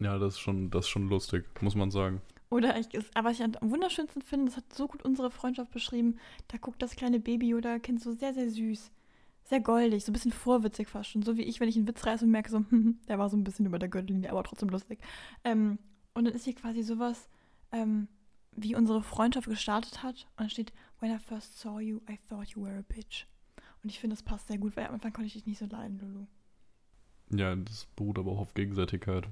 Ja, 0.00 0.18
das 0.18 0.34
ist 0.34 0.40
schon, 0.40 0.70
das 0.70 0.86
ist 0.86 0.90
schon 0.90 1.08
lustig, 1.08 1.44
muss 1.62 1.74
man 1.74 1.90
sagen. 1.90 2.20
Oder 2.50 2.78
ich, 2.78 2.88
aber 3.14 3.30
was 3.30 3.40
ich 3.40 3.44
am 3.44 3.70
wunderschönsten 3.70 4.22
finde, 4.22 4.46
das 4.46 4.56
hat 4.56 4.72
so 4.72 4.86
gut 4.86 5.04
unsere 5.04 5.30
Freundschaft 5.30 5.72
beschrieben, 5.72 6.18
da 6.48 6.58
guckt 6.58 6.82
das 6.82 6.94
kleine 6.94 7.20
Baby 7.20 7.54
oder 7.54 7.80
Kind 7.80 8.00
so 8.00 8.12
sehr, 8.12 8.34
sehr 8.34 8.50
süß. 8.50 8.90
Sehr 9.46 9.60
goldig, 9.60 10.04
so 10.04 10.10
ein 10.10 10.14
bisschen 10.14 10.32
vorwitzig 10.32 10.88
fast 10.88 11.10
schon. 11.10 11.22
So 11.22 11.36
wie 11.36 11.42
ich, 11.42 11.60
wenn 11.60 11.68
ich 11.68 11.76
einen 11.76 11.86
Witz 11.88 12.06
reiße 12.06 12.24
und 12.24 12.30
merke 12.30 12.50
so, 12.50 12.64
der 13.08 13.18
war 13.18 13.28
so 13.28 13.36
ein 13.36 13.44
bisschen 13.44 13.66
über 13.66 13.78
der 13.78 13.88
Gürtellinie, 13.88 14.30
aber 14.30 14.44
trotzdem 14.44 14.68
lustig. 14.68 15.00
Ähm, 15.42 15.78
und 16.14 16.24
dann 16.24 16.34
ist 16.34 16.44
hier 16.44 16.54
quasi 16.54 16.82
sowas, 16.82 17.28
ähm, 17.72 18.08
wie 18.52 18.76
unsere 18.76 19.02
Freundschaft 19.02 19.48
gestartet 19.48 20.02
hat. 20.02 20.26
Und 20.36 20.40
dann 20.40 20.50
steht, 20.50 20.72
when 21.00 21.14
I 21.14 21.18
first 21.18 21.58
saw 21.58 21.80
you, 21.80 22.00
I 22.08 22.16
thought 22.28 22.50
you 22.50 22.62
were 22.62 22.78
a 22.78 22.82
bitch. 22.82 23.26
Und 23.84 23.90
ich 23.90 24.00
finde, 24.00 24.16
das 24.16 24.22
passt 24.24 24.48
sehr 24.48 24.58
gut, 24.58 24.76
weil 24.76 24.86
am 24.86 24.94
Anfang 24.94 25.12
konnte 25.12 25.26
ich 25.28 25.34
dich 25.34 25.46
nicht 25.46 25.58
so 25.58 25.66
leiden, 25.66 25.98
Lulu. 26.00 26.26
Ja, 27.40 27.54
das 27.54 27.86
beruht 27.96 28.18
aber 28.18 28.32
auch 28.32 28.40
auf 28.40 28.54
Gegenseitigkeit. 28.54 29.26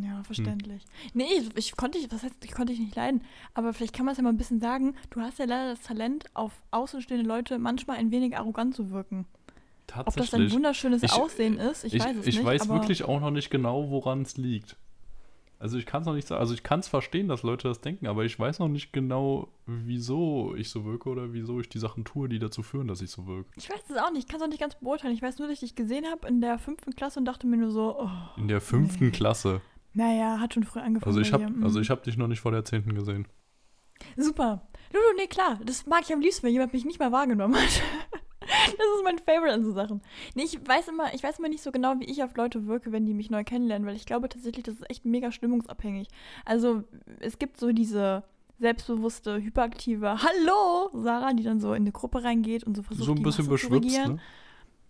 Ja, 0.00 0.22
verständlich. 0.22 0.84
Nee, 1.14 1.24
ich, 1.36 1.50
ich 1.56 1.76
konnte 1.76 1.98
dich, 1.98 2.10
was 2.12 2.22
heißt, 2.22 2.36
ich 2.44 2.52
konnte 2.52 2.72
dich 2.72 2.80
nicht 2.80 2.94
leiden, 2.94 3.22
aber 3.54 3.74
vielleicht 3.74 3.92
kann 3.92 4.06
man 4.06 4.12
es 4.12 4.18
ja 4.18 4.22
mal 4.22 4.30
ein 4.30 4.36
bisschen 4.36 4.60
sagen, 4.60 4.94
du 5.10 5.20
hast 5.20 5.40
ja 5.40 5.46
leider 5.46 5.70
das 5.70 5.80
Talent, 5.80 6.26
auf 6.34 6.52
außenstehende 6.70 7.26
Leute 7.26 7.58
manchmal 7.58 7.96
ein 7.98 8.12
wenig 8.12 8.36
arrogant 8.38 8.74
zu 8.76 8.90
wirken. 8.90 9.26
Ob 9.96 10.04
das 10.06 10.14
ein 10.16 10.20
Tatsächlich. 10.22 10.52
wunderschönes 10.52 11.02
Ich- 11.02 11.12
Aussehen 11.12 11.58
ist, 11.58 11.82
ich, 11.82 11.94
ich 11.94 12.04
weiß 12.04 12.16
es 12.18 12.26
ich 12.28 12.36
nicht. 12.36 12.44
weiß 12.46 12.62
aber 12.62 12.74
wirklich 12.74 13.02
auch 13.02 13.18
noch 13.18 13.32
nicht 13.32 13.50
genau, 13.50 13.90
woran 13.90 14.22
es 14.22 14.36
liegt. 14.36 14.76
Also 15.60 15.76
ich 15.78 15.84
kann 15.86 16.00
es 16.00 16.06
noch 16.06 16.14
nicht 16.14 16.26
sagen. 16.26 16.40
Also 16.40 16.54
ich 16.54 16.62
kann 16.62 16.80
es 16.80 16.88
verstehen, 16.88 17.28
dass 17.28 17.42
Leute 17.42 17.68
das 17.68 17.80
denken, 17.82 18.06
aber 18.06 18.24
ich 18.24 18.36
weiß 18.38 18.58
noch 18.60 18.68
nicht 18.68 18.92
genau, 18.94 19.48
wieso 19.66 20.54
ich 20.56 20.70
so 20.70 20.84
wirke 20.86 21.10
oder 21.10 21.32
wieso 21.34 21.60
ich 21.60 21.68
die 21.68 21.78
Sachen 21.78 22.04
tue, 22.04 22.28
die 22.30 22.38
dazu 22.38 22.62
führen, 22.62 22.88
dass 22.88 23.02
ich 23.02 23.10
so 23.10 23.26
wirke. 23.26 23.50
Ich 23.56 23.68
weiß 23.70 23.78
es 23.90 23.96
auch 23.98 24.10
nicht, 24.10 24.22
ich 24.24 24.26
kann 24.26 24.38
es 24.38 24.42
auch 24.42 24.48
nicht 24.48 24.60
ganz 24.60 24.74
beurteilen. 24.76 25.12
Ich 25.14 25.20
weiß 25.22 25.38
nur, 25.38 25.48
dass 25.48 25.54
ich 25.54 25.60
dich 25.60 25.76
gesehen 25.76 26.06
habe 26.10 26.26
in 26.26 26.40
der 26.40 26.58
fünften 26.58 26.96
Klasse 26.96 27.18
und 27.20 27.26
dachte 27.26 27.46
mir 27.46 27.58
nur 27.58 27.70
so, 27.70 27.94
oh, 28.00 28.10
In 28.38 28.48
der 28.48 28.60
fünften 28.62 29.04
Nee. 29.04 29.10
Klasse. 29.10 29.60
naja, 29.92 30.40
hat 30.40 30.54
schon 30.54 30.64
früh 30.64 30.80
angefangen. 30.80 31.08
Also 31.10 31.20
ich 31.20 31.32
habe 31.32 31.44
also 31.62 31.78
Mhm. 31.78 31.82
ich 31.82 31.90
hab 31.90 32.02
dich 32.04 32.16
noch 32.16 32.26
nicht 32.28 32.40
vor 32.40 32.52
der 32.52 32.64
zehnten 32.64 32.94
gesehen. 32.94 33.28
Super. 34.16 34.66
Lulu, 34.94 35.04
nee, 35.18 35.26
klar. 35.26 35.60
Das 35.64 35.86
mag 35.86 36.00
ich 36.04 36.12
am 36.14 36.20
liebsten, 36.22 36.44
wenn 36.46 36.52
jemand 36.54 36.72
mich 36.72 36.86
nicht 36.86 36.98
mal 36.98 37.12
wahrgenommen 37.12 37.54
hat. 37.56 37.82
Das 38.66 38.72
ist 38.74 39.04
mein 39.04 39.18
Favorite 39.18 39.52
an 39.54 39.64
so 39.64 39.72
Sachen. 39.72 40.02
Nee, 40.34 40.44
ich 40.44 40.58
weiß 40.66 40.88
immer, 40.88 41.12
ich 41.14 41.22
weiß 41.22 41.38
immer 41.38 41.48
nicht 41.48 41.62
so 41.62 41.72
genau, 41.72 41.94
wie 41.98 42.04
ich 42.04 42.22
auf 42.22 42.36
Leute 42.36 42.66
wirke, 42.66 42.92
wenn 42.92 43.06
die 43.06 43.14
mich 43.14 43.30
neu 43.30 43.44
kennenlernen, 43.44 43.86
weil 43.86 43.96
ich 43.96 44.06
glaube 44.06 44.28
tatsächlich, 44.28 44.64
das 44.64 44.74
ist 44.76 44.90
echt 44.90 45.04
mega 45.04 45.32
stimmungsabhängig. 45.32 46.08
Also, 46.44 46.84
es 47.20 47.38
gibt 47.38 47.58
so 47.58 47.72
diese 47.72 48.22
selbstbewusste, 48.58 49.36
hyperaktive 49.42 50.22
Hallo 50.22 50.90
Sarah, 50.92 51.32
die 51.32 51.42
dann 51.42 51.60
so 51.60 51.70
in 51.72 51.82
eine 51.84 51.92
Gruppe 51.92 52.22
reingeht 52.24 52.64
und 52.64 52.76
so 52.76 52.82
versucht, 52.82 53.06
so 53.06 53.12
ein 53.12 53.16
die 53.16 53.22
bisschen 53.22 53.44
zu 53.44 53.50
beschwipst, 53.50 53.96
ne? 54.06 54.18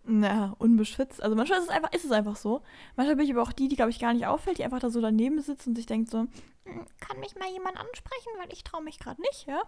Na, 0.05 0.55
unbeschwitzt. 0.59 1.23
Also 1.23 1.37
manchmal 1.37 1.59
ist 1.59 1.67
es 1.67 1.71
einfach, 1.71 1.93
ist 1.93 2.05
es 2.05 2.11
einfach 2.11 2.35
so. 2.35 2.63
Manchmal 2.97 3.17
bin 3.17 3.27
ich 3.27 3.33
aber 3.33 3.43
auch 3.43 3.53
die, 3.53 3.69
die, 3.69 3.77
glaube 3.77 3.91
ich, 3.91 3.99
gar 4.01 4.15
nicht 4.15 4.27
auffällt, 4.27 4.59
die 4.59 4.65
einfach 4.65 4.81
da 4.81 4.91
so 4.91 5.01
daneben 5.01 5.41
sitzt 5.41 5.67
und 5.67 5.77
sich 5.77 5.87
denkt 5.87 6.11
so, 6.11 6.21
"Hm, 6.65 6.87
kann 7.01 7.21
mich 7.21 7.37
mal 7.37 7.49
jemand 7.53 7.77
ansprechen, 7.77 8.31
weil 8.39 8.53
ich 8.53 8.65
traue 8.65 8.83
mich 8.83 8.99
gerade 8.99 9.21
nicht, 9.21 9.47
ja? 9.47 9.61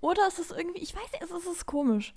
Oder 0.00 0.28
ist 0.28 0.38
es 0.38 0.50
irgendwie, 0.50 0.80
ich 0.82 0.94
weiß 0.94 1.10
nicht, 1.12 1.22
es 1.22 1.30
ist, 1.30 1.46
es 1.46 1.56
ist 1.56 1.66
komisch. 1.66 2.14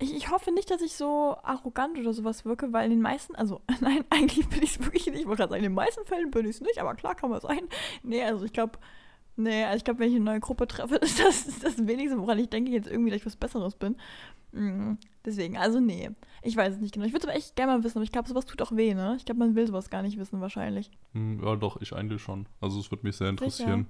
Ich, 0.00 0.14
ich 0.14 0.30
hoffe 0.30 0.50
nicht, 0.52 0.70
dass 0.70 0.80
ich 0.82 0.94
so 0.94 1.36
arrogant 1.42 1.98
oder 1.98 2.12
sowas 2.12 2.44
wirke, 2.44 2.72
weil 2.72 2.84
in 2.86 2.90
den 2.90 3.00
meisten, 3.02 3.34
also 3.36 3.60
nein, 3.80 4.04
eigentlich 4.10 4.48
bin 4.48 4.62
ich 4.62 4.76
es 4.76 4.78
wirklich 4.80 5.06
nicht. 5.06 5.20
Ich 5.20 5.26
wollte 5.26 5.38
gerade 5.42 5.50
sagen, 5.52 5.64
in 5.64 5.70
den 5.70 5.74
meisten 5.74 6.04
Fällen 6.04 6.30
bin 6.30 6.44
ich 6.46 6.56
es 6.56 6.60
nicht, 6.60 6.78
aber 6.78 6.94
klar 6.94 7.14
kann 7.14 7.30
man 7.30 7.40
sein. 7.40 7.60
Nee, 8.02 8.22
also 8.24 8.44
ich 8.44 8.52
glaube, 8.52 8.78
nee, 9.36 9.64
also 9.64 9.76
ich 9.76 9.84
glaube, 9.84 10.00
wenn 10.00 10.08
ich 10.08 10.16
eine 10.16 10.24
neue 10.24 10.40
Gruppe 10.40 10.66
treffe, 10.66 10.94
ist 11.02 11.20
das, 11.20 11.46
ist 11.46 11.62
das 11.64 11.86
wenigste, 11.86 12.18
woran 12.18 12.38
ich 12.38 12.48
denke, 12.48 12.70
jetzt 12.70 12.88
irgendwie, 12.88 13.10
dass 13.10 13.20
ich 13.20 13.26
was 13.26 13.36
Besseres 13.36 13.74
bin. 13.76 13.96
Mm, 14.52 14.94
Deswegen, 15.24 15.58
also 15.58 15.80
nee. 15.80 16.10
Ich 16.42 16.56
weiß 16.56 16.74
es 16.74 16.80
nicht 16.80 16.94
genau. 16.94 17.04
Ich 17.04 17.12
würde 17.12 17.24
es 17.26 17.28
aber 17.28 17.36
echt 17.36 17.54
gerne 17.54 17.72
mal 17.72 17.84
wissen, 17.84 17.98
aber 17.98 18.04
ich 18.04 18.12
glaube, 18.12 18.26
sowas 18.28 18.46
tut 18.46 18.62
auch 18.62 18.72
weh, 18.72 18.94
ne? 18.94 19.16
Ich 19.18 19.26
glaube, 19.26 19.38
man 19.40 19.54
will 19.54 19.66
sowas 19.66 19.90
gar 19.90 20.00
nicht 20.02 20.18
wissen, 20.18 20.40
wahrscheinlich. 20.40 20.90
Hm, 21.12 21.42
Ja, 21.44 21.56
doch, 21.56 21.78
ich 21.82 21.92
eigentlich 21.94 22.22
schon. 22.22 22.46
Also 22.60 22.80
es 22.80 22.90
würde 22.90 23.06
mich 23.06 23.16
sehr 23.16 23.28
interessieren. 23.28 23.88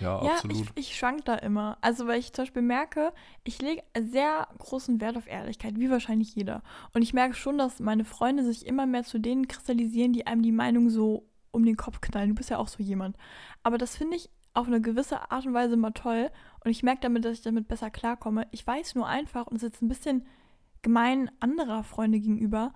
Ja, 0.00 0.24
ja, 0.24 0.32
absolut. 0.32 0.56
ich, 0.56 0.88
ich 0.88 0.96
schwank 0.96 1.24
da 1.24 1.34
immer. 1.34 1.78
Also, 1.80 2.06
weil 2.06 2.18
ich 2.18 2.32
zum 2.32 2.44
Beispiel 2.44 2.62
merke, 2.62 3.12
ich 3.44 3.60
lege 3.60 3.82
sehr 4.10 4.48
großen 4.58 5.00
Wert 5.00 5.16
auf 5.16 5.26
Ehrlichkeit, 5.26 5.78
wie 5.78 5.90
wahrscheinlich 5.90 6.34
jeder. 6.34 6.62
Und 6.92 7.02
ich 7.02 7.14
merke 7.14 7.34
schon, 7.34 7.58
dass 7.58 7.80
meine 7.80 8.04
Freunde 8.04 8.44
sich 8.44 8.66
immer 8.66 8.86
mehr 8.86 9.04
zu 9.04 9.18
denen 9.18 9.48
kristallisieren, 9.48 10.12
die 10.12 10.26
einem 10.26 10.42
die 10.42 10.52
Meinung 10.52 10.90
so 10.90 11.28
um 11.50 11.64
den 11.64 11.76
Kopf 11.76 12.00
knallen. 12.00 12.30
Du 12.30 12.34
bist 12.34 12.50
ja 12.50 12.58
auch 12.58 12.68
so 12.68 12.82
jemand. 12.82 13.16
Aber 13.62 13.78
das 13.78 13.96
finde 13.96 14.16
ich 14.16 14.30
auf 14.54 14.66
eine 14.66 14.80
gewisse 14.80 15.30
Art 15.30 15.46
und 15.46 15.54
Weise 15.54 15.76
mal 15.76 15.92
toll. 15.92 16.30
Und 16.64 16.70
ich 16.70 16.82
merke 16.82 17.00
damit, 17.02 17.24
dass 17.24 17.34
ich 17.34 17.42
damit 17.42 17.68
besser 17.68 17.90
klarkomme. 17.90 18.46
Ich 18.50 18.66
weiß 18.66 18.94
nur 18.94 19.06
einfach, 19.06 19.46
und 19.46 19.56
es 19.56 19.62
ist 19.62 19.74
jetzt 19.74 19.82
ein 19.82 19.88
bisschen 19.88 20.26
gemein 20.82 21.30
anderer 21.40 21.84
Freunde 21.84 22.20
gegenüber, 22.20 22.72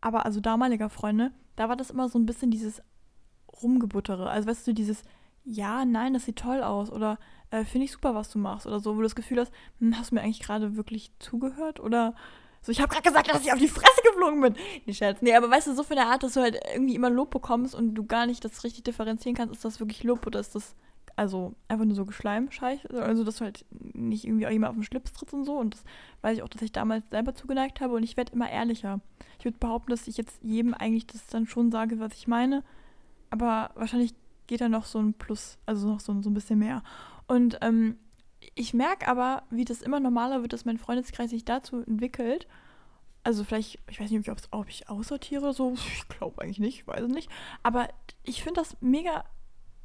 aber 0.00 0.24
also 0.24 0.40
damaliger 0.40 0.90
Freunde, 0.90 1.32
da 1.56 1.68
war 1.68 1.76
das 1.76 1.90
immer 1.90 2.08
so 2.08 2.18
ein 2.18 2.26
bisschen 2.26 2.50
dieses 2.50 2.82
Rumgebuttere. 3.62 4.28
Also 4.28 4.48
weißt 4.48 4.66
du, 4.66 4.74
dieses 4.74 5.02
Ja, 5.48 5.84
nein, 5.84 6.12
das 6.12 6.24
sieht 6.24 6.36
toll 6.36 6.62
aus 6.62 6.90
oder 6.90 7.18
äh, 7.50 7.64
finde 7.64 7.84
ich 7.84 7.92
super, 7.92 8.14
was 8.16 8.30
du 8.30 8.38
machst 8.38 8.66
oder 8.66 8.80
so, 8.80 8.92
wo 8.92 8.96
du 8.96 9.04
das 9.04 9.14
Gefühl 9.14 9.38
hast, 9.38 9.52
hm, 9.78 9.96
hast 9.96 10.10
du 10.10 10.16
mir 10.16 10.22
eigentlich 10.22 10.40
gerade 10.40 10.76
wirklich 10.76 11.12
zugehört 11.20 11.78
oder 11.78 12.14
so, 12.62 12.72
ich 12.72 12.80
habe 12.80 12.88
gerade 12.88 13.08
gesagt, 13.08 13.32
dass 13.32 13.44
ich 13.44 13.52
auf 13.52 13.60
die 13.60 13.68
Fresse 13.68 14.02
geflogen 14.02 14.40
bin. 14.40 14.56
Nee, 14.86 14.92
Scherz. 14.92 15.22
Nee, 15.22 15.36
aber 15.36 15.48
weißt 15.48 15.68
du, 15.68 15.74
so 15.74 15.84
von 15.84 15.94
der 15.94 16.08
Art, 16.08 16.24
dass 16.24 16.34
du 16.34 16.40
halt 16.40 16.58
irgendwie 16.74 16.96
immer 16.96 17.10
Lob 17.10 17.30
bekommst 17.30 17.76
und 17.76 17.94
du 17.94 18.04
gar 18.04 18.26
nicht 18.26 18.44
das 18.44 18.64
richtig 18.64 18.82
differenzieren 18.82 19.36
kannst, 19.36 19.54
ist 19.54 19.64
das 19.64 19.78
wirklich 19.78 20.02
Lob 20.02 20.26
oder 20.26 20.40
ist 20.40 20.56
das 20.56 20.74
also 21.14 21.54
einfach 21.68 21.84
nur 21.84 21.94
so 21.94 22.04
Geschleimscheiß, 22.04 22.86
also 22.86 23.24
dass 23.24 23.36
du 23.36 23.44
halt 23.44 23.64
nicht 23.70 24.24
irgendwie 24.24 24.46
auch 24.46 24.50
jemand 24.50 24.70
auf 24.70 24.76
den 24.76 24.82
Schlips 24.82 25.12
trittst 25.12 25.32
und 25.32 25.44
so 25.44 25.56
und 25.58 25.74
das 25.74 25.84
weiß 26.22 26.36
ich 26.36 26.42
auch, 26.42 26.48
dass 26.48 26.60
ich 26.60 26.72
damals 26.72 27.08
selber 27.08 27.34
zugeneigt 27.34 27.80
habe 27.80 27.94
und 27.94 28.02
ich 28.02 28.16
werde 28.16 28.32
immer 28.32 28.50
ehrlicher. 28.50 29.00
Ich 29.38 29.44
würde 29.44 29.56
behaupten, 29.58 29.90
dass 29.90 30.08
ich 30.08 30.18
jetzt 30.18 30.42
jedem 30.42 30.74
eigentlich 30.74 31.06
das 31.06 31.26
dann 31.26 31.46
schon 31.46 31.70
sage, 31.70 32.00
was 32.00 32.12
ich 32.14 32.26
meine, 32.26 32.64
aber 33.30 33.70
wahrscheinlich 33.76 34.14
geht 34.46 34.60
da 34.60 34.68
noch 34.68 34.84
so 34.84 34.98
ein 34.98 35.14
Plus, 35.14 35.58
also 35.66 35.88
noch 35.88 36.00
so, 36.00 36.20
so 36.22 36.30
ein 36.30 36.34
bisschen 36.34 36.58
mehr. 36.58 36.82
Und 37.26 37.58
ähm, 37.62 37.96
ich 38.54 38.74
merke 38.74 39.08
aber, 39.08 39.42
wie 39.50 39.64
das 39.64 39.82
immer 39.82 40.00
normaler 40.00 40.42
wird, 40.42 40.52
dass 40.52 40.64
mein 40.64 40.78
Freundeskreis 40.78 41.30
sich 41.30 41.44
dazu 41.44 41.82
entwickelt. 41.82 42.46
Also 43.24 43.42
vielleicht, 43.44 43.80
ich 43.90 44.00
weiß 44.00 44.10
nicht, 44.10 44.28
ob 44.30 44.38
ich, 44.38 44.46
ob 44.52 44.68
ich 44.68 44.88
aussortiere, 44.88 45.52
so, 45.52 45.74
ich 45.74 46.08
glaube 46.08 46.42
eigentlich 46.42 46.60
nicht, 46.60 46.80
ich 46.80 46.86
weiß 46.86 47.02
es 47.02 47.12
nicht. 47.12 47.30
Aber 47.62 47.88
ich 48.22 48.42
finde 48.42 48.60
das 48.60 48.76
mega 48.80 49.24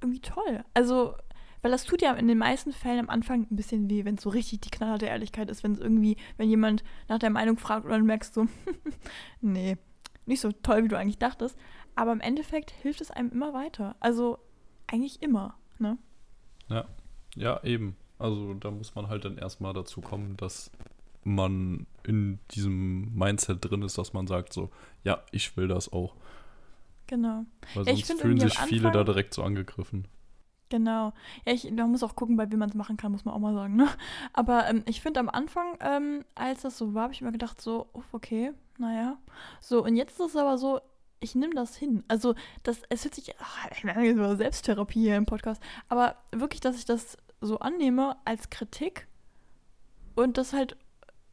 irgendwie 0.01 0.21
toll. 0.21 0.63
Also, 0.73 1.15
weil 1.61 1.71
das 1.71 1.85
tut 1.85 2.01
ja 2.01 2.13
in 2.13 2.27
den 2.27 2.37
meisten 2.37 2.71
Fällen 2.71 2.99
am 2.99 3.09
Anfang 3.09 3.47
ein 3.49 3.55
bisschen 3.55 3.89
weh, 3.89 4.05
wenn 4.05 4.15
es 4.15 4.23
so 4.23 4.29
richtig 4.29 4.61
die 4.61 4.71
knallharte 4.71 5.05
Ehrlichkeit 5.05 5.49
ist, 5.49 5.63
wenn 5.63 5.73
es 5.73 5.79
irgendwie, 5.79 6.17
wenn 6.37 6.49
jemand 6.49 6.83
nach 7.07 7.19
der 7.19 7.29
Meinung 7.29 7.57
fragt 7.57 7.85
und 7.85 7.91
dann 7.91 8.05
merkst 8.05 8.35
du, 8.35 8.47
nee, 9.41 9.77
nicht 10.25 10.41
so 10.41 10.51
toll, 10.51 10.83
wie 10.83 10.87
du 10.87 10.97
eigentlich 10.97 11.19
dachtest. 11.19 11.57
Aber 11.95 12.11
im 12.11 12.21
Endeffekt 12.21 12.71
hilft 12.71 13.01
es 13.01 13.11
einem 13.11 13.31
immer 13.31 13.53
weiter. 13.53 13.95
Also 13.99 14.39
eigentlich 14.87 15.21
immer, 15.21 15.55
ne? 15.79 15.97
Ja, 16.69 16.85
ja, 17.35 17.63
eben. 17.63 17.95
Also 18.19 18.53
da 18.53 18.71
muss 18.71 18.93
man 18.95 19.07
halt 19.07 19.25
dann 19.25 19.37
erstmal 19.37 19.73
dazu 19.73 20.01
kommen, 20.01 20.37
dass 20.37 20.71
man 21.23 21.87
in 22.03 22.39
diesem 22.51 23.13
Mindset 23.15 23.63
drin 23.63 23.81
ist, 23.81 23.97
dass 23.97 24.13
man 24.13 24.27
sagt 24.27 24.53
so, 24.53 24.69
ja, 25.03 25.23
ich 25.31 25.55
will 25.57 25.67
das 25.67 25.91
auch. 25.91 26.15
Genau. 27.07 27.45
Weil 27.73 27.87
Ja, 27.87 27.95
sonst 27.95 28.21
fühlen 28.21 28.39
sich 28.39 28.57
viele 28.57 28.91
da 28.91 29.03
direkt 29.03 29.33
so 29.33 29.43
angegriffen. 29.43 30.07
Genau. 30.69 31.11
Ja, 31.45 31.53
ich, 31.53 31.69
man 31.69 31.91
muss 31.91 32.01
auch 32.01 32.15
gucken, 32.15 32.37
bei 32.37 32.49
wem 32.49 32.59
man 32.59 32.69
es 32.69 32.75
machen 32.75 32.95
kann, 32.95 33.11
muss 33.11 33.25
man 33.25 33.33
auch 33.33 33.39
mal 33.39 33.53
sagen. 33.53 33.75
Ne? 33.75 33.89
Aber 34.33 34.67
ähm, 34.69 34.83
ich 34.87 35.01
finde 35.01 35.19
am 35.19 35.27
Anfang, 35.27 35.77
ähm, 35.81 36.23
als 36.33 36.61
das 36.61 36.77
so 36.77 36.93
war, 36.93 37.03
habe 37.03 37.13
ich 37.13 37.21
mir 37.21 37.33
gedacht, 37.33 37.59
so, 37.59 37.87
oh, 37.93 38.03
okay, 38.13 38.53
naja. 38.77 39.17
So, 39.59 39.83
und 39.83 39.97
jetzt 39.97 40.19
ist 40.19 40.27
es 40.27 40.35
aber 40.37 40.57
so, 40.57 40.79
ich 41.21 41.35
nehme 41.35 41.53
das 41.53 41.75
hin. 41.77 42.03
Also, 42.07 42.35
das, 42.63 42.81
es 42.89 43.05
hört 43.05 43.15
sich, 43.15 43.33
ach, 43.39 43.67
ich 43.71 43.83
Selbsttherapie 44.37 45.01
hier 45.01 45.15
im 45.15 45.25
Podcast, 45.25 45.61
aber 45.87 46.17
wirklich, 46.31 46.59
dass 46.59 46.75
ich 46.75 46.85
das 46.85 47.17
so 47.39 47.59
annehme 47.59 48.17
als 48.25 48.49
Kritik 48.49 49.07
und 50.15 50.37
das 50.37 50.51
halt, 50.53 50.75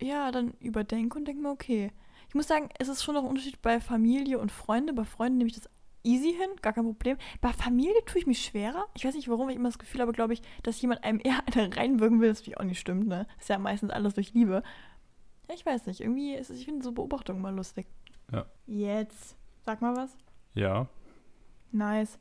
ja, 0.01 0.31
dann 0.31 0.53
überdenke 0.61 1.19
und 1.19 1.27
denke 1.27 1.43
mir, 1.43 1.51
okay. 1.51 1.91
Ich 2.29 2.35
muss 2.35 2.47
sagen, 2.47 2.69
es 2.79 2.89
ist 2.89 3.03
schon 3.03 3.15
noch 3.15 3.23
ein 3.23 3.31
Unterschied 3.31 3.61
bei 3.63 3.81
Familie 3.81 4.39
und 4.39 4.53
Freunde. 4.53 4.93
Bei 4.93 5.05
Freunden 5.05 5.39
nehme 5.39 5.49
ich 5.49 5.57
das 5.57 5.71
easy 6.05 6.35
hin, 6.35 6.51
gar 6.61 6.75
kein 6.75 6.85
Problem. 6.85 7.17
Bei 7.41 7.53
Familie 7.53 8.05
tue 8.05 8.21
ich 8.21 8.27
mich 8.27 8.45
schwerer. 8.45 8.87
Ich 8.95 9.05
weiß 9.05 9.15
nicht 9.15 9.29
warum, 9.29 9.49
ich 9.49 9.57
immer 9.57 9.71
das 9.71 9.79
Gefühl 9.79 10.03
habe, 10.03 10.13
glaube 10.13 10.35
ich, 10.35 10.43
dass 10.63 10.81
jemand 10.83 11.05
einem 11.05 11.21
eher 11.25 11.41
eine 11.47 11.75
reinwirken 11.75 12.21
will, 12.21 12.29
das 12.29 12.41
natürlich 12.41 12.59
auch 12.59 12.65
nicht 12.65 12.81
stimmt, 12.81 13.09
ne? 13.09 13.27
Ist 13.39 13.49
ja 13.49 13.59
meistens 13.59 13.91
alles 13.91 14.15
durch 14.15 14.35
Liebe. 14.35 14.63
Ja, 15.49 15.55
ich 15.55 15.65
weiß 15.65 15.87
nicht, 15.87 16.01
irgendwie 16.01 16.35
ist 16.35 16.51
es, 16.51 16.59
ich 16.59 16.67
finde 16.67 16.85
so 16.85 16.93
Beobachtungen 16.93 17.41
mal 17.41 17.55
lustig. 17.55 17.87
Ja. 18.31 18.45
Jetzt. 18.67 19.38
Sag 19.69 19.83
mal 19.83 19.95
was. 19.95 20.17
Ja, 20.55 20.89
Nice. 21.73 22.19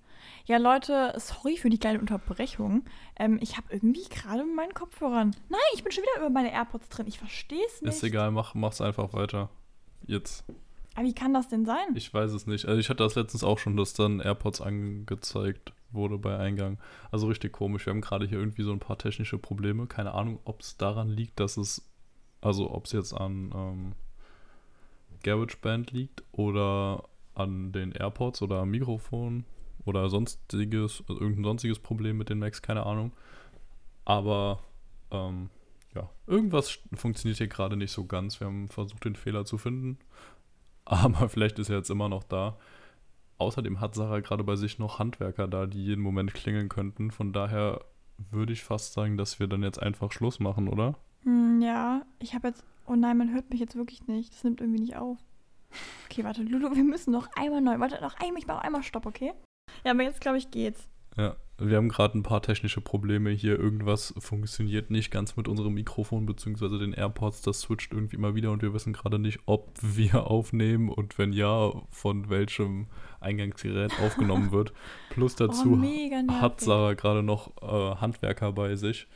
Ja, 0.48 0.58
Leute, 0.58 1.14
sorry 1.16 1.56
für 1.56 1.70
die 1.70 1.78
kleine 1.78 1.98
Unterbrechung. 2.02 2.84
Ähm, 3.18 3.40
ich 3.42 3.56
habe 3.56 3.68
irgendwie 3.72 4.04
gerade 4.10 4.44
meinen 4.44 4.74
Kopfhörern. 4.74 5.34
Nein, 5.48 5.60
ich 5.74 5.82
bin 5.82 5.94
schon 5.94 6.04
wieder 6.04 6.18
über 6.18 6.30
meine 6.30 6.52
AirPods 6.52 6.90
drin. 6.90 7.08
Ich 7.08 7.20
verstehe 7.20 7.66
es 7.66 7.82
nicht. 7.82 7.94
ist 7.94 8.04
egal, 8.04 8.32
mach, 8.32 8.54
mach's 8.54 8.82
einfach 8.82 9.14
weiter. 9.14 9.50
Jetzt. 10.06 10.44
Aber 10.96 11.06
wie 11.06 11.14
kann 11.14 11.34
das 11.34 11.48
denn 11.48 11.64
sein? 11.64 11.86
Ich 11.96 12.14
weiß 12.14 12.34
es 12.34 12.48
nicht. 12.48 12.66
Also 12.66 12.82
ich 12.82 12.90
hatte 12.90 13.06
das 13.06 13.16
letztens 13.16 13.46
auch 13.46 13.60
schon, 13.60 13.78
dass 13.78 13.94
dann 13.94 14.20
AirPods 14.20 14.60
angezeigt 14.60 15.72
wurde 15.92 16.18
bei 16.18 16.38
Eingang. 16.38 16.80
Also 17.14 17.28
richtig 17.28 17.54
komisch. 17.54 17.86
Wir 17.86 17.94
haben 17.94 18.02
gerade 18.02 18.28
hier 18.28 18.40
irgendwie 18.40 18.64
so 18.64 18.74
ein 18.74 18.80
paar 18.80 18.98
technische 18.98 19.38
Probleme. 19.38 19.88
Keine 19.88 20.14
Ahnung, 20.14 20.40
ob 20.44 20.60
es 20.60 20.76
daran 20.76 21.08
liegt, 21.08 21.40
dass 21.40 21.56
es, 21.56 21.90
also 22.42 22.70
ob 22.72 22.88
es 22.88 22.92
jetzt 22.92 23.14
an 23.14 23.54
ähm, 23.56 23.94
GarageBand 25.24 25.92
liegt 25.92 26.24
oder 26.34 27.04
an 27.38 27.72
den 27.72 27.92
AirPods 27.92 28.42
oder 28.42 28.60
am 28.60 28.72
Mikrofon 28.72 29.46
oder 29.86 30.10
sonstiges, 30.10 31.04
also 31.08 31.22
irgendein 31.22 31.44
sonstiges 31.44 31.80
Problem 31.80 32.18
mit 32.18 32.30
den 32.30 32.40
Macs, 32.40 32.62
keine 32.62 32.86
Ahnung. 32.86 33.14
Aber 34.06 34.60
ähm, 35.12 35.50
ja, 35.96 36.10
irgendwas 36.26 36.80
funktioniert 36.94 37.38
hier 37.38 37.48
gerade 37.48 37.78
nicht 37.78 37.92
so 37.92 38.06
ganz. 38.06 38.40
Wir 38.40 38.48
haben 38.48 38.70
versucht, 38.70 39.06
den 39.06 39.16
Fehler 39.16 39.46
zu 39.46 39.58
finden. 39.58 39.98
Aber 40.86 41.30
vielleicht 41.30 41.60
ist 41.60 41.70
er 41.70 41.78
jetzt 41.78 41.90
immer 41.90 42.10
noch 42.10 42.24
da. 42.24 42.58
Außerdem 43.38 43.80
hat 43.80 43.96
Sarah 43.96 44.20
gerade 44.22 44.44
bei 44.44 44.56
sich 44.56 44.80
noch 44.80 45.00
Handwerker 45.00 45.48
da, 45.48 45.68
die 45.68 45.84
jeden 45.84 46.02
Moment 46.02 46.34
klingeln 46.34 46.70
könnten. 46.70 47.12
Von 47.12 47.34
daher 47.34 47.82
würde 48.32 48.54
ich 48.54 48.64
fast 48.64 48.94
sagen, 48.94 49.18
dass 49.18 49.40
wir 49.40 49.48
dann 49.48 49.62
jetzt 49.62 49.82
einfach 49.82 50.12
Schluss 50.12 50.40
machen, 50.40 50.68
oder? 50.68 50.96
Hm, 51.24 51.62
ja, 51.62 52.02
ich 52.20 52.34
habe 52.34 52.48
jetzt. 52.48 52.64
Oh 52.88 52.96
nein, 52.96 53.18
man 53.18 53.34
hört 53.34 53.50
mich 53.50 53.60
jetzt 53.60 53.76
wirklich 53.76 54.08
nicht. 54.08 54.34
Das 54.34 54.44
nimmt 54.44 54.62
irgendwie 54.62 54.80
nicht 54.80 54.96
auf. 54.96 55.18
Okay, 56.10 56.24
warte, 56.24 56.42
Lulu, 56.42 56.76
wir 56.76 56.84
müssen 56.84 57.12
noch 57.12 57.28
einmal 57.36 57.62
neu. 57.62 57.80
Warte, 57.80 58.02
noch 58.02 58.16
einmal, 58.20 58.40
ich 58.40 58.48
mache 58.48 58.62
einmal 58.64 58.84
Stopp, 58.84 59.06
okay? 59.06 59.34
Ja, 59.84 59.92
aber 59.92 60.04
jetzt 60.04 60.22
glaube 60.22 60.38
ich 60.38 60.52
geht's. 60.52 60.88
Ja, 61.18 61.36
wir 61.58 61.78
haben 61.78 61.90
gerade 61.90 62.18
ein 62.18 62.24
paar 62.24 62.44
technische 62.44 62.80
Probleme 62.80 63.32
hier. 63.32 63.58
Irgendwas 63.60 64.14
funktioniert 64.20 64.92
nicht 64.92 65.10
ganz 65.10 65.36
mit 65.36 65.48
unserem 65.48 65.74
Mikrofon 65.74 66.28
bzw. 66.28 66.78
den 66.78 66.94
AirPods. 66.94 67.42
Das 67.42 67.62
switcht 67.62 67.92
irgendwie 67.92 68.16
immer 68.18 68.36
wieder 68.36 68.52
und 68.52 68.62
wir 68.62 68.74
wissen 68.74 68.94
gerade 68.94 69.18
nicht, 69.18 69.40
ob 69.48 69.72
wir 69.82 70.28
aufnehmen 70.32 70.90
und 70.90 71.18
wenn 71.18 71.34
ja, 71.34 71.72
von 71.90 72.30
welchem 72.30 72.88
Eingangsgerät 73.20 74.00
aufgenommen 74.00 74.52
wird. 74.52 74.74
Plus 75.10 75.36
dazu 75.36 75.72
oh, 75.72 75.76
mega 75.76 76.22
nervig. 76.22 76.42
hat 76.42 76.62
Sarah 76.62 76.94
gerade 76.94 77.24
noch 77.24 77.52
äh, 77.64 77.96
Handwerker 78.00 78.54
bei 78.54 78.76
sich, 78.76 79.08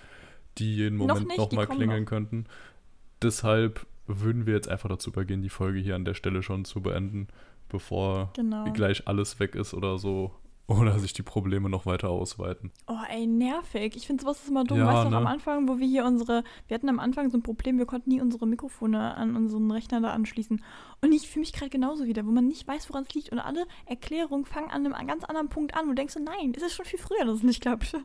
die 0.57 0.75
jeden 0.75 0.97
Noch 0.97 1.07
Moment 1.09 1.27
nicht, 1.27 1.37
nochmal 1.37 1.67
kommen 1.67 1.77
klingeln 1.77 2.03
noch. 2.03 2.09
könnten. 2.09 2.45
Deshalb 3.21 3.85
würden 4.19 4.45
wir 4.45 4.53
jetzt 4.53 4.67
einfach 4.67 4.89
dazu 4.89 5.11
übergehen, 5.11 5.41
die 5.41 5.49
Folge 5.49 5.79
hier 5.79 5.95
an 5.95 6.05
der 6.05 6.13
Stelle 6.13 6.43
schon 6.43 6.65
zu 6.65 6.81
beenden, 6.81 7.27
bevor 7.69 8.31
Genau. 8.35 8.65
gleich 8.73 9.07
alles 9.07 9.39
weg 9.39 9.55
ist 9.55 9.73
oder 9.73 9.97
so. 9.97 10.31
Oder 10.67 10.99
sich 10.99 11.11
die 11.11 11.23
Probleme 11.23 11.67
noch 11.69 11.85
weiter 11.85 12.09
ausweiten. 12.09 12.71
Oh, 12.87 12.95
ey, 13.09 13.27
nervig. 13.27 13.97
Ich 13.97 14.07
finde 14.07 14.23
sowas 14.23 14.41
ist 14.41 14.47
immer 14.47 14.63
dumm. 14.63 14.77
Ja, 14.77 14.85
weißt 14.85 14.99
du 14.99 15.03
noch 15.05 15.11
ne? 15.11 15.17
am 15.17 15.27
Anfang, 15.27 15.67
wo 15.67 15.79
wir 15.79 15.87
hier 15.87 16.05
unsere, 16.05 16.45
wir 16.67 16.75
hatten 16.75 16.87
am 16.87 16.99
Anfang 16.99 17.29
so 17.29 17.37
ein 17.37 17.43
Problem, 17.43 17.77
wir 17.77 17.85
konnten 17.85 18.09
nie 18.09 18.21
unsere 18.21 18.47
Mikrofone 18.47 19.15
an 19.17 19.35
unseren 19.35 19.69
Rechner 19.69 19.99
da 19.99 20.11
anschließen. 20.11 20.63
Und 21.01 21.11
ich 21.11 21.27
fühle 21.27 21.41
mich 21.41 21.51
gerade 21.51 21.69
genauso 21.71 22.05
wieder, 22.05 22.25
wo 22.25 22.31
man 22.31 22.47
nicht 22.47 22.65
weiß, 22.69 22.89
woran 22.89 23.03
es 23.03 23.13
liegt. 23.13 23.33
Und 23.33 23.39
alle 23.39 23.65
Erklärungen 23.85 24.45
fangen 24.45 24.71
an 24.71 24.85
einem 24.85 25.07
ganz 25.07 25.25
anderen 25.25 25.49
Punkt 25.49 25.75
an, 25.75 25.85
wo 25.85 25.89
du 25.89 25.95
denkst, 25.95 26.13
so, 26.13 26.21
nein, 26.21 26.53
es 26.55 26.63
ist 26.63 26.73
schon 26.75 26.85
viel 26.85 26.99
früher, 26.99 27.25
dass 27.25 27.37
es 27.37 27.43
nicht 27.43 27.61
klappt. 27.61 27.97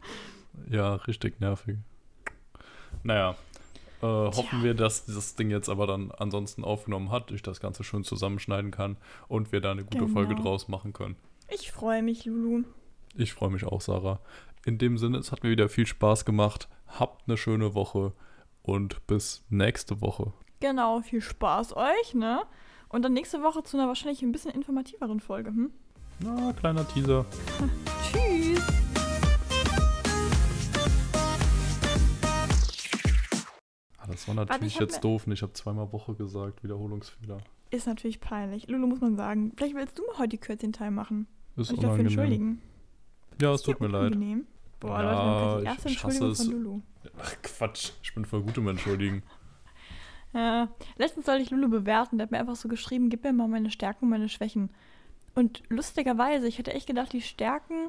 Ja, 0.69 0.97
richtig 0.97 1.39
nervig. 1.39 1.77
Naja, 3.05 3.37
äh, 4.03 4.07
hoffen 4.07 4.63
wir, 4.63 4.75
dass 4.75 5.05
dieses 5.07 5.35
Ding 5.37 5.51
jetzt 5.51 5.69
aber 5.69 5.87
dann 5.87 6.11
ansonsten 6.11 6.65
aufgenommen 6.65 7.11
hat, 7.11 7.31
ich 7.31 7.43
das 7.43 7.61
Ganze 7.61 7.85
schön 7.85 8.05
zusammenschneiden 8.05 8.71
kann 8.71 8.97
und 9.29 9.53
wir 9.53 9.61
da 9.61 9.73
eine 9.73 9.85
gute 9.85 9.99
Genau. 9.99 10.13
Folge 10.13 10.35
draus 10.35 10.69
machen 10.69 10.93
können. 10.93 11.17
Ich 11.49 11.73
freue 11.73 12.03
mich, 12.03 12.25
Lulu. 12.25 12.65
Ich 13.15 13.33
freue 13.33 13.51
mich 13.51 13.65
auch, 13.65 13.81
Sarah. 13.81 14.21
In 14.65 14.79
dem 14.79 14.99
Sinne, 14.99 15.19
es 15.19 15.33
hat 15.33 15.43
mir 15.43 15.51
wieder 15.51 15.69
viel 15.69 15.87
Spaß 15.87 16.25
gemacht. 16.25 16.69
Habt 16.89 17.29
eine 17.29 17.37
schöne 17.37 17.75
Woche 17.75 18.13
und 18.63 19.07
bis 19.07 19.45
nächste 19.49 20.01
Woche. 20.01 20.33
Genau, 20.61 21.01
viel 21.01 21.21
Spaß 21.21 21.77
euch, 21.77 22.15
ne? 22.15 22.43
Und 22.89 23.03
dann 23.03 23.13
nächste 23.13 23.43
Woche 23.43 23.63
zu 23.63 23.77
einer 23.77 23.87
wahrscheinlich 23.89 24.23
ein 24.23 24.33
bisschen 24.33 24.51
informativeren 24.53 25.21
Folge, 25.21 25.51
hm? 25.51 25.71
Na, 26.21 26.53
kleiner 26.55 26.87
Teaser. 26.89 27.25
Tschüss! 28.13 28.26
Das 34.09 34.27
war 34.29 34.35
natürlich 34.35 34.75
ich 34.75 34.81
jetzt 34.81 35.03
doof. 35.05 35.27
Ich 35.29 35.43
habe 35.43 35.53
zweimal 35.53 35.93
Woche 35.93 36.15
gesagt, 36.15 36.63
Wiederholungsfehler. 36.63 37.39
Ist 37.71 37.87
natürlich 37.87 38.21
peinlich. 38.21 38.69
Lulu, 38.69 38.87
muss 38.87 39.01
man 39.01 39.17
sagen. 39.17 39.53
Vielleicht 39.57 39.75
willst 39.75 39.99
du 39.99 40.03
mal 40.07 40.19
heute 40.19 40.29
die 40.31 40.39
Kürzchen-Teil 40.39 40.91
machen. 40.91 41.27
Ist 41.57 41.71
und 41.71 41.77
dich 41.77 41.85
dafür 41.85 42.01
entschuldigen. 42.01 42.63
Ja, 43.41 43.53
es 43.53 43.63
tut 43.63 43.81
mir 43.81 43.89
leid. 43.89 44.13
unangenehm? 44.13 44.47
Boah, 44.81 44.91
Ja, 44.91 45.03
Leute, 45.03 45.17
dann 45.17 45.39
kommt 45.41 45.57
die 45.57 45.63
ich- 45.63 45.69
erste 45.69 45.89
ich 45.89 45.95
Entschuldigung 45.95 46.31
es. 46.31 46.43
von 46.45 46.53
Lulu. 46.53 46.81
Ach, 47.19 47.35
Quatsch. 47.43 47.91
Ich 48.03 48.15
bin 48.15 48.25
voll 48.25 48.43
gut 48.43 48.57
im 48.59 48.69
Entschuldigen. 48.69 49.23
Ja. 50.33 50.69
Letztens 50.99 51.25
sollte 51.27 51.43
ich 51.43 51.51
Lulu 51.51 51.69
bewerten. 51.71 52.19
Der 52.19 52.25
hat 52.25 52.31
mir 52.31 52.39
einfach 52.39 52.57
so 52.57 52.69
geschrieben, 52.69 53.09
gib 53.09 53.25
mir 53.25 53.33
mal 53.33 53.49
meine 53.49 53.71
Stärken 53.71 54.05
und 54.05 54.11
meine 54.11 54.29
Schwächen. 54.29 54.69
Und 55.35 55.63
lustigerweise, 55.71 56.47
ich 56.47 56.59
hätte 56.59 56.75
echt 56.75 56.87
gedacht, 56.87 57.13
die 57.15 57.23
Stärken 57.23 57.89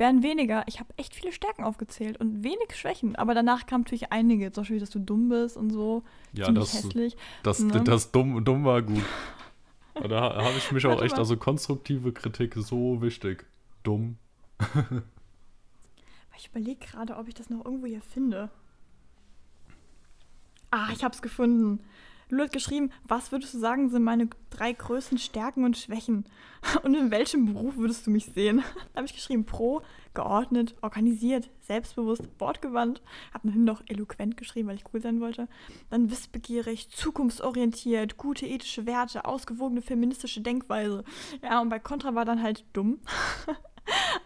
wären 0.00 0.24
weniger. 0.24 0.64
Ich 0.66 0.80
habe 0.80 0.92
echt 0.96 1.14
viele 1.14 1.32
Stärken 1.32 1.62
aufgezählt 1.62 2.18
und 2.18 2.42
wenig 2.42 2.74
Schwächen. 2.74 3.14
Aber 3.14 3.34
danach 3.34 3.66
kam 3.66 3.82
natürlich 3.82 4.10
einige. 4.10 4.50
Zum 4.50 4.62
Beispiel, 4.62 4.80
dass 4.80 4.90
du 4.90 4.98
dumm 4.98 5.28
bist 5.28 5.56
und 5.56 5.70
so. 5.70 6.02
Ja, 6.32 6.50
das, 6.50 6.74
hässlich. 6.74 7.16
das, 7.44 7.60
ne? 7.60 7.84
das 7.84 8.10
dumm, 8.10 8.44
dumm 8.44 8.64
war 8.64 8.82
gut. 8.82 9.04
Da 9.94 10.34
habe 10.42 10.56
ich 10.56 10.72
mich 10.72 10.86
auch 10.86 11.02
echt, 11.02 11.18
also 11.18 11.36
konstruktive 11.36 12.12
Kritik 12.12 12.54
so 12.56 13.02
wichtig. 13.02 13.44
Dumm. 13.82 14.16
Ich 16.38 16.48
überlege 16.48 16.86
gerade, 16.86 17.18
ob 17.18 17.28
ich 17.28 17.34
das 17.34 17.50
noch 17.50 17.66
irgendwo 17.66 17.86
hier 17.86 18.00
finde. 18.00 18.48
Ah, 20.70 20.88
ich 20.90 21.04
habe 21.04 21.14
es 21.14 21.20
gefunden. 21.20 21.80
Lulu 22.30 22.44
hat 22.44 22.52
geschrieben, 22.52 22.90
was 23.04 23.32
würdest 23.32 23.54
du 23.54 23.58
sagen, 23.58 23.90
sind 23.90 24.04
meine 24.04 24.28
drei 24.50 24.72
größten 24.72 25.18
Stärken 25.18 25.64
und 25.64 25.76
Schwächen? 25.76 26.24
Und 26.82 26.94
in 26.94 27.10
welchem 27.10 27.54
Beruf 27.54 27.76
würdest 27.76 28.06
du 28.06 28.10
mich 28.10 28.26
sehen? 28.26 28.62
Da 28.92 28.98
habe 28.98 29.06
ich 29.06 29.14
geschrieben, 29.14 29.46
pro, 29.46 29.82
geordnet, 30.14 30.74
organisiert, 30.82 31.48
selbstbewusst, 31.60 32.28
wortgewandt. 32.38 33.00
Habe 33.32 33.50
dann 33.50 33.64
noch 33.64 33.82
eloquent 33.86 34.36
geschrieben, 34.36 34.68
weil 34.68 34.76
ich 34.76 34.84
cool 34.92 35.00
sein 35.00 35.20
wollte. 35.20 35.48
Dann 35.88 36.10
wissbegierig, 36.10 36.90
zukunftsorientiert, 36.90 38.16
gute 38.16 38.46
ethische 38.46 38.84
Werte, 38.86 39.24
ausgewogene 39.24 39.80
feministische 39.80 40.40
Denkweise. 40.40 41.04
Ja, 41.42 41.60
und 41.60 41.68
bei 41.68 41.78
Contra 41.78 42.14
war 42.14 42.24
dann 42.24 42.42
halt 42.42 42.64
dumm. 42.72 42.98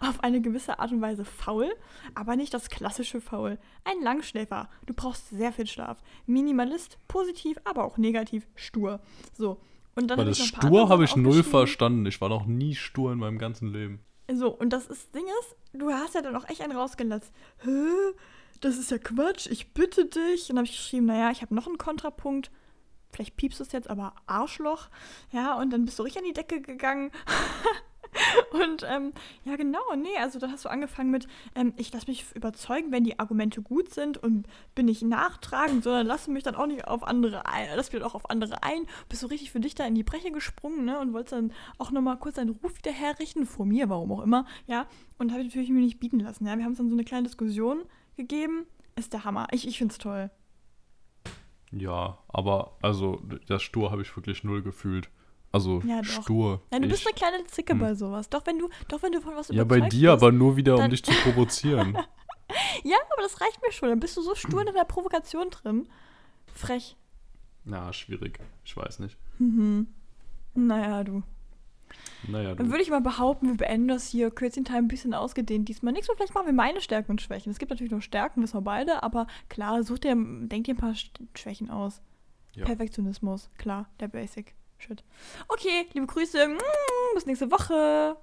auf 0.01 0.23
eine 0.23 0.41
gewisse 0.41 0.79
Art 0.79 0.93
und 0.93 1.01
Weise 1.01 1.25
faul, 1.25 1.71
aber 2.15 2.37
nicht 2.37 2.55
das 2.55 2.69
klassische 2.69 3.21
Faul. 3.21 3.59
Ein 3.85 4.03
Langschläfer. 4.03 4.69
Du 4.87 4.95
brauchst 4.95 5.31
sehr 5.31 5.53
viel 5.53 5.67
Schlaf. 5.67 6.03
Minimalist, 6.27 6.99
positiv, 7.09 7.59
aber 7.65 7.85
auch 7.85 7.97
negativ, 7.97 8.47
stur. 8.55 9.01
So. 9.33 9.61
Und 9.95 10.09
dann 10.09 10.19
Weil 10.19 10.27
hab 10.27 10.37
das 10.37 10.53
paar 10.53 10.69
stur 10.69 10.89
habe 10.89 11.05
ich 11.05 11.17
null 11.17 11.43
verstanden. 11.43 12.07
Ich 12.07 12.21
war 12.21 12.29
noch 12.29 12.47
nie 12.47 12.75
stur 12.75 13.13
in 13.13 13.19
meinem 13.19 13.39
ganzen 13.39 13.73
Leben. 13.73 14.01
So, 14.33 14.49
und 14.49 14.71
das 14.73 14.87
ist, 14.87 15.15
Ding 15.15 15.25
ist, 15.41 15.57
du 15.73 15.91
hast 15.91 16.15
ja 16.15 16.23
dann 16.23 16.35
auch 16.35 16.49
echt 16.49 16.63
einen 16.63 16.77
rausgelassen. 16.77 17.31
Hä? 17.63 17.71
Das 18.61 18.79
ist 18.79 18.91
ja 18.91 18.99
Quatsch, 18.99 19.47
ich 19.47 19.73
bitte 19.73 20.07
dich. 20.07 20.43
Und 20.43 20.57
dann 20.57 20.59
habe 20.59 20.67
ich 20.67 20.77
geschrieben, 20.77 21.07
naja, 21.07 21.31
ich 21.31 21.43
habe 21.43 21.55
noch 21.55 21.67
einen 21.67 21.79
Kontrapunkt. 21.79 22.51
Vielleicht 23.13 23.37
piepst 23.37 23.61
du 23.61 23.65
es 23.65 23.73
jetzt, 23.73 23.89
aber 23.89 24.15
Arschloch. 24.27 24.89
Ja, 25.31 25.57
und 25.61 25.71
dann 25.71 25.85
bist 25.85 25.99
du 25.99 26.03
richtig 26.03 26.23
an 26.23 26.29
die 26.29 26.33
Decke 26.33 26.61
gegangen. 26.61 27.13
und 28.53 28.85
ähm, 28.89 29.13
ja, 29.45 29.57
genau, 29.57 29.81
nee, 29.97 30.17
also 30.19 30.39
dann 30.39 30.53
hast 30.53 30.65
du 30.65 30.69
angefangen 30.69 31.11
mit, 31.11 31.27
ähm, 31.55 31.73
ich 31.77 31.93
lasse 31.93 32.07
mich 32.07 32.25
überzeugen, 32.35 32.93
wenn 32.93 33.05
die 33.05 33.19
Argumente 33.19 33.63
gut 33.63 33.93
sind 33.93 34.19
und 34.19 34.47
bin 34.75 34.87
nicht 34.87 35.03
nachtragend, 35.03 35.85
sondern 35.85 36.07
lasse 36.07 36.31
mich 36.31 36.43
dann 36.43 36.55
auch 36.55 36.67
nicht 36.67 36.87
auf 36.87 37.03
andere 37.03 37.47
ein, 37.47 37.69
lass 37.77 37.93
mich 37.93 38.01
dann 38.01 38.09
auch 38.09 38.15
auf 38.15 38.31
andere 38.31 38.63
ein. 38.63 38.87
Bist 39.09 39.23
du 39.23 39.27
richtig 39.27 39.51
für 39.51 39.61
dich 39.61 39.75
da 39.75 39.87
in 39.87 39.95
die 39.95 40.03
Breche 40.03 40.31
gesprungen, 40.31 40.85
ne? 40.85 40.99
Und 40.99 41.13
wolltest 41.13 41.33
dann 41.33 41.53
auch 41.79 41.91
nochmal 41.91 42.19
kurz 42.19 42.37
deinen 42.37 42.51
Ruf 42.51 42.77
wieder 42.79 42.93
herrichten, 42.93 43.47
vor 43.47 43.67
mir, 43.67 43.89
warum 43.89 44.13
auch 44.13 44.23
immer, 44.23 44.47
ja. 44.67 44.87
Und 45.19 45.31
habe 45.31 45.43
ich 45.43 45.49
natürlich 45.49 45.71
mir 45.71 45.81
nicht 45.81 46.01
bieten 46.01 46.21
lassen, 46.21 46.47
ja. 46.47 46.57
Wir 46.57 46.65
haben 46.65 46.73
uns 46.73 46.79
dann 46.79 46.89
so 46.89 46.97
eine 46.97 47.05
kleine 47.05 47.25
Diskussion 47.25 47.83
gegeben. 48.17 48.67
Ist 48.97 49.13
der 49.13 49.25
Hammer. 49.25 49.49
Ich, 49.51 49.67
ich 49.67 49.79
finde 49.79 49.93
es 49.93 49.99
toll. 49.99 50.31
Ja, 51.73 52.19
aber 52.29 52.77
also 52.83 53.21
das 53.49 53.63
stur 53.63 53.91
habe 53.91 54.03
ich 54.03 54.17
wirklich 54.17 54.45
null 54.45 54.63
gefühlt. 54.63 55.11
Also 55.55 55.81
Ja, 55.87 56.03
stur. 56.03 56.61
Nein, 56.73 56.83
du 56.83 56.89
bist 56.89 57.03
ich, 57.03 57.07
eine 57.07 57.15
kleine 57.15 57.45
Zicke 57.45 57.75
Hm. 57.75 57.79
bei 57.79 57.95
sowas. 57.95 58.29
Doch 58.29 58.45
wenn 58.47 58.59
du, 58.59 58.69
doch 58.89 59.03
wenn 59.05 59.13
du 59.13 59.21
von 59.21 59.37
was 59.37 59.49
ja, 59.49 59.63
bei 59.65 59.81
dir 59.81 60.11
bist. 60.13 60.23
aber 60.23 60.33
nur 60.33 60.57
wieder, 60.57 60.75
um 60.75 60.81
dann- 60.81 60.91
dich 60.91 61.03
zu 61.05 61.13
provozieren. 61.23 61.97
Ja, 62.85 62.97
aber 63.13 63.23
das 63.23 63.41
reicht 63.41 63.61
mir 63.63 63.73
schon. 63.73 63.89
Dann 63.89 63.99
bist 64.01 64.17
du 64.19 64.21
so 64.23 64.35
stur 64.35 64.61
in 64.67 64.73
der 64.75 64.85
Provokation 64.85 65.49
drin. 65.51 65.89
Frech. 66.53 66.95
Na, 67.65 67.91
schwierig. 67.93 68.39
Ich 68.65 68.77
weiß 68.77 68.99
nicht. 68.99 69.17
Mhm. 69.39 69.87
Naja, 70.55 71.03
du. 71.05 71.23
Naja, 72.29 72.55
Dann 72.55 72.67
du. 72.67 72.73
würde 72.73 72.83
ich 72.83 72.91
mal 72.91 73.01
behaupten, 73.01 73.49
wir 73.49 73.57
beenden 73.57 73.89
das 73.89 74.09
hier 74.09 74.31
Kürzchen 74.31 74.65
Time 74.65 74.81
ein 74.81 74.89
bisschen 74.89 75.15
ausgedehnt 75.15 75.69
diesmal. 75.69 75.93
Nächstes 75.95 76.13
Mal 76.13 76.17
vielleicht 76.19 76.35
machen 76.35 76.47
wir 76.47 76.53
meine 76.53 76.81
Stärken 76.83 77.13
und 77.13 77.23
Schwächen. 77.23 77.51
Es 77.51 77.59
gibt 77.59 77.71
natürlich 77.71 77.93
noch 77.93 78.03
Stärken, 78.03 78.43
wissen 78.43 78.59
wir 78.59 78.63
beide, 78.63 79.03
aber 79.03 79.27
klar, 79.49 79.83
such 79.83 80.01
dir, 80.01 80.15
denk 80.15 80.65
dir 80.65 80.75
ein 80.75 80.79
paar 80.79 80.95
Schwächen 81.35 81.71
aus. 81.71 82.03
Ja. 82.55 82.67
Perfektionismus, 82.67 83.49
klar, 83.57 83.89
der 84.01 84.09
Basic. 84.09 84.55
Shit. 84.87 85.03
Okay, 85.49 85.87
liebe 85.95 86.07
Grüße. 86.07 86.47
Mm, 86.47 86.59
Bis 87.15 87.25
nächste 87.27 87.51
Woche. 87.51 88.17